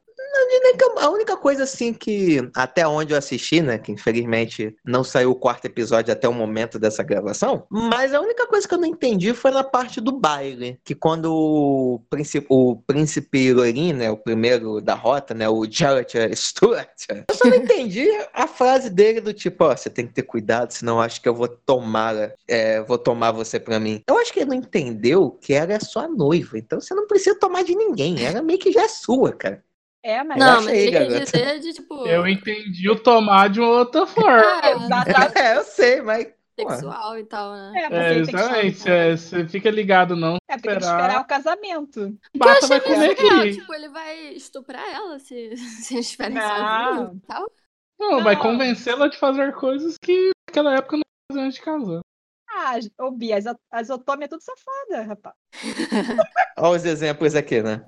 [1.00, 3.78] A única coisa assim que até onde eu assisti, né?
[3.78, 7.66] Que infelizmente não saiu o quarto episódio até o momento dessa gravação.
[7.70, 10.80] Mas a única coisa que eu não entendi foi na parte do baile.
[10.84, 14.10] Que quando o príncipe, o príncipe loirinho, né?
[14.10, 15.48] O primeiro da rota, né?
[15.48, 16.90] O Jared Stewart.
[17.10, 20.72] Eu só não entendi a frase dele do tipo, ó, você tem que ter cuidado,
[20.72, 24.02] senão acho que eu vou tomar, é, vou tomar você pra mim.
[24.08, 26.58] Eu acho que ele não entendeu que ela é sua noiva.
[26.58, 28.26] Então você não precisa tomar de ninguém.
[28.26, 29.64] Ela meio que já é sua, cara.
[30.08, 30.38] É, mas.
[30.38, 31.26] Não, acho mas ele quer garota.
[31.26, 34.42] dizer de, tipo, Eu entendi o tomar de uma outra forma.
[34.64, 35.38] ah, Exatamente.
[35.38, 36.28] É, eu sei, mas.
[36.60, 37.74] sexual e tal, né?
[37.76, 38.80] É, É, exatamente.
[38.80, 38.96] chamar.
[38.96, 40.38] é, Você fica ligado, não.
[40.50, 41.02] É, porque tem que esperar.
[41.02, 42.18] esperar o casamento.
[42.36, 43.52] Bata vai comer aqui.
[43.60, 47.52] Tipo, ele vai estuprar ela se, se eles estiverem sozinhos e tal.
[48.00, 48.42] Não, vai Não.
[48.42, 52.02] convencê-la de fazer coisas que naquela época não fazia antes de casar.
[52.50, 55.36] Ah, ô Bia, as, as Otome é tudo safada, rapaz.
[56.58, 57.86] Olha os exemplos aqui, né?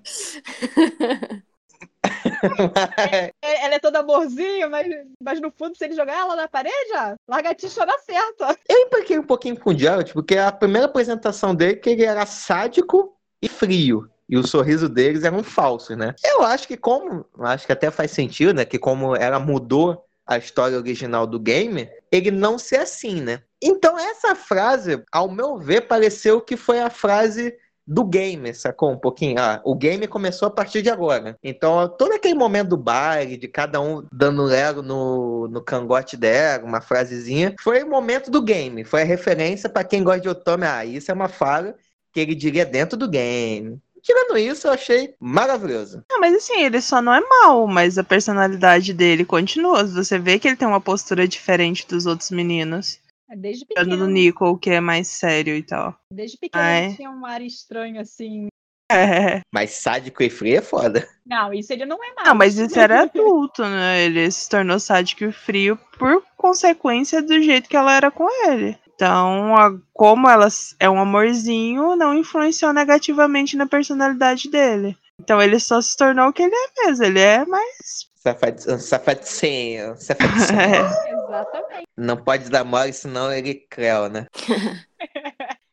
[3.41, 4.87] Ela é toda amorzinho, mas,
[5.21, 8.57] mas no fundo, se ele jogar ela na parede, ó, largatixa na certa.
[8.67, 12.25] Eu emprequei um pouquinho com o Jared, porque a primeira apresentação dele que ele era
[12.25, 14.09] sádico e frio.
[14.27, 16.13] E o sorriso deles eram falsos, né?
[16.23, 18.63] Eu acho que como, acho que até faz sentido, né?
[18.63, 23.41] Que como ela mudou a história original do game, ele não ser assim, né?
[23.59, 27.51] Então essa frase, ao meu ver, pareceu que foi a frase
[27.89, 28.91] do game, sacou?
[28.91, 29.39] Um pouquinho.
[29.39, 31.35] Ah, o game começou a partir de agora.
[31.43, 36.63] Então, todo aquele momento do baile, de cada um dando lero no, no cangote dela,
[36.63, 38.83] uma frasezinha, foi o momento do game.
[38.83, 40.67] Foi a referência pra quem gosta de Otome.
[40.67, 41.75] Ah, isso é uma fala
[42.13, 43.79] que ele diria dentro do game.
[44.03, 46.03] Tirando isso, eu achei maravilhoso.
[46.19, 49.83] Mas assim, ele só não é mal, mas a personalidade dele continua.
[49.83, 52.99] Você vê que ele tem uma postura diferente dos outros meninos.
[53.29, 54.07] É Desde Tirando do pequeno.
[54.07, 55.95] Nicole, que é mais sério e tal.
[56.11, 56.85] Desde pequeno Ai.
[56.85, 58.47] ele tinha um ar estranho assim.
[58.91, 59.41] É.
[59.53, 61.07] Mas sádico e frio é foda.
[61.23, 62.27] Não, isso ele não é mais.
[62.27, 64.01] Não, mas isso era adulto, né?
[64.03, 68.75] Ele se tornou sádico e frio por consequência do jeito que ela era com ele.
[68.95, 70.47] Então, a- como ela
[70.79, 74.97] é um amorzinho, não influenciou negativamente na personalidade dele.
[75.21, 77.05] Então ele só se tornou o que ele é mesmo.
[77.05, 78.08] Ele é mais.
[78.19, 80.59] Safad- Safadinho, safadinho.
[80.59, 81.11] É.
[81.13, 81.83] Exatamente.
[81.97, 84.25] Não pode dar mole, senão ele creu, né?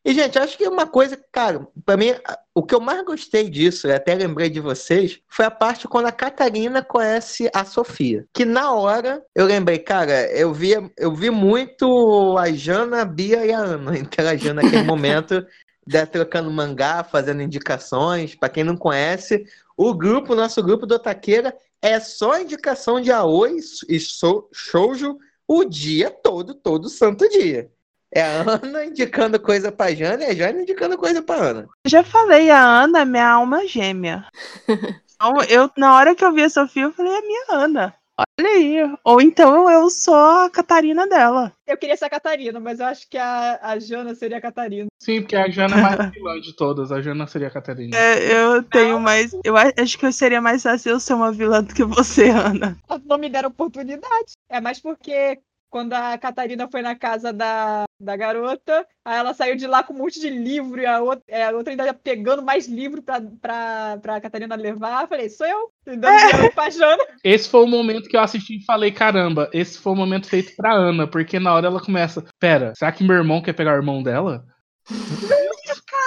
[0.05, 2.13] E, gente, acho que uma coisa, cara, pra mim,
[2.55, 6.05] o que eu mais gostei disso, eu até lembrei de vocês, foi a parte quando
[6.05, 8.25] a Catarina conhece a Sofia.
[8.33, 13.45] Que na hora eu lembrei, cara, eu vi, eu vi muito a Jana, a Bia
[13.45, 15.45] e a Ana interagindo naquele momento,
[15.85, 18.33] né, trocando mangá, fazendo indicações.
[18.33, 19.43] Pra quem não conhece,
[19.75, 25.17] o grupo, nosso grupo do Otaqueira, é só indicação de Aoi e Shoujo
[25.47, 27.71] o dia todo, todo santo dia.
[28.13, 31.67] É a Ana indicando coisa pra Jana e a Jana indicando coisa pra Ana.
[31.83, 34.25] Eu já falei, a Ana é minha alma gêmea.
[35.19, 37.95] Então, eu, na hora que eu vi a Sofia, eu falei, é minha Ana.
[38.17, 38.97] Olha aí.
[39.03, 41.51] Ou então eu sou a Catarina dela.
[41.65, 44.87] Eu queria ser a Catarina, mas eu acho que a, a Jana seria a Catarina.
[44.99, 46.91] Sim, porque a Jana é mais vilã de todas.
[46.91, 47.95] A Jana seria a Catarina.
[47.95, 49.35] É, eu tenho mais.
[49.43, 52.77] Eu acho que eu seria mais fácil eu ser uma vilã do que você, Ana.
[53.05, 54.33] Não me deram oportunidade.
[54.49, 55.39] É mais porque
[55.69, 59.93] quando a Catarina foi na casa da, da garota, aí ela saiu de lá com
[59.93, 63.21] um monte de livro e a outra, é, a outra ainda pegando mais livro pra,
[63.41, 65.03] pra, pra Catarina levar.
[65.03, 65.71] Eu falei, sou eu.
[65.85, 67.03] Dando dinheiro pra Jana.
[67.23, 70.55] Esse foi o momento que eu assisti e falei, caramba, esse foi o momento feito
[70.55, 73.77] pra Ana, porque na hora ela começa, pera, será que meu irmão quer pegar o
[73.77, 74.43] irmão dela?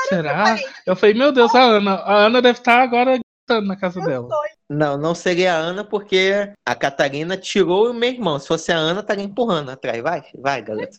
[0.08, 0.56] será?
[0.86, 3.18] Eu falei, meu Deus, a Ana, a Ana deve estar agora
[3.60, 4.28] na casa dela.
[4.68, 8.38] Não, não seria a Ana, porque a Catarina tirou o meu irmão.
[8.38, 10.02] Se fosse a Ana, estaria empurrando atrás.
[10.02, 10.90] Vai, vai, galera.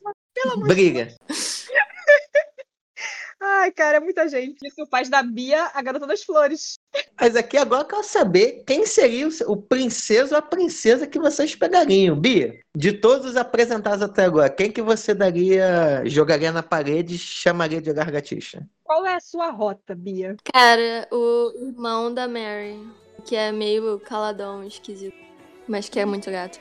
[0.67, 1.07] Briga.
[3.43, 4.59] Ai, cara, é muita gente.
[4.63, 6.77] Isso faz da Bia a garota das flores.
[7.19, 11.17] Mas aqui agora eu quero saber quem seria o, o princeso ou a princesa que
[11.17, 12.15] vocês pegariam.
[12.15, 17.17] Bia, de todos os apresentados até agora, quem que você daria, jogaria na parede e
[17.17, 18.63] chamaria de gargatixa?
[18.83, 20.35] Qual é a sua rota, Bia?
[20.53, 22.79] Cara, o irmão da Mary,
[23.25, 25.15] que é meio caladão, esquisito.
[25.67, 26.59] Mas que é muito gato.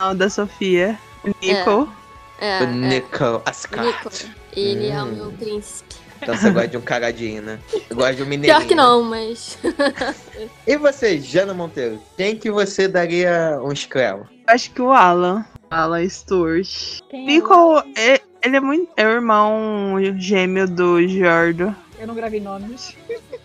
[0.00, 0.98] Não, da Sofia.
[1.22, 1.92] O Nico.
[2.40, 2.66] É, o é.
[2.66, 3.86] Nico o Ascart.
[3.86, 4.36] Nico.
[4.56, 5.12] Ele é o Hum.
[5.12, 6.05] meu príncipe.
[6.20, 7.58] Então você gosta de um caradinho, né?
[7.92, 8.58] Gosta de um mineirinho.
[8.58, 9.58] Pior que não, mas.
[10.66, 11.98] E você, Jana Monteiro?
[12.16, 14.28] Quem que você daria um escravo?
[14.46, 15.44] Acho que o Alan.
[15.70, 17.00] Alan Stewart.
[17.10, 18.90] É Nico, é- ele é muito.
[18.96, 21.74] É o irmão gêmeo do Jordo.
[21.98, 22.94] Eu não gravei nomes.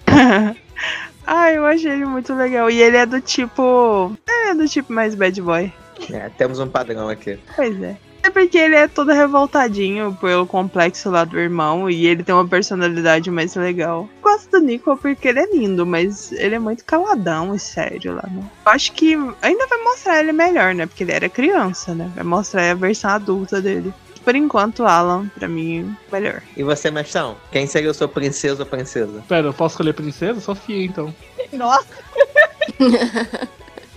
[1.26, 2.70] ah, eu achei ele muito legal.
[2.70, 4.16] E ele é do tipo.
[4.28, 5.72] Ele é do tipo mais bad boy.
[6.12, 7.40] É, temos um padrão aqui.
[7.56, 7.96] Pois é.
[8.24, 12.48] É porque ele é todo revoltadinho pelo complexo lá do irmão e ele tem uma
[12.48, 14.08] personalidade mais legal.
[14.22, 18.24] Gosto do Nico porque ele é lindo, mas ele é muito caladão e sério lá,
[18.32, 18.44] né?
[18.66, 20.86] Eu acho que ainda vai mostrar ele melhor, né?
[20.86, 22.12] Porque ele era criança, né?
[22.16, 23.94] Vai mostrar a versão adulta dele.
[24.24, 26.44] Por enquanto, Alan, pra mim, melhor.
[26.56, 27.36] E você, Mestão?
[27.52, 29.24] Quem seria o seu princesa ou princesa?
[29.28, 30.40] Pera, eu posso escolher princesa?
[30.40, 31.14] Sofia, então.
[31.52, 31.88] Nossa,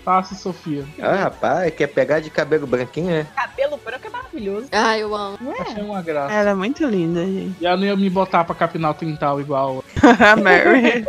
[0.04, 0.84] Fácil, Sofia.
[1.00, 3.26] Ah, rapaz, quer pegar de cabelo branquinho, é?
[3.34, 4.03] cabelo branco
[4.34, 4.68] maravilhoso.
[4.72, 5.38] Ah, eu amo.
[5.40, 5.84] Não Achei é?
[5.84, 6.34] uma graça.
[6.34, 7.56] Ela é muito linda, gente.
[7.60, 9.84] E ela não ia me botar pra capinar o quintal igual.
[10.02, 11.06] a Mary.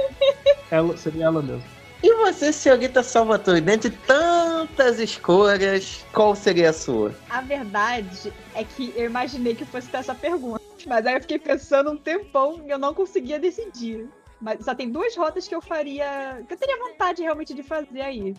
[0.71, 1.63] Ela, seria ela mesmo.
[2.03, 7.15] E você, senhorita Salvatore, dentre tantas escolhas, qual seria a sua?
[7.29, 10.61] A verdade é que eu imaginei que fosse ter essa pergunta.
[10.85, 14.07] Mas aí eu fiquei pensando um tempão e eu não conseguia decidir.
[14.39, 16.43] Mas só tem duas rotas que eu faria.
[16.47, 18.35] que eu teria vontade realmente de fazer aí.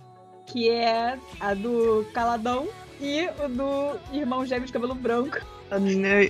[0.46, 2.68] Que é a do Caladão
[3.00, 5.38] e o do irmão gêmeo de cabelo branco.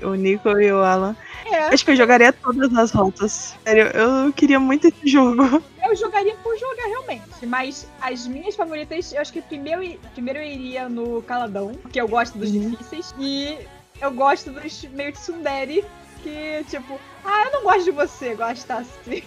[0.03, 1.17] o Nico e o Alan.
[1.47, 3.55] É, Acho que eu jogaria todas as rotas.
[3.65, 5.63] Sério, eu queria muito esse jogo.
[5.87, 7.47] eu jogaria por jogar realmente.
[7.47, 12.09] Mas as minhas favoritas, eu acho que primeiro, primeiro eu iria no Caladão, porque eu
[12.09, 12.71] gosto dos Uhum.
[12.71, 13.15] difíceis.
[13.19, 13.57] E
[14.01, 15.85] eu gosto dos meio de Sundere,
[16.23, 19.23] que tipo, ah, eu não gosto de você, gosta assim.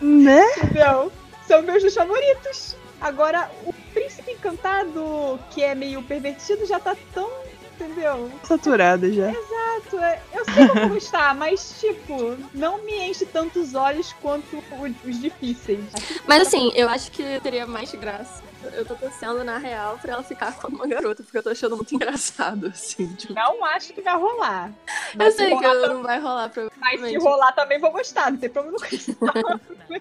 [0.00, 0.42] Né?
[0.62, 1.10] Entendeu?
[1.48, 2.76] São meus dos favoritos.
[3.00, 7.30] Agora, o Príncipe Encantado, que é meio pervertido, já tá tão.
[7.78, 8.30] Entendeu?
[8.42, 9.30] Saturada já.
[9.30, 9.98] Exato.
[10.00, 14.56] é- Eu sei que eu vou gostar, mas, tipo, não me enche tantos olhos quanto
[14.56, 15.84] o- os difíceis.
[16.26, 18.42] Mas assim, eu acho que teria mais graça.
[18.72, 21.76] Eu tô torcendo, na real, pra ela ficar com uma garota, porque eu tô achando
[21.76, 23.14] muito engraçado, assim.
[23.14, 24.68] Tipo, Não acho que vai rolar.
[24.70, 24.74] eu
[25.18, 27.18] Mas se sei que rolar, eu- não vai rolar, Mas se provavelmente.
[27.18, 29.14] rolar também vou gostar, não tem problema com isso.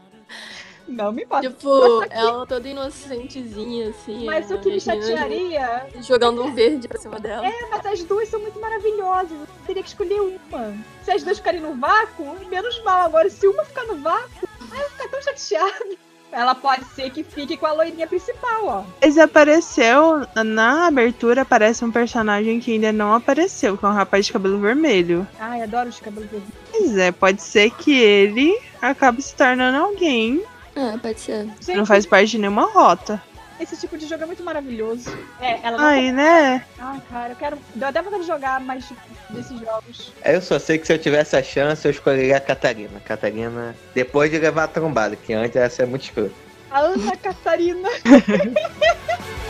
[0.87, 1.49] Não me importa.
[1.49, 4.25] Tipo, ela toda inocentezinha, assim.
[4.25, 7.45] Mas é, o que me meninas chatearia Jogando um verde pra cima dela.
[7.45, 9.31] é, mas as duas são muito maravilhosas.
[9.31, 10.73] Eu teria que escolher uma.
[11.03, 13.05] Se as duas ficarem no vácuo, menos mal.
[13.05, 15.95] Agora, se uma ficar no vácuo, eu vou ficar tão chateada.
[16.31, 18.83] Ela pode ser que fique com a loirinha principal, ó.
[19.01, 24.25] Mas apareceu, na abertura aparece um personagem que ainda não apareceu, que é um rapaz
[24.25, 25.25] de cabelo vermelho.
[25.39, 26.49] Ai, adoro os cabelos verdes.
[26.71, 30.43] Pois é, pode ser que ele acabe se tornando alguém
[30.75, 31.47] É, pode ser.
[31.63, 33.21] que não faz parte de nenhuma rota.
[33.57, 35.09] Esse tipo de jogo é muito maravilhoso.
[35.39, 35.85] É, ela não.
[35.85, 36.65] Aí, né?
[36.77, 37.57] Ai, cara, eu quero.
[37.73, 38.99] Deu até vontade de jogar mais tipo,
[39.29, 40.11] desses jogos.
[40.25, 42.99] Eu só sei que se eu tivesse a chance, eu escolheria a Catarina.
[42.99, 46.33] Catarina, depois de levar a trombada, que antes essa é muito escrota.
[46.69, 47.89] A Ana Catarina.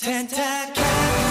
[0.00, 1.27] 戦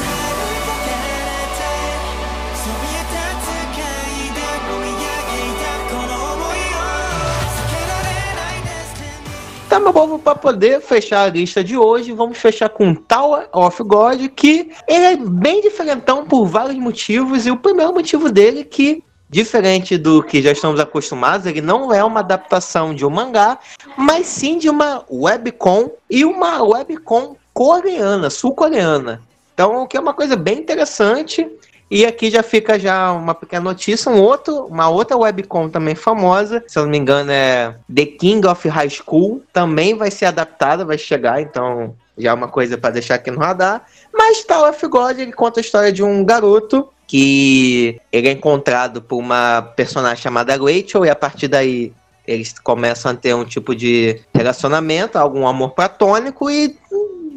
[9.77, 13.83] Tá, meu povo, pra poder fechar a lista de hoje, vamos fechar com Tower of
[13.83, 18.63] God, que ele é bem diferentão por vários motivos, e o primeiro motivo dele é
[18.63, 23.59] que, diferente do que já estamos acostumados, ele não é uma adaptação de um mangá,
[23.95, 29.21] mas sim de uma webcom, e uma webcom coreana, sul-coreana.
[29.53, 31.47] Então, o que é uma coisa bem interessante,
[31.89, 36.63] e aqui já fica já uma pequena notícia, um outro, uma outra webcom também famosa,
[36.67, 40.83] se eu não me engano é The King of High School, também vai ser adaptada,
[40.83, 43.85] vai chegar, então já é uma coisa para deixar aqui no radar.
[44.13, 49.01] Mas Tower of God, ele conta a história de um garoto que ele é encontrado
[49.01, 51.93] por uma personagem chamada Rachel e a partir daí
[52.25, 56.77] eles começam a ter um tipo de relacionamento, algum amor platônico e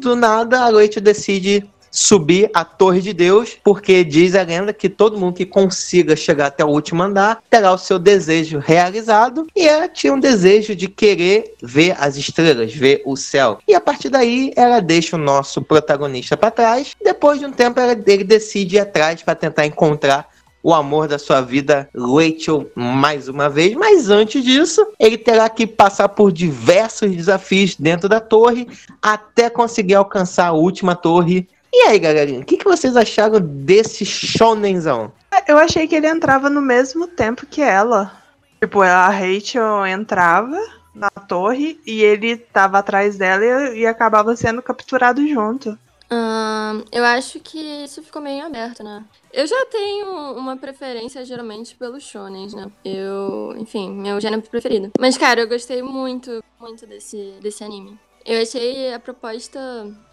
[0.01, 4.87] do nada a Rachel decide subir a Torre de Deus, porque diz a lenda que
[4.87, 9.45] todo mundo que consiga chegar até o último andar terá o seu desejo realizado.
[9.55, 13.59] E ela tinha um desejo de querer ver as estrelas, ver o céu.
[13.67, 16.95] E a partir daí ela deixa o nosso protagonista para trás.
[17.03, 20.29] Depois de um tempo ela- ele decide ir atrás para tentar encontrar
[20.63, 23.73] o amor da sua vida, Rachel, mais uma vez.
[23.73, 28.67] Mas antes disso, ele terá que passar por diversos desafios dentro da torre
[29.01, 31.49] até conseguir alcançar a última torre.
[31.73, 35.11] E aí, galerinha, o que, que vocês acharam desse shonenzão?
[35.47, 38.11] Eu achei que ele entrava no mesmo tempo que ela.
[38.59, 40.59] Tipo, a Rachel entrava
[40.93, 45.77] na torre e ele tava atrás dela e, e acabava sendo capturado junto.
[46.09, 49.01] Ahn, eu acho que isso ficou meio aberto, né?
[49.31, 52.69] Eu já tenho uma preferência, geralmente, pelos shonens, né?
[52.83, 54.91] Eu, enfim, meu gênero preferido.
[54.99, 57.97] Mas, cara, eu gostei muito, muito desse, desse anime.
[58.25, 59.59] Eu achei a proposta.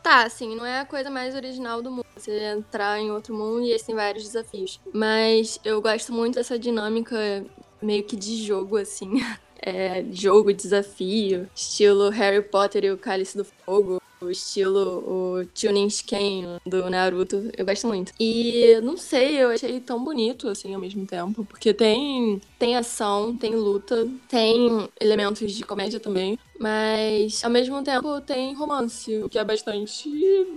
[0.03, 2.07] Tá, assim, não é a coisa mais original do mundo.
[2.17, 4.81] Você entrar em outro mundo e eles vários desafios.
[4.93, 7.45] Mas eu gosto muito dessa dinâmica
[7.81, 9.21] meio que de jogo, assim.
[9.61, 15.89] É, jogo, desafio, estilo Harry Potter e o Cálice do Fogo o estilo o Chunin
[15.89, 18.13] Shiken do Naruto, eu gosto muito.
[18.19, 23.37] E não sei, eu achei tão bonito assim ao mesmo tempo, porque tem tem ação,
[23.37, 29.39] tem luta, tem elementos de comédia também, mas ao mesmo tempo tem romance, o que
[29.39, 30.11] é bastante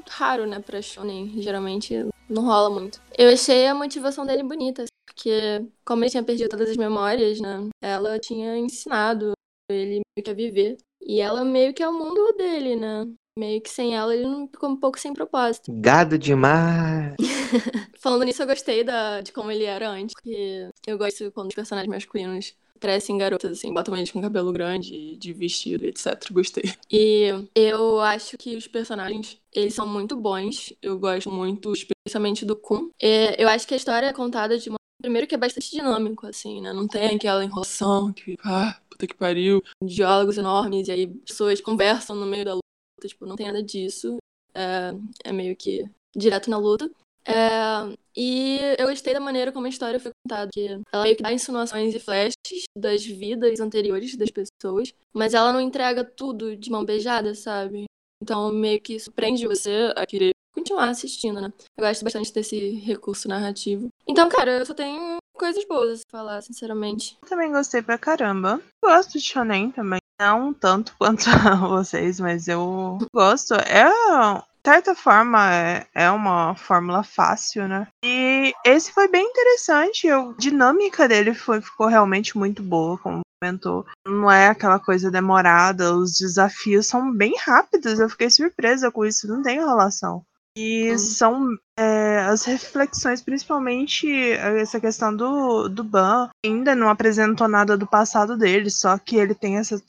[0.10, 3.02] raro, né, para shonen, geralmente não rola muito.
[3.18, 7.70] Eu achei a motivação dele bonita, porque como ele tinha perdido todas as memórias, né,
[7.82, 9.34] ela tinha ensinado
[9.70, 10.78] ele meio que a viver.
[11.04, 13.08] E ela meio que é o mundo dele, né?
[13.38, 15.72] Meio que sem ela ele não ficou um pouco sem propósito.
[15.74, 17.16] Gado demais!
[17.98, 21.56] Falando nisso, eu gostei da, de como ele era antes, porque eu gosto quando os
[21.56, 26.32] personagens masculinos parecem garotas, assim, botam eles com cabelo grande, de vestido, etc.
[26.32, 26.74] Gostei.
[26.91, 30.74] E eu acho que os personagens, eles são muito bons.
[30.82, 32.90] Eu gosto muito, especialmente do Kun.
[32.99, 36.28] É, eu acho que a história é contada de uma Primeiro que é bastante dinâmico,
[36.28, 36.72] assim, né?
[36.72, 42.16] Não tem aquela enrolação que, ah, puta que pariu, diálogos enormes, e aí pessoas conversam
[42.16, 42.62] no meio da luta,
[43.07, 44.18] tipo, não tem nada disso.
[44.53, 44.94] É,
[45.26, 46.90] é meio que direto na luta.
[47.26, 51.23] É, e eu gostei da maneira como a história foi contada, que ela meio que
[51.23, 52.34] dá insinuações e flashes
[52.76, 57.86] das vidas anteriores das pessoas, mas ela não entrega tudo de mão beijada, sabe?
[58.22, 61.52] Então meio que surpreende você a querer continuar assistindo, né?
[61.78, 63.90] Eu gosto bastante desse recurso narrativo.
[64.07, 67.18] Então, cara, eu só tenho coisas boas a falar, sinceramente.
[67.28, 68.61] Também gostei pra caramba.
[68.84, 70.01] Gosto de shonen também.
[70.22, 71.26] Não tanto quanto
[71.68, 73.56] vocês, mas eu gosto.
[73.56, 77.88] É, de certa forma, é, é uma fórmula fácil, né?
[78.06, 80.06] E esse foi bem interessante.
[80.06, 83.84] Eu, a dinâmica dele foi, ficou realmente muito boa, como comentou.
[84.06, 87.99] Não é aquela coisa demorada, os desafios são bem rápidos.
[87.99, 90.22] Eu fiquei surpresa com isso, não tem enrolação.
[90.56, 90.98] E Hum.
[90.99, 91.48] são
[91.80, 98.38] é, as reflexões, principalmente essa questão do, do Ban, ainda não apresentou nada do passado
[98.38, 99.81] dele, só que ele tem essa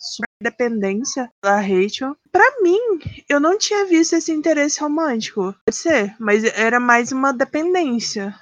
[0.42, 2.16] dependência da Rachel.
[2.30, 2.78] Pra mim,
[3.28, 5.54] eu não tinha visto esse interesse romântico.
[5.64, 8.34] Pode ser, mas era mais uma dependência.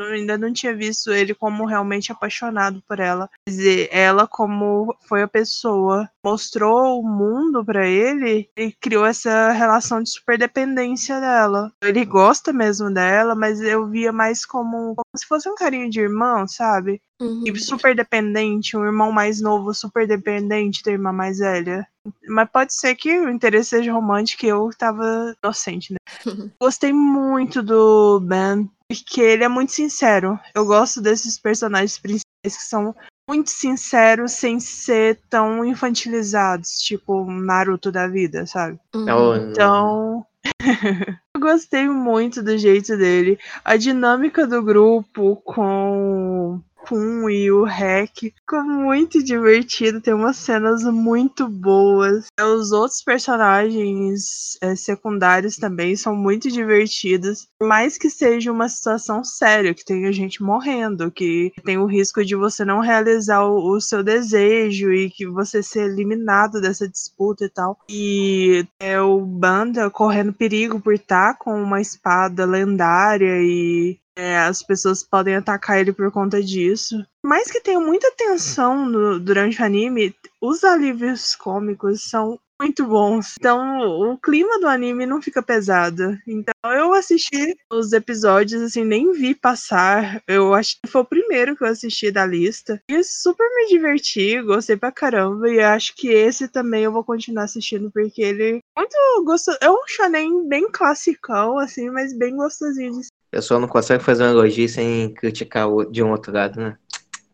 [0.00, 3.28] Eu ainda não tinha visto ele como realmente apaixonado por ela.
[3.44, 9.50] Quer dizer, ela, como foi a pessoa, mostrou o mundo pra ele e criou essa
[9.50, 11.72] relação de superdependência dela.
[11.82, 16.00] Ele gosta mesmo dela, mas eu via mais como, como se fosse um carinho de
[16.00, 17.02] irmão, sabe?
[17.20, 17.42] Uhum.
[17.44, 21.86] E super dependente, um irmão mais novo super dependente da irmã mais velha.
[22.28, 25.98] Mas pode ser que o interesse seja romântico e eu tava inocente, né?
[26.60, 30.38] Gostei muito do Ben, porque ele é muito sincero.
[30.54, 32.94] Eu gosto desses personagens principais que são
[33.28, 38.78] muito sinceros sem ser tão infantilizados, tipo um Naruto da vida, sabe?
[38.94, 39.50] Oh, Uhum.
[39.50, 40.26] Então,
[41.34, 43.38] eu gostei muito do jeito dele.
[43.64, 50.00] A dinâmica do grupo com Pum e o Rek ficou muito divertido.
[50.00, 52.28] Tem umas cenas muito boas.
[52.40, 57.46] Os outros personagens eh, secundários também são muito divertidos.
[57.58, 62.24] Por mais que seja uma situação séria, que tenha gente morrendo, que tem o risco
[62.24, 67.44] de você não realizar o, o seu desejo e que você ser eliminado dessa disputa
[67.44, 67.78] e tal.
[67.90, 74.62] E é o Banda correndo perigo por estar com uma espada lendária e é, as
[74.62, 76.96] pessoas podem atacar ele por conta disso.
[77.24, 83.34] Mais que tenha muita tensão no- durante o anime, os alívios cômicos são muito bons.
[83.38, 83.78] Então
[84.10, 86.18] o clima do anime não fica pesado.
[86.26, 90.20] Então eu assisti os episódios, assim, nem vi passar.
[90.26, 92.82] Eu acho que foi o primeiro que eu assisti da lista.
[92.90, 95.48] E super me diverti, gostei pra caramba.
[95.48, 99.58] E acho que esse também eu vou continuar assistindo, porque ele é muito gostoso.
[99.60, 104.24] É um shonen bem classicão, assim, mas bem gostosinho de A pessoa não consegue fazer
[104.24, 106.76] um elogio sem criticar de um outro lado, né?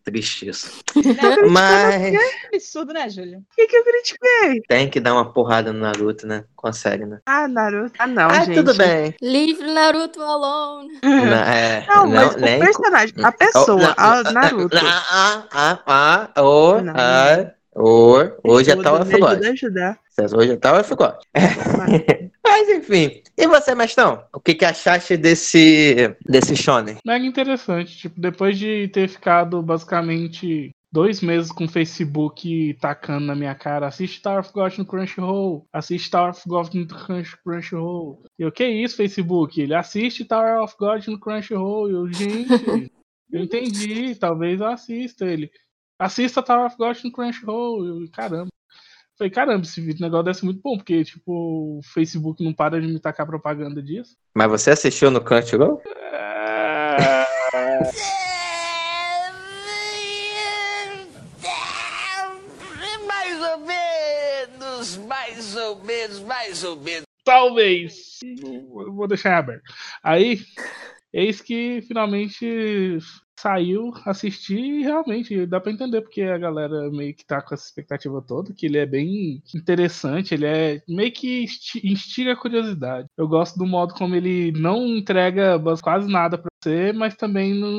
[0.05, 0.71] Triste isso.
[0.97, 1.37] Né?
[1.49, 2.15] Mas
[2.53, 3.39] Absurdo, né, Júlia?
[3.39, 4.61] O que, que eu critiquei?
[4.69, 6.45] tem que dar uma porrada no Naruto, né?
[6.55, 7.21] Consegue, né?
[7.25, 7.93] Ah, Naruto.
[7.99, 8.57] Ah, não, ah, gente.
[8.57, 9.15] tudo bem.
[9.23, 10.99] Leave Naruto alone.
[11.03, 14.77] Não, é, Não, mas nem- o personagem, a Oh, pessoa, não, a não, Naruto.
[14.77, 16.93] Ah, ah, ah, ah, Não.
[16.95, 19.47] ah, ô, hoje é tal me ajuda a afogode.
[19.49, 19.99] ajudar.
[20.37, 21.17] Hoje é tal afogode.
[22.47, 23.23] Mas enfim.
[23.37, 24.25] E você, Mestão?
[24.33, 26.99] O que, que achaste desse, desse shonen?
[27.05, 27.97] Mega interessante.
[27.97, 33.89] Tipo, depois de ter ficado basicamente dois meses com o Facebook tacando na minha cara,
[33.89, 38.23] assiste Tower of God no Crunchyroll, assiste Tower of God no Crunch- Crunchyroll.
[38.39, 39.61] E eu, que isso, Facebook?
[39.61, 41.91] Ele assiste Tower of God no Crunchyroll.
[41.91, 42.49] E eu, gente,
[43.33, 45.51] eu entendi, talvez eu assista ele.
[45.99, 47.85] Assista Tower of God no Crunchyroll.
[47.87, 48.49] Eu, caramba.
[49.17, 52.81] Falei, caramba, esse vídeo negócio deve ser muito bom, porque, tipo, o Facebook não para
[52.81, 54.17] de me tacar propaganda disso.
[54.35, 55.81] Mas você assistiu no Crunchyroll?
[55.87, 57.25] É...
[63.07, 67.05] Mais ou menos, mais ou menos, mais ou menos.
[67.25, 68.19] Talvez.
[68.23, 69.63] Eu Vou deixar em aberto.
[70.03, 70.41] Aí,
[71.13, 72.99] eis que finalmente
[73.39, 77.67] saiu, assisti e realmente dá pra entender porque a galera meio que tá com essa
[77.67, 83.09] expectativa toda, que ele é bem interessante, ele é meio que insti- instiga a curiosidade.
[83.17, 87.71] Eu gosto do modo como ele não entrega quase nada pra você, mas também não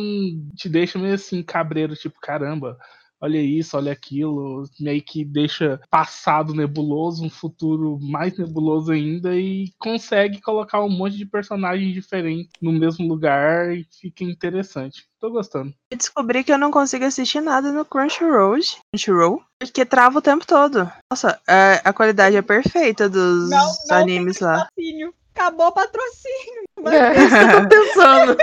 [0.55, 2.77] te deixa meio assim cabreiro, tipo, caramba,
[3.21, 9.71] olha isso, olha aquilo, meio que deixa passado nebuloso, um futuro mais nebuloso ainda e
[9.79, 15.05] consegue colocar um monte de personagens diferentes no mesmo lugar e fica interessante.
[15.19, 15.73] Tô gostando.
[15.91, 18.59] Eu descobri que eu não consigo assistir nada no Crunchyroll,
[18.93, 20.89] Crunchyroll porque trava o tempo todo.
[21.11, 24.65] Nossa, é- a qualidade é perfeita dos Não, não animes lá.
[24.65, 25.13] patrocínio.
[25.33, 26.63] Acabou o patrocínio.
[26.85, 28.37] É isso que eu tô pensando.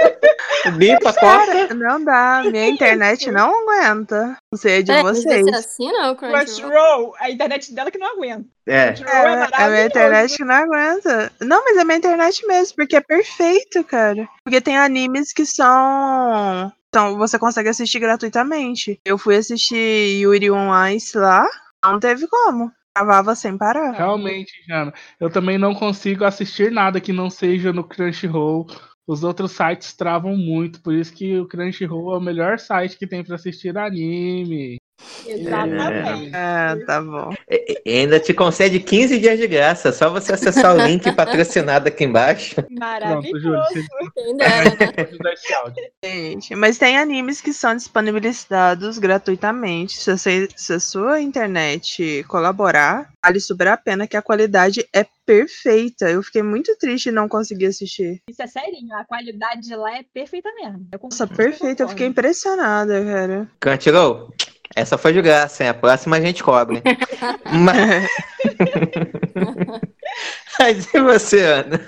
[1.12, 1.20] Corta.
[1.20, 2.42] Cara, não dá.
[2.44, 4.36] Minha internet não aguenta.
[4.52, 5.44] Não sei é de mas vocês.
[5.44, 6.44] você assina o Crunchyroll?
[6.44, 8.46] Crunchyroll, a internet dela que não aguenta.
[8.66, 8.74] É.
[8.74, 11.32] É, É, a minha internet que não aguenta.
[11.40, 14.28] Não, mas é a minha internet mesmo, porque é perfeito, cara.
[14.44, 16.72] Porque tem animes que são.
[16.88, 19.00] Então, você consegue assistir gratuitamente.
[19.04, 21.46] Eu fui assistir Yuri on Ice lá,
[21.82, 22.70] não teve como.
[22.94, 23.92] Travava sem parar.
[23.92, 28.66] Realmente, Jana, eu também não consigo assistir nada que não seja no Crunchyroll.
[29.06, 33.06] Os outros sites travam muito, por isso que o Crunchyroll é o melhor site que
[33.06, 34.81] tem pra assistir anime.
[35.26, 36.30] Exatamente.
[36.34, 37.32] Ah, tá bom.
[37.50, 39.92] E e ainda te concede 15 dias de graça.
[39.92, 42.56] Só você acessar o link patrocinado aqui embaixo.
[42.70, 43.74] Maravilhoso.
[44.36, 44.46] né?
[46.04, 49.96] Gente, mas tem animes que são disponibilizados gratuitamente.
[49.96, 55.06] Se, você- se a sua internet colaborar, vale super a pena que a qualidade é
[55.24, 56.10] perfeita.
[56.10, 58.20] Eu fiquei muito triste de não conseguir assistir.
[58.28, 60.86] Isso é serinho, a qualidade de lá é perfeita mesmo.
[60.92, 61.84] Eu Nossa, perfeita.
[61.84, 63.48] Eu fiquei impressionada, cara.
[63.60, 64.32] Crunchyroll,
[64.74, 65.70] essa foi de graça, hein?
[65.70, 66.82] A próxima a gente cobre.
[67.52, 68.10] Mas...
[70.58, 71.80] Mas e você, Ana?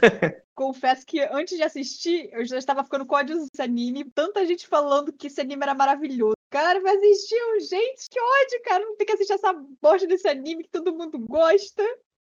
[0.54, 4.04] Confesso que antes de assistir, eu já estava ficando com ódio desse anime.
[4.04, 6.34] Tanta gente falando que esse anime era maravilhoso.
[6.50, 8.84] Cara, mas assistiam, gente, que ódio, cara.
[8.84, 9.52] Não tem que assistir essa
[9.82, 11.82] bosta desse anime que todo mundo gosta.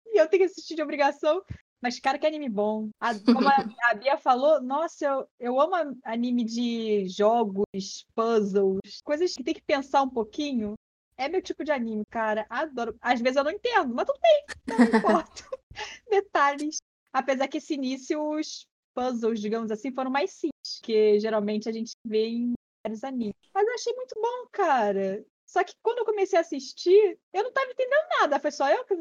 [0.07, 1.41] E eu tenho que assistir de obrigação.
[1.81, 2.89] Mas, cara, que anime bom.
[2.99, 3.13] A-
[3.45, 9.53] como a, Bia falou, nossa, eu, eu amo anime de jogos, puzzles, coisas que tem
[9.53, 10.73] que pensar um pouquinho.
[11.17, 12.45] É meu tipo de anime, cara.
[12.49, 12.95] Adoro.
[13.01, 15.43] Às vezes eu não entendo, mas tudo bem, não importa.
[16.09, 16.77] Detalhes.
[17.13, 21.91] Apesar que esse início, os puzzles, digamos assim, foram mais simples, que geralmente a gente
[22.05, 22.53] vê em
[22.83, 23.35] vários animes.
[23.53, 25.23] Mas eu achei muito bom, cara.
[25.45, 28.39] Só que quando eu comecei a assistir, eu não tava entendendo nada.
[28.39, 28.97] Foi só eu que,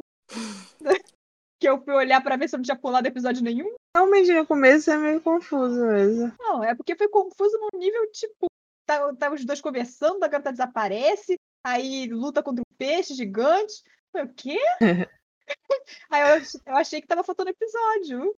[1.60, 3.76] que eu fui olhar pra ver se eu não tinha pulado episódio nenhum.
[3.94, 6.32] Realmente no começo é meio confuso mesmo.
[6.40, 8.46] Não, é porque foi confuso num nível tipo.
[8.86, 13.84] Tá, tá os dois conversando, a garota desaparece, aí luta contra um peixe gigante.
[14.10, 14.58] Foi o quê?
[16.10, 18.34] aí eu, eu achei que tava faltando episódio.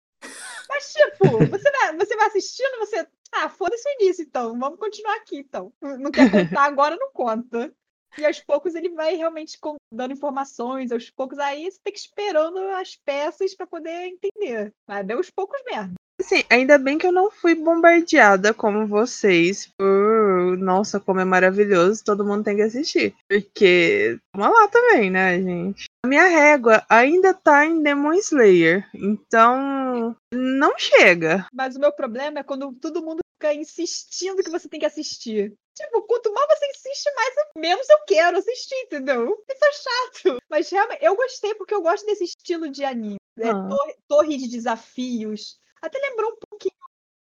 [0.69, 3.07] Mas, tipo, você vai, você vai assistindo, você.
[3.31, 4.59] Ah, foda-se o início, então.
[4.59, 5.73] Vamos continuar aqui, então.
[5.81, 7.73] Não quer contar agora, não conta.
[8.17, 9.57] E aos poucos ele vai realmente
[9.91, 14.71] dando informações, aos poucos aí você tem que esperando as peças pra poder entender.
[14.87, 15.95] Mas deu aos poucos mesmo.
[16.19, 20.57] Assim, ainda bem que eu não fui bombardeada como vocês por.
[20.57, 23.15] Nossa, como é maravilhoso, todo mundo tem que assistir.
[23.27, 24.17] Porque.
[24.35, 25.85] Vamos lá também, né, gente?
[26.05, 28.87] A minha régua ainda tá em Demon Slayer.
[28.93, 30.15] Então.
[30.33, 31.47] Não chega.
[31.51, 35.53] Mas o meu problema é quando todo mundo fica insistindo que você tem que assistir.
[35.75, 39.43] Tipo, quanto mais você insiste, mais eu- menos eu quero assistir, entendeu?
[39.49, 40.37] Isso é chato.
[40.49, 43.17] Mas realmente, eu gostei porque eu gosto desse estilo de anime.
[43.39, 43.67] É, Ah.
[43.67, 45.59] torre, torre de desafios.
[45.81, 46.73] Até lembrou um pouquinho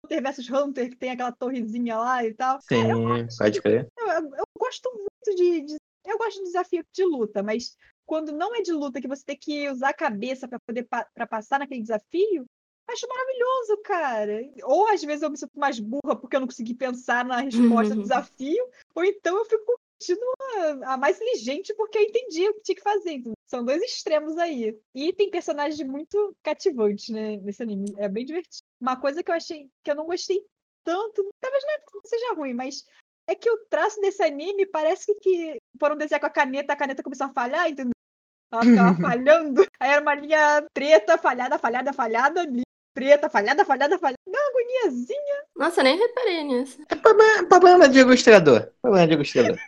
[0.04, 2.60] Hunter vs Hunter, que tem aquela torrezinha lá e tal.
[2.62, 2.84] Sim,
[3.40, 3.88] pode crer.
[3.98, 5.78] Eu, eu- eu gosto muito de, de-
[6.08, 9.36] Eu gosto de desafio de luta, mas quando não é de luta, que você tem
[9.36, 12.46] que usar a cabeça pra poder pa- pra passar naquele desafio,
[12.88, 14.42] acho maravilhoso, cara.
[14.64, 17.96] Ou às vezes eu me sinto mais burra porque eu não consegui pensar na resposta
[17.96, 20.26] do desafio, ou então eu fico sentindo
[20.84, 23.22] a, mais inteligente porque eu entendi o que tinha que fazer.
[23.48, 24.78] São dois extremos aí.
[24.94, 27.94] E tem personagens muito cativantes, né, nesse anime.
[27.98, 28.64] É bem divertido.
[28.80, 30.44] Uma coisa que eu achei que eu não gostei
[30.84, 31.64] tanto, talvez
[31.94, 32.86] não seja ruim, mas
[33.28, 37.02] é que o traço desse anime parece que foram desenhar com a caneta, a caneta
[37.02, 37.94] começou a falhar, entendeu?
[38.52, 39.66] Ela ficava falhando.
[39.80, 42.46] Aí era uma linha preta, falhada, falhada, falhada,
[42.96, 44.18] preta, falhada, falhada, falhada.
[44.26, 45.44] Dá uma agoniazinha.
[45.56, 46.82] Nossa, nem reparei nisso.
[46.90, 48.72] É problema, problema de ilustrador.
[48.82, 49.58] Problema de ilustrador.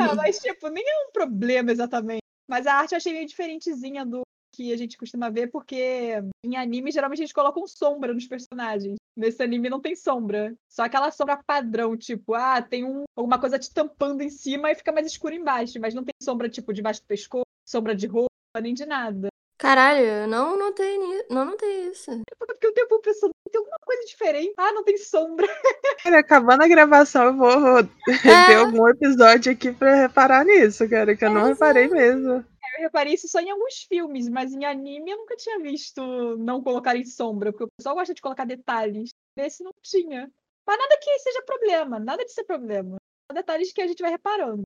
[0.00, 2.22] Ah, mas, tipo, nem é um problema exatamente.
[2.48, 6.56] Mas a arte eu achei meio diferentezinha do que a gente costuma ver, porque em
[6.56, 8.96] anime geralmente a gente coloca um sombra nos personagens.
[9.16, 10.54] Nesse anime não tem sombra.
[10.68, 14.74] Só aquela sombra padrão, tipo, ah, tem um, alguma coisa te tampando em cima e
[14.74, 15.78] fica mais escuro embaixo.
[15.80, 18.28] Mas não tem sombra, tipo, debaixo do pescoço, sombra de roupa,
[18.60, 19.28] nem de nada.
[19.58, 22.10] Caralho, eu não notei, ni- não notei isso.
[22.38, 24.54] Porque o tempo pensando, tem alguma coisa diferente.
[24.56, 25.46] Ah, não tem sombra.
[26.04, 27.86] Cara, acabando a gravação, eu vou ver
[28.56, 32.44] algum episódio aqui pra reparar nisso, cara, que eu não reparei mesmo.
[32.76, 36.00] Eu reparei isso só em alguns filmes, mas em anime eu nunca tinha visto
[36.38, 39.10] não colocarem sombra, porque o pessoal gosta de colocar detalhes.
[39.36, 40.30] Nesse não tinha.
[40.66, 42.96] Mas nada que seja problema, nada de ser problema.
[43.30, 44.62] São detalhes que a gente vai reparando.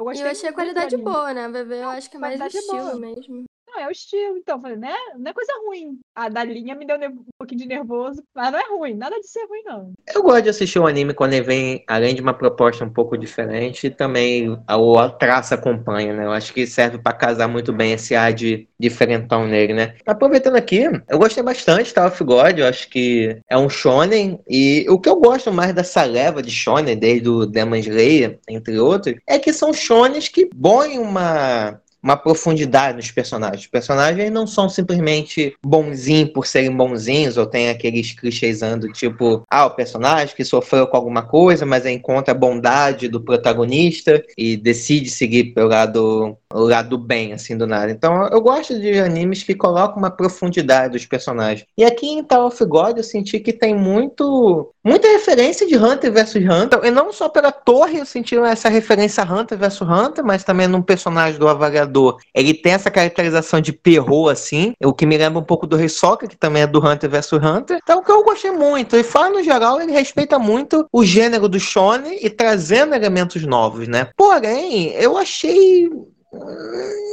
[0.00, 1.04] Eu E achei a muito do qualidade anime.
[1.04, 1.48] boa, né?
[1.48, 2.96] Bebê, eu acho que é mais qualidade é estilo boa.
[2.96, 3.44] mesmo.
[3.74, 4.60] Não, é o estilo, então.
[4.60, 4.94] Falei, né?
[5.18, 5.98] Não é coisa ruim.
[6.14, 8.94] A da linha me deu um pouquinho de nervoso, mas não é ruim.
[8.94, 9.92] Nada de ser ruim, não.
[10.14, 13.18] Eu gosto de assistir o anime quando ele vem, além de uma proposta um pouco
[13.18, 16.24] diferente, também a, a traça acompanha, né?
[16.24, 19.96] Eu acho que serve pra casar muito bem esse ar de diferentão nele, né?
[20.06, 24.38] Aproveitando aqui, eu gostei bastante de Tower of God, eu acho que é um shonen,
[24.48, 28.78] e o que eu gosto mais dessa leva de shonen, desde o Demon Slayer, entre
[28.78, 33.62] outros, é que são shonens que põem uma uma profundidade nos personagens.
[33.62, 39.64] Os personagens não são simplesmente bonzinhos por serem bonzinhos, ou tem aqueles clichêsando, tipo, ah,
[39.64, 45.08] o personagem que sofreu com alguma coisa, mas encontra a bondade do protagonista e decide
[45.08, 47.90] seguir pelo lado, o lado do bem, assim, do nada.
[47.90, 51.66] Então, eu gosto de animes que colocam uma profundidade dos personagens.
[51.78, 56.12] E aqui em Tower of God, eu senti que tem muito muita referência de Hunter
[56.12, 60.44] vs Hunter, e não só pela torre, eu senti essa referência Hunter vs Hunter, mas
[60.44, 62.18] também num personagem do avaliador.
[62.34, 66.28] Ele tem essa caracterização de perro assim, o que me lembra um pouco do Hisoka,
[66.28, 67.78] que também é do Hunter vs Hunter.
[67.82, 71.58] Então, que eu gostei muito, e fora no geral, ele respeita muito o gênero do
[71.58, 74.08] shonen e trazendo elementos novos, né?
[74.16, 75.90] Porém, eu achei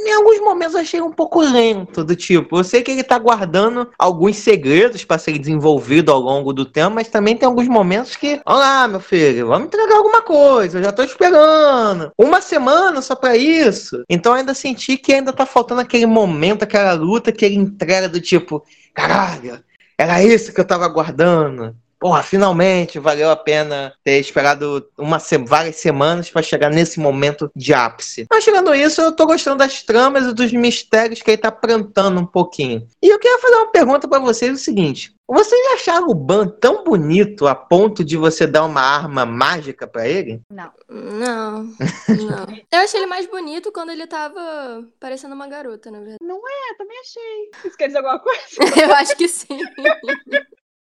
[0.04, 3.88] em alguns momentos achei um pouco lento, do tipo, eu sei que ele tá guardando
[3.98, 8.40] alguns segredos para ser desenvolvido ao longo do tempo, mas também tem alguns momentos que,
[8.44, 12.10] olá, meu filho, vamos entregar alguma coisa, eu já tô esperando.
[12.18, 14.02] Uma semana só para isso.
[14.08, 18.20] Então ainda senti que ainda tá faltando aquele momento, aquela luta que ele entrega do
[18.20, 19.62] tipo, caralho,
[19.96, 21.76] era isso que eu tava aguardando.
[22.02, 27.72] Porra, finalmente valeu a pena ter esperado uma várias semanas pra chegar nesse momento de
[27.72, 28.26] ápice.
[28.28, 32.20] Mas chegando isso, eu tô gostando das tramas e dos mistérios que ele tá plantando
[32.20, 32.88] um pouquinho.
[33.00, 36.82] E eu queria fazer uma pergunta pra vocês o seguinte: vocês acharam o Ban tão
[36.82, 40.40] bonito a ponto de você dar uma arma mágica pra ele?
[40.50, 40.72] Não.
[40.90, 42.46] Não, não.
[42.72, 46.18] Eu achei ele mais bonito quando ele tava parecendo uma garota, na verdade.
[46.20, 47.50] É, também achei.
[47.64, 48.80] Isso quer dizer alguma coisa?
[48.80, 49.60] Eu acho que sim.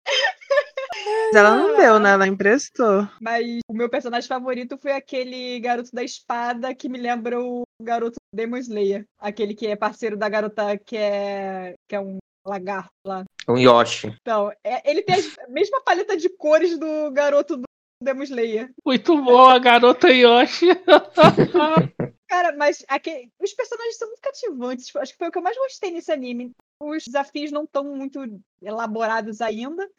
[0.06, 2.12] Mas ela não deu, né?
[2.12, 3.08] Ela emprestou.
[3.22, 8.16] Mas o meu personagem favorito foi aquele garoto da espada que me lembra o garoto
[8.34, 9.06] Demon Slayer.
[9.20, 13.24] Aquele que é parceiro da garota que é, que é um lagarto lá.
[13.48, 14.08] O Yoshi.
[14.22, 17.64] Então, é- ele tem a mesma paleta de cores do garoto do
[18.04, 18.70] Demon Slayer.
[18.86, 20.66] Muito boa, garota Yoshi.
[22.28, 24.96] Cara, mas aque- os personagens são muito cativantes.
[24.96, 26.52] Acho que foi o que eu mais gostei nesse anime.
[26.81, 28.19] Os desafios não estão muito
[28.61, 29.89] elaborados ainda.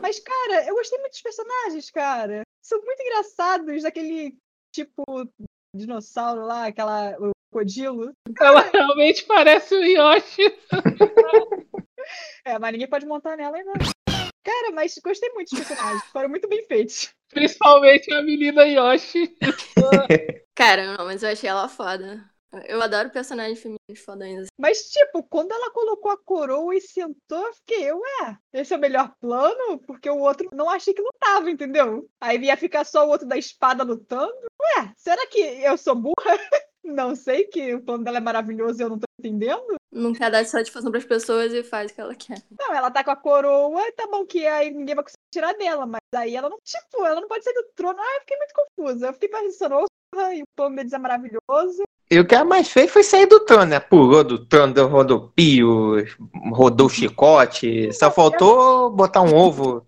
[0.00, 2.42] Mas, cara, eu gostei muito dos personagens, cara.
[2.62, 4.36] São muito engraçados, daquele
[4.74, 5.04] tipo
[5.74, 7.16] dinossauro lá, aquela.
[7.18, 8.12] O crocodilo.
[8.40, 10.42] Ela realmente parece o Yoshi.
[12.44, 13.72] É, mas ninguém pode montar nela ainda.
[14.44, 16.04] Cara, mas gostei muito dos personagens.
[16.12, 17.14] Foram muito bem feitos.
[17.30, 19.34] Principalmente a menina Yoshi.
[20.54, 22.28] Cara, não, mas eu achei ela foda.
[22.66, 24.46] Eu adoro personagens femininos fodões.
[24.58, 28.80] Mas, tipo, quando ela colocou a coroa e sentou, eu fiquei, ué, esse é o
[28.80, 29.78] melhor plano?
[29.86, 32.08] Porque o outro não achei que lutava, entendeu?
[32.20, 34.32] Aí ia ficar só o outro da espada lutando.
[34.60, 36.14] Ué, será que eu sou burra?
[36.84, 39.76] Não sei que o plano dela é maravilhoso e eu não tô entendendo.
[39.90, 42.42] Não quer dar satisfação pras pessoas e faz o que ela quer.
[42.60, 45.86] Não, ela tá com a coroa, tá bom que aí ninguém vai conseguir tirar dela,
[45.86, 47.98] mas aí ela não, tipo, ela não pode sair do trono.
[47.98, 49.06] Ah, eu fiquei muito confusa.
[49.06, 51.82] Eu fiquei pensando, porra, e o plano deles é maravilhoso.
[52.10, 53.80] E o que ela mais fez foi sair do trono, né?
[53.80, 56.04] Pulou do trono, deu rodopio,
[56.52, 57.92] rodou chicote.
[57.92, 59.84] Só faltou botar um ovo.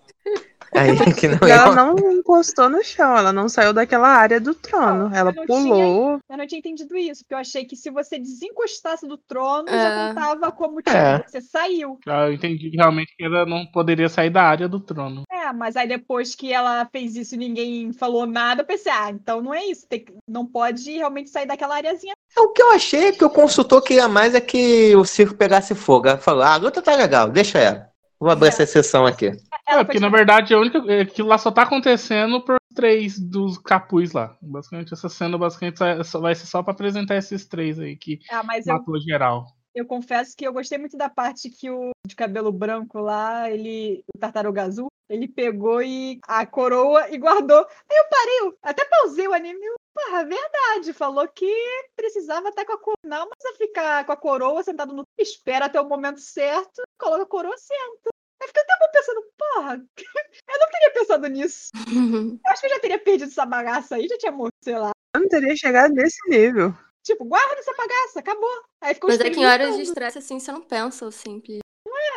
[0.78, 1.74] Aí, que não E ela é.
[1.74, 5.10] não encostou no chão, ela não saiu daquela área do trono.
[5.14, 6.20] Ela eu não pulou.
[6.28, 9.72] Eu não tinha entendido isso, porque eu achei que se você desencostasse do trono, É.
[9.72, 11.24] já contava como tipo, É.
[11.26, 11.98] você saiu.
[12.06, 15.22] Ah, Eu entendi que realmente que ela não poderia sair da área do trono.
[15.30, 19.10] É, mas aí depois que ela fez isso e ninguém falou nada, eu pensei, ah,
[19.10, 19.86] então não é isso.
[19.88, 22.14] tem não pode realmente sair daquela areazinha.
[22.36, 25.74] O que eu achei é que o consultor queria mais é que o circo pegasse
[25.74, 26.08] fogo.
[26.08, 27.90] Ela falou, ah, a luta tá legal, deixa ela.
[28.18, 29.32] Vou abrir essa exceção aqui.
[29.68, 30.78] É, porque na verdade a única.
[30.90, 34.36] é, Aquilo lá só tá acontecendo por três dos capuz lá.
[34.40, 35.78] Basicamente, essa cena basicamente
[36.20, 39.46] vai ser só pra apresentar esses três aí que Ah, mas eu, matou geral.
[39.76, 44.02] Eu confesso que eu gostei muito da parte que o de cabelo branco lá, ele.
[44.14, 47.58] O tartaruga azul, ele pegou e a coroa e guardou.
[47.58, 49.62] Aí eu parei, eu até pausei o anime.
[49.62, 50.94] eu, Porra, verdade.
[50.94, 51.46] Falou que
[51.94, 52.96] precisava estar com a coroa.
[53.04, 55.04] Não, mas eu ficar com a coroa sentado no.
[55.18, 58.10] Espera até o momento certo, coloca a coroa, senta.
[58.40, 59.74] Aí fica até bom pensando, porra,
[60.48, 61.70] eu não teria pensado nisso.
[62.46, 64.92] Eu acho que eu já teria perdido essa bagaça aí, já tinha morrido, sei lá.
[65.14, 66.74] Eu não teria chegado nesse nível.
[67.06, 68.50] Tipo, guarda essa bagaça, acabou.
[68.80, 71.60] Aí ficou Mas é que em horas de estresse assim, você não pensa simples.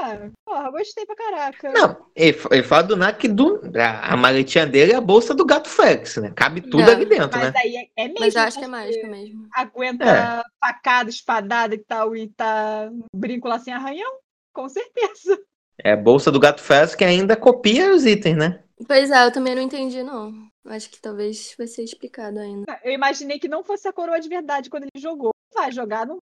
[0.01, 1.71] É, porra, gostei pra caraca.
[1.71, 5.01] Não, ele, fa- ele fala do nada que do, a, a maletinha dele é a
[5.01, 6.31] bolsa do gato Félix, né?
[6.35, 7.59] Cabe tudo É, ali dentro, Mas né?
[7.59, 8.19] aí é, é mesmo.
[8.19, 9.47] Mas eu acho que é mágica mesmo.
[9.53, 10.43] Aguenta É.
[10.59, 14.11] facada, espadada e tal, e tá brinco lá sem arranhão?
[14.53, 15.37] Com certeza.
[15.83, 18.63] É a bolsa do gato Félix que ainda copia os itens, né?
[18.87, 20.49] Pois é, eu também não entendi, não.
[20.65, 22.79] Acho que talvez vai ser explicado ainda.
[22.83, 25.31] Eu imaginei que não fosse a coroa de verdade quando ele jogou.
[25.53, 26.19] Vai jogar, não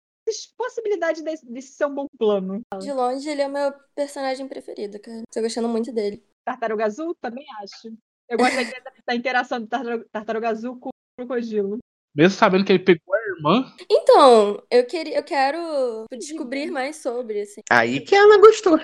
[0.58, 2.62] possibilidade desse, desse ser um bom plano.
[2.80, 5.24] De longe, ele é o meu personagem preferido, cara.
[5.32, 6.24] Tô gostando muito dele.
[6.44, 7.96] Tartaruga Azul, também acho.
[8.30, 11.78] Eu gosto da, da interação do tartaruga, tartaruga Azul com o crocodilo.
[12.18, 17.42] Mesmo sabendo que ele pegou a irmã, Então, eu queria, eu quero descobrir mais sobre,
[17.42, 17.62] assim.
[17.70, 18.76] Aí que ela gostou.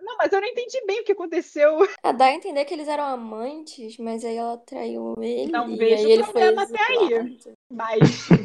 [0.00, 1.76] Não, mas eu não entendi bem o que aconteceu.
[2.02, 5.52] Ah, dá a entender que eles eram amantes, mas aí ela traiu ele.
[5.52, 7.38] Não e vejo aí ele problema foi até aí.
[7.70, 8.00] Mas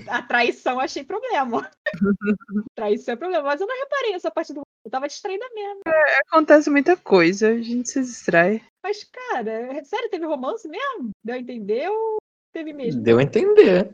[0.09, 1.71] a traição eu achei problema.
[2.75, 3.43] traição é problema.
[3.43, 4.61] Mas eu não reparei nessa parte do.
[4.83, 5.79] Eu tava distraída mesmo.
[6.27, 8.61] Acontece muita coisa, a gente se distrai.
[8.83, 11.11] Mas, cara, sério, teve romance mesmo?
[11.23, 12.17] Deu a entender ou
[12.53, 13.01] teve mesmo?
[13.01, 13.91] Deu a entender.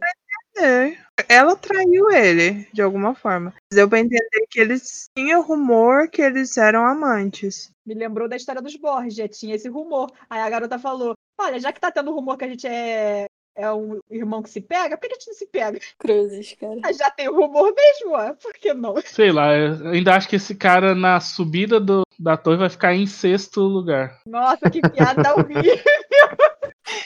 [0.57, 0.98] É,
[1.30, 3.53] ela traiu ele, de alguma forma.
[3.72, 7.72] Deu pra entender que eles tinham rumor que eles eram amantes.
[7.86, 10.11] Me lembrou da história dos Borgia, tinha esse rumor.
[10.30, 13.72] Aí a garota falou: Olha, já que tá tendo rumor que a gente é, é
[13.72, 15.80] um irmão que se pega, por que a gente não se pega?
[15.98, 16.80] Cruzes, cara.
[16.84, 18.34] Ah, Já tem o rumor mesmo, ó.
[18.34, 18.95] Por que não?
[19.06, 22.94] sei lá, eu ainda acho que esse cara na subida do, da torre vai ficar
[22.94, 24.19] em sexto lugar.
[24.26, 25.77] Nossa, que piada horrível.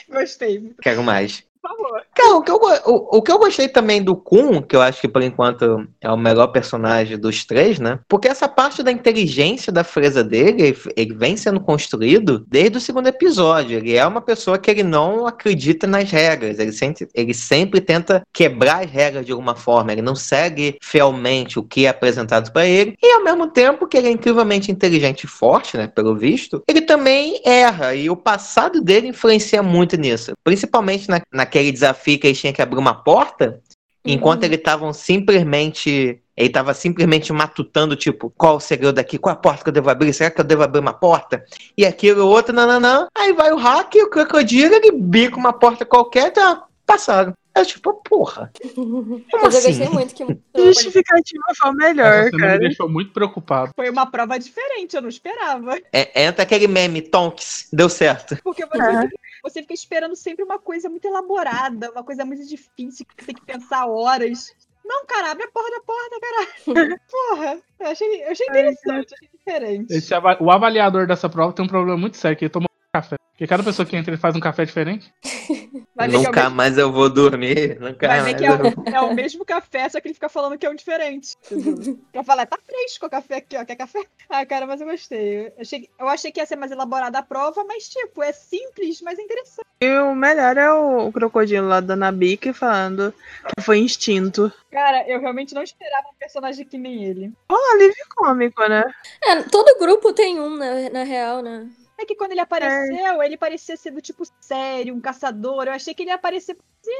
[0.08, 1.44] Gostei, Quero mais.
[1.64, 2.02] Favor.
[2.14, 5.00] Cara, o que, eu, o, o que eu gostei também do Kun, que eu acho
[5.00, 7.98] que por enquanto é o melhor personagem dos três, né?
[8.06, 13.06] Porque essa parte da inteligência da fresa dele, ele, vem sendo construído desde o segundo
[13.06, 13.78] episódio.
[13.78, 16.58] Ele é uma pessoa que ele não acredita nas regras.
[16.58, 19.92] Ele sempre, ele sempre tenta quebrar as regras de alguma forma.
[19.92, 22.96] Ele não segue fielmente o que é apresentado para ele.
[23.02, 25.86] E ao mesmo tempo que ele é incrivelmente inteligente e forte, né?
[25.86, 27.94] Pelo visto, ele também erra.
[27.94, 30.32] E o passado dele influencia muito nisso.
[30.42, 31.20] Principalmente na,
[31.54, 33.60] naquele desafio que eles tinham que abrir uma porta.
[34.04, 34.46] Enquanto Uhum.
[34.48, 36.20] eles estavam simplesmente.
[36.36, 39.18] Ele estava simplesmente matutando, tipo, qual o segredo daqui?
[39.18, 40.12] Qual a porta que eu devo abrir?
[40.12, 41.44] Será que eu devo abrir uma porta?
[41.78, 43.06] E aquilo, o outro, nananã.
[43.16, 47.32] Aí vai o hack, o crocodilo, ele bica uma porta qualquer, tá, passaram.
[47.56, 48.50] Eu, tipo, porra.
[48.74, 49.68] Como Mas eu assim?
[49.68, 50.24] gostei muito que
[50.60, 52.58] justificativa foi o melhor, Essa cena me cara.
[52.58, 53.70] deixou muito preocupado.
[53.76, 55.78] Foi uma prova diferente, eu não esperava.
[55.92, 58.36] É, entra aquele meme, Tonks, deu certo.
[58.42, 59.08] Porque você, Ah.
[59.44, 63.34] Você fica esperando sempre uma coisa muito elaborada, uma coisa muito difícil, que você tem
[63.34, 64.50] que pensar horas.
[64.82, 67.00] Não, cara, abre a porta da porta, caralho.
[67.10, 69.92] Porra, eu achei, eu achei interessante, achei diferente.
[69.92, 73.16] Esse o avaliador dessa prova tem um problema muito sério, que ele toma café.
[73.34, 75.12] Porque cada pessoa que entra ele faz um café diferente.
[75.96, 77.78] É Nunca mesmo- mais eu vou dormir.
[77.80, 78.84] Nunca Vai ver mais que é eu vou...
[78.84, 81.36] o, é o mesmo café, só que ele fica falando que é um diferente.
[82.12, 83.64] Pra falar, tá fresco o café aqui, ó.
[83.64, 84.04] Quer café?
[84.28, 85.46] Ah, cara, mas eu gostei.
[85.46, 89.00] Eu achei, eu achei que ia ser mais elaborada a prova, mas, tipo, é simples,
[89.02, 89.64] mas é interessante.
[89.80, 93.14] E o melhor é o, crocodilo lá da Nabique falando
[93.56, 94.52] que foi instinto.
[94.72, 97.32] Cara, eu realmente não esperava um personagem que nem ele.
[97.50, 98.82] Um alívio cômico, né?
[99.22, 101.68] É, todo grupo tem um, na, na real, né?
[101.96, 105.64] É que quando ele apareceu, ele parecia ser do tipo sério, um caçador.
[105.66, 106.90] Eu achei que ele ia aparecer se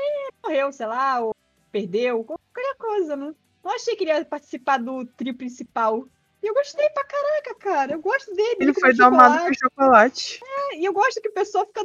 [0.42, 1.34] morreu, sei lá, ou
[1.72, 3.34] perdeu, qualquer coisa, né?
[3.64, 6.06] Não achei que ele ia participar do trio principal.
[6.44, 7.92] E eu gostei pra caraca, cara.
[7.94, 8.56] Eu gosto dele.
[8.60, 10.40] Ele foi domado por chocolate.
[10.44, 11.80] É, E eu gosto que o pessoal fica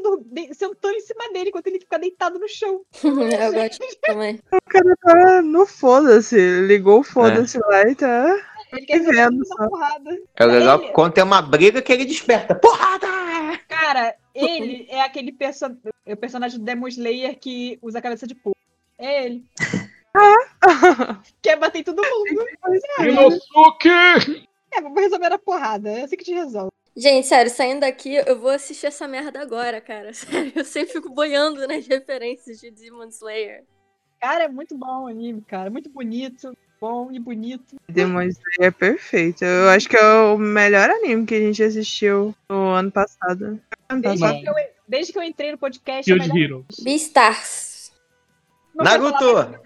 [0.53, 2.81] sentando em cima dele enquanto ele fica deitado no chão.
[3.01, 4.37] eu gosto também.
[4.51, 6.37] O cara tá no foda-se.
[6.67, 8.48] Ligou o foda-se lá e tá.
[8.71, 9.55] Ele quer só.
[9.57, 10.17] na porrada.
[10.35, 12.55] É legal Ele- quando tem uma briga que ele desperta.
[12.55, 13.07] Porrada!
[13.67, 15.65] Cara, ele é aquele perso
[16.05, 18.57] é o personagem do Demon Slayer que usa a cabeça de porco.
[18.97, 19.45] É ele.
[21.41, 22.45] Quer bater em todo mundo.
[22.99, 23.89] Inosuke!
[24.71, 25.89] É, vamos resolver a porrada.
[25.89, 26.71] É assim que te resolve.
[26.95, 30.11] Gente, sério, saindo daqui, eu vou assistir essa merda agora, cara.
[30.13, 33.63] Sério, eu sempre fico boiando nas referências de Demon Slayer.
[34.19, 35.69] Cara, é muito bom o anime, cara.
[35.69, 36.51] Muito bonito.
[36.81, 37.75] Bom e bonito.
[37.89, 39.43] Demon Slayer é perfeito.
[39.43, 43.59] Eu acho que é o melhor anime que a gente assistiu no ano passado.
[43.99, 44.41] Desde, passado.
[44.41, 44.53] que eu,
[44.87, 46.09] desde que eu entrei no podcast.
[46.09, 46.65] é Shield melhor- Hero.
[46.81, 47.91] Beastars.
[48.73, 49.37] Não Naruto!
[49.39, 49.59] é.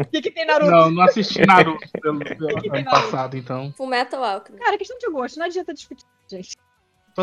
[0.00, 0.70] O que, que tem Naruto?
[0.70, 2.90] Não, não assisti Naruto pelo, pelo Que ano Naruto?
[2.90, 3.72] passado, então.
[3.74, 4.62] Full Metal Alchemist.
[4.62, 5.38] Cara, questão de gosto.
[5.38, 6.56] Não adianta discutir, gente.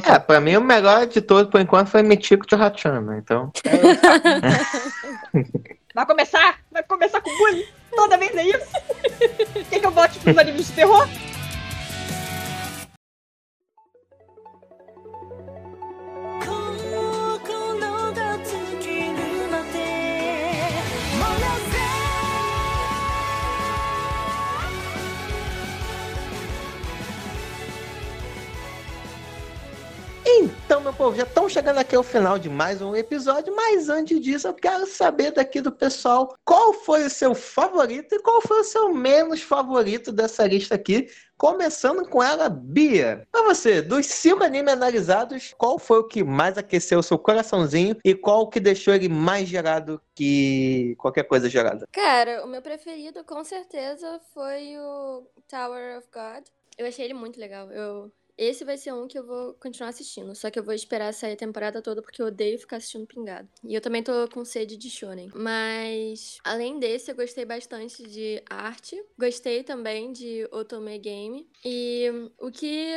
[0.06, 3.52] É, pra mim o melhor de todos por enquanto foi Michico de Hachana, então.
[5.94, 6.60] Vai começar?
[6.72, 7.66] Vai começar com bullying?
[8.00, 8.66] Toda vez é isso?
[9.70, 11.29] Quer que eu vote pros animes de terror?「
[31.50, 35.62] estamos chegando aqui ao final de mais um episódio, mas antes disso eu quero saber daqui
[35.62, 40.46] do pessoal qual foi o seu favorito e qual foi o seu menos favorito dessa
[40.46, 43.28] lista aqui, começando com ela, Bia.
[43.32, 47.98] Pra você, dos cinco animes analisados, qual foi o que mais aqueceu o seu coraçãozinho
[48.06, 51.88] e qual que deixou ele mais gerado que qualquer coisa gerada?
[51.92, 56.46] Cara, o meu preferido com certeza foi o Tower of God.
[56.78, 57.72] Eu achei ele muito legal.
[57.72, 58.12] Eu...
[58.40, 60.34] Esse vai ser um que eu vou continuar assistindo.
[60.34, 63.50] Só que eu vou esperar sair a temporada toda porque eu odeio ficar assistindo pingado.
[63.62, 65.30] E eu também tô com sede de shonen.
[65.36, 68.96] Mas, além desse, eu gostei bastante de arte.
[69.20, 71.50] Gostei também de Otome Game.
[71.66, 72.94] E o que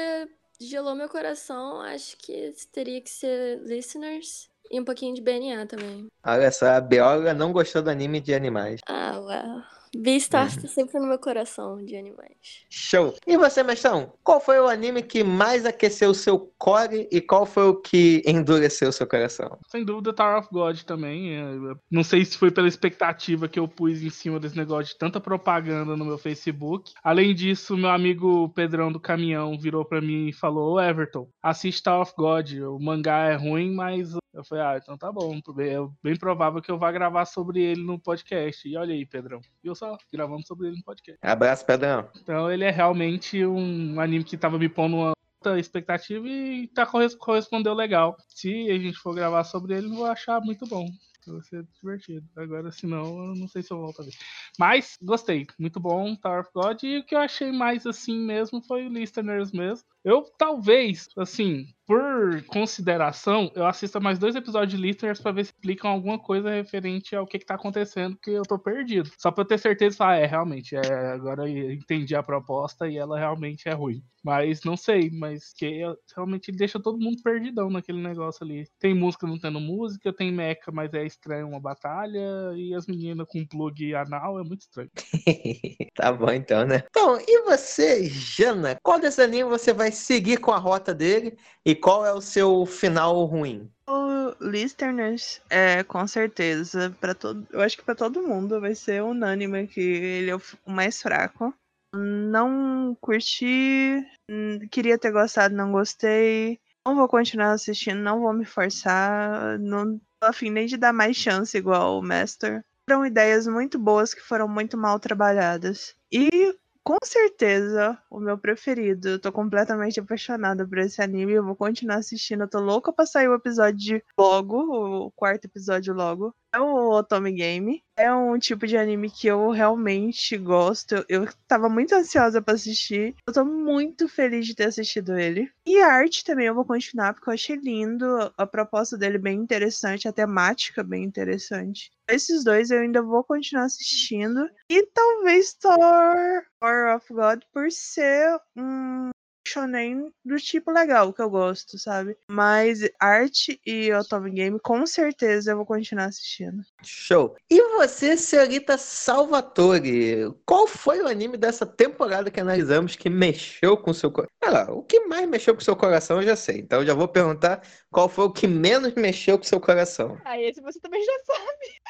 [0.60, 4.48] gelou meu coração, acho que teria que ser Listeners.
[4.70, 6.06] E um pouquinho de BNA também.
[6.24, 8.80] Olha só, a Biola não gostou do anime de animais.
[8.86, 9.81] Ah, uau.
[9.96, 12.64] Beastars tá sempre no meu coração de animais.
[12.70, 13.14] Show!
[13.26, 14.12] E você, Mestão?
[14.24, 18.22] Qual foi o anime que mais aqueceu o seu core e qual foi o que
[18.26, 19.58] endureceu o seu coração?
[19.68, 21.36] Sem dúvida, Tower of God também.
[21.36, 24.92] é, eu Não sei se foi pela expectativa que eu pus em cima desse negócio
[24.92, 26.92] de tanta propaganda no meu Facebook.
[27.04, 31.82] Além disso, meu amigo Pedrão do Caminhão virou pra mim e falou: Ô Everton, assiste
[31.82, 32.50] Tower of God.
[32.52, 34.21] O mangá é ruim, mas.
[34.32, 35.34] Eu falei: Ah, então tá bom.
[35.36, 38.66] É bem provável que eu vá gravar sobre ele no podcast.
[38.68, 39.40] E olha aí, Pedrão.
[39.62, 39.96] Viu só?
[40.12, 41.18] Gravando sobre ele no podcast.
[41.22, 42.08] Abraço, Pedrão.
[42.16, 45.12] Então ele é realmente um anime que tava me pondo uma
[45.44, 48.16] alta expectativa e tá corres- correspondeu legal.
[48.28, 50.86] Se a gente for gravar sobre ele, eu vou achar muito bom.
[51.24, 52.26] Vai ser divertido.
[52.36, 54.10] Agora, se não, eu não sei se eu volto a ver.
[54.58, 55.46] Mas, gostei.
[55.56, 56.82] Muito bom, Tower of God.
[56.82, 59.86] E o que eu achei mais assim mesmo foi o Listeners mesmo.
[60.04, 65.52] Eu, talvez, assim, por consideração, eu assista mais dois episódios de Listeners pra ver se
[65.52, 69.10] explicam alguma coisa referente ao que, que tá acontecendo, porque eu tô perdido.
[69.18, 72.88] Só pra eu ter certeza, falar, ah, é, realmente, é, agora eu entendi a proposta
[72.88, 74.02] e ela realmente é ruim.
[74.24, 75.82] Mas não sei, mas que
[76.14, 78.64] realmente ele deixa todo mundo perdidão naquele negócio ali.
[78.78, 83.26] Tem música não tendo música, tem mecha, mas é estranho uma batalha, e as meninas
[83.28, 84.90] com plug anal é muito estranho.
[85.94, 86.84] tá bom então, né?
[86.88, 88.76] Então, e você, Jana?
[88.80, 92.66] Qual desse anime você vai seguir com a rota dele e qual é o seu
[92.66, 93.70] final ruim?
[93.86, 99.02] O Listeners, é, com certeza, para todo, eu acho que para todo mundo vai ser
[99.02, 101.54] unânime que ele é o mais fraco.
[101.94, 106.58] Não curti, hum, queria ter gostado, não gostei.
[106.86, 111.16] Não vou continuar assistindo, não vou me forçar, não tô afim nem de dar mais
[111.16, 112.64] chance igual o Master.
[112.88, 115.94] Foram ideias muito boas que foram muito mal trabalhadas.
[116.10, 119.08] E com certeza, o meu preferido.
[119.10, 121.32] Eu tô completamente apaixonada por esse anime.
[121.32, 122.42] Eu vou continuar assistindo.
[122.42, 126.34] Eu tô louca pra sair o episódio logo, o quarto episódio logo.
[126.54, 127.82] É o Otome Game.
[127.96, 130.94] É um tipo de anime que eu realmente gosto.
[130.94, 133.14] Eu, eu tava muito ansiosa pra assistir.
[133.26, 135.50] Eu tô muito feliz de ter assistido ele.
[135.66, 138.04] E a arte também eu vou continuar, porque eu achei lindo.
[138.36, 141.90] A proposta dele bem interessante, a temática bem interessante.
[142.06, 144.46] Esses dois eu ainda vou continuar assistindo.
[144.68, 149.10] E talvez Thor, Thor of God, por ser um
[149.46, 152.16] shonen do tipo legal que eu gosto, sabe?
[152.26, 156.62] Mas arte e Otome Game, com certeza eu vou continuar assistindo.
[156.82, 157.36] Show.
[157.50, 160.32] E você, senhorita Salvatore?
[160.46, 164.32] Qual foi o anime dessa temporada que analisamos que mexeu com o seu coração?
[164.42, 166.58] Ah, o que mais mexeu com o seu coração eu já sei.
[166.58, 170.18] Então eu já vou perguntar qual foi o que menos mexeu com o seu coração.
[170.24, 171.82] Ah, esse você também já sabe.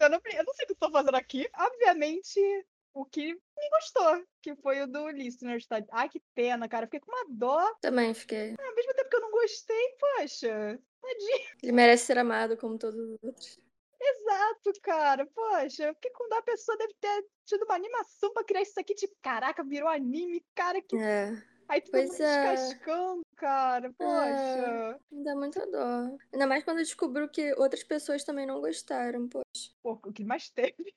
[0.00, 1.48] eu, não, eu não sei o que eu tô fazendo aqui.
[1.58, 2.40] Obviamente,
[2.94, 5.66] o que me gostou, que foi o do Listeners.
[5.66, 5.82] Tá?
[5.92, 6.86] Ai, que pena, cara.
[6.86, 7.74] Fiquei com uma dó.
[7.80, 8.54] Também fiquei.
[8.58, 10.80] Ao mesmo tempo que eu não gostei, poxa.
[11.00, 11.48] Tadinho.
[11.62, 13.58] Ele merece ser amado como todos os outros.
[14.00, 15.26] Exato, cara.
[15.26, 16.36] Poxa, com dó.
[16.36, 18.94] A pessoa deve ter tido uma animação pra criar isso aqui.
[18.94, 20.80] Tipo, caraca, virou anime, cara.
[20.82, 20.96] Que...
[20.96, 21.32] É.
[21.68, 22.54] Aí todo Pois é.
[22.54, 23.92] descascando, cara.
[23.96, 25.00] Poxa.
[25.10, 26.16] Me dá muita dó.
[26.32, 29.70] Ainda mais quando eu descubro que outras pessoas também não gostaram, poxa.
[29.82, 30.94] Pô, o que mais teve?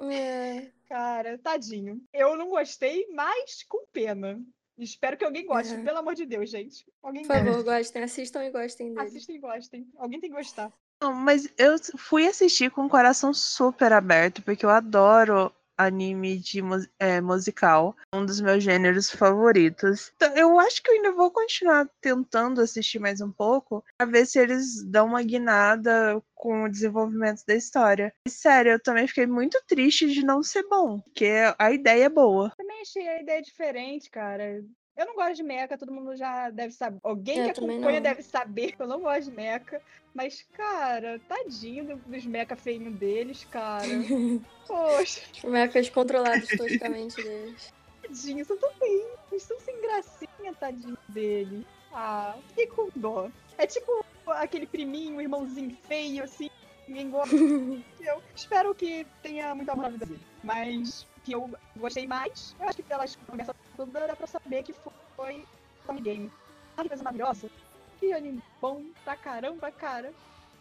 [0.00, 0.70] É.
[0.88, 2.00] Cara, tadinho.
[2.12, 4.40] Eu não gostei, mas com pena.
[4.76, 5.82] Espero que alguém goste, É.
[5.82, 6.84] pelo amor de Deus, gente.
[7.02, 9.06] Alguém Por favor, gostem, assistam e gostem dele.
[9.06, 9.88] Assistem e gostem.
[9.96, 10.72] Alguém tem que gostar.
[11.00, 16.60] Não, mas eu fui assistir com o coração super aberto, porque eu adoro anime de
[16.98, 17.96] é, musical.
[18.14, 20.12] Um dos meus gêneros favoritos.
[20.16, 24.26] Então, eu acho que eu ainda vou continuar tentando assistir mais um pouco, pra ver
[24.26, 28.12] se eles dão uma guinada com o desenvolvimento da história.
[28.26, 32.08] E sério, eu também fiquei muito triste de não ser bom, porque a ideia é
[32.08, 32.52] boa.
[32.56, 34.62] Também achei a ideia diferente, cara.
[34.96, 36.98] Eu não gosto de mecha, todo mundo já deve saber.
[37.02, 39.80] Alguém Eu que acompanha deve saber que eu não gosto de mecha.
[40.14, 43.82] Mas, cara, tadinho do- dos mecha feinhos deles, cara.
[44.66, 47.72] Poxa, Mecas controlados toscamente deles.
[48.02, 51.66] tadinho, são tão feinhos, são sem gracinha, tadinho dele.
[51.92, 53.28] Ah, fiquei com dó.
[53.58, 56.48] É tipo aquele priminho, irmãozinho feio, assim,
[56.88, 57.34] ninguém gosta.
[58.00, 60.20] Eu espero que tenha muito amor na vida dele.
[60.42, 64.74] Mas que eu gostei mais, eu acho que pelas conversas todas dá pra saber que
[65.16, 65.44] foi
[65.86, 66.32] Tommy Game.
[66.76, 67.50] Olha que coisa maravilhosa.
[67.98, 70.12] Que anime bom pra caramba, cara.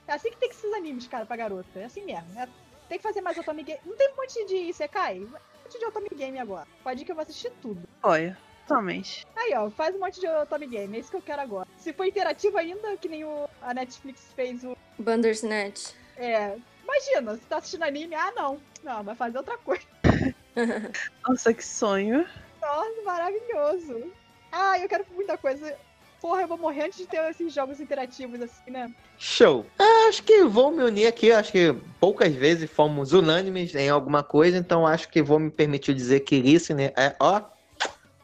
[0.07, 1.67] É assim que tem que ser os animes, cara, pra garota.
[1.79, 2.27] É assim mesmo.
[2.39, 2.47] É-
[2.89, 3.79] Tem que fazer mais Otome Game.
[3.85, 5.19] Não tem um monte de Isekai?
[5.19, 6.67] Um monte de Otome Game agora.
[6.83, 7.81] Pode ir que eu vou assistir tudo.
[8.03, 8.37] Olha,
[8.67, 9.25] totalmente.
[9.35, 10.95] Aí, ó, faz um monte de Otome Game.
[10.95, 11.67] É isso que eu quero agora.
[11.77, 14.77] Se for interativo ainda, que nem o, a Netflix fez o.
[14.99, 15.93] Bandersnatch.
[16.17, 16.57] É.
[16.83, 18.13] Imagina, você tá assistindo anime.
[18.13, 18.59] Ah, não.
[18.83, 19.83] Não, vai fazer outra coisa.
[21.27, 22.25] Nossa, que sonho.
[22.61, 24.11] Nossa, maravilhoso.
[24.51, 25.75] Ah, eu quero muita coisa.
[26.21, 28.93] Porra, eu vou morrer antes de ter esses jogos interativos assim, né?
[29.17, 29.65] Show.
[29.77, 31.31] Ah, acho que vou me unir aqui.
[31.31, 35.93] Acho que poucas vezes fomos unânimes em alguma coisa, então acho que vou me permitir
[35.93, 37.41] dizer que Listener é, ó,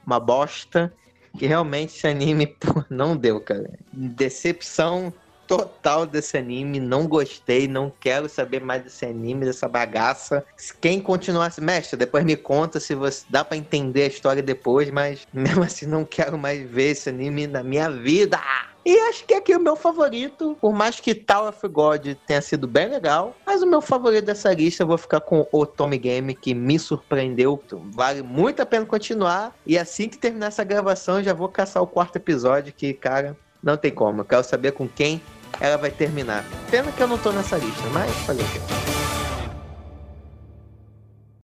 [0.06, 0.94] uma bosta.
[1.38, 3.70] Que realmente esse anime pô, não deu, cara.
[3.92, 5.14] Decepção
[5.50, 6.80] total desse anime.
[6.80, 10.46] Não gostei, não quero saber mais desse anime, dessa bagaça.
[10.80, 15.28] Quem continuasse, mestre, depois me conta se você dá pra entender a história depois, mas
[15.34, 18.40] mesmo assim não quero mais ver esse anime na minha vida.
[18.86, 22.42] E acho que aqui é o meu favorito, por mais que Tower of God tenha
[22.42, 25.98] sido bem legal, mas o meu favorito dessa lista eu vou ficar com o Tommy
[25.98, 27.62] Game, que me surpreendeu.
[27.92, 29.54] Vale muito a pena continuar.
[29.66, 33.76] E assim que terminar essa gravação, já vou caçar o quarto episódio, que, cara, não
[33.76, 34.22] tem como.
[34.22, 35.22] Eu quero saber com quem
[35.60, 36.44] ela vai terminar.
[36.70, 38.99] Pena que eu não tô nessa lista, mas fazer o?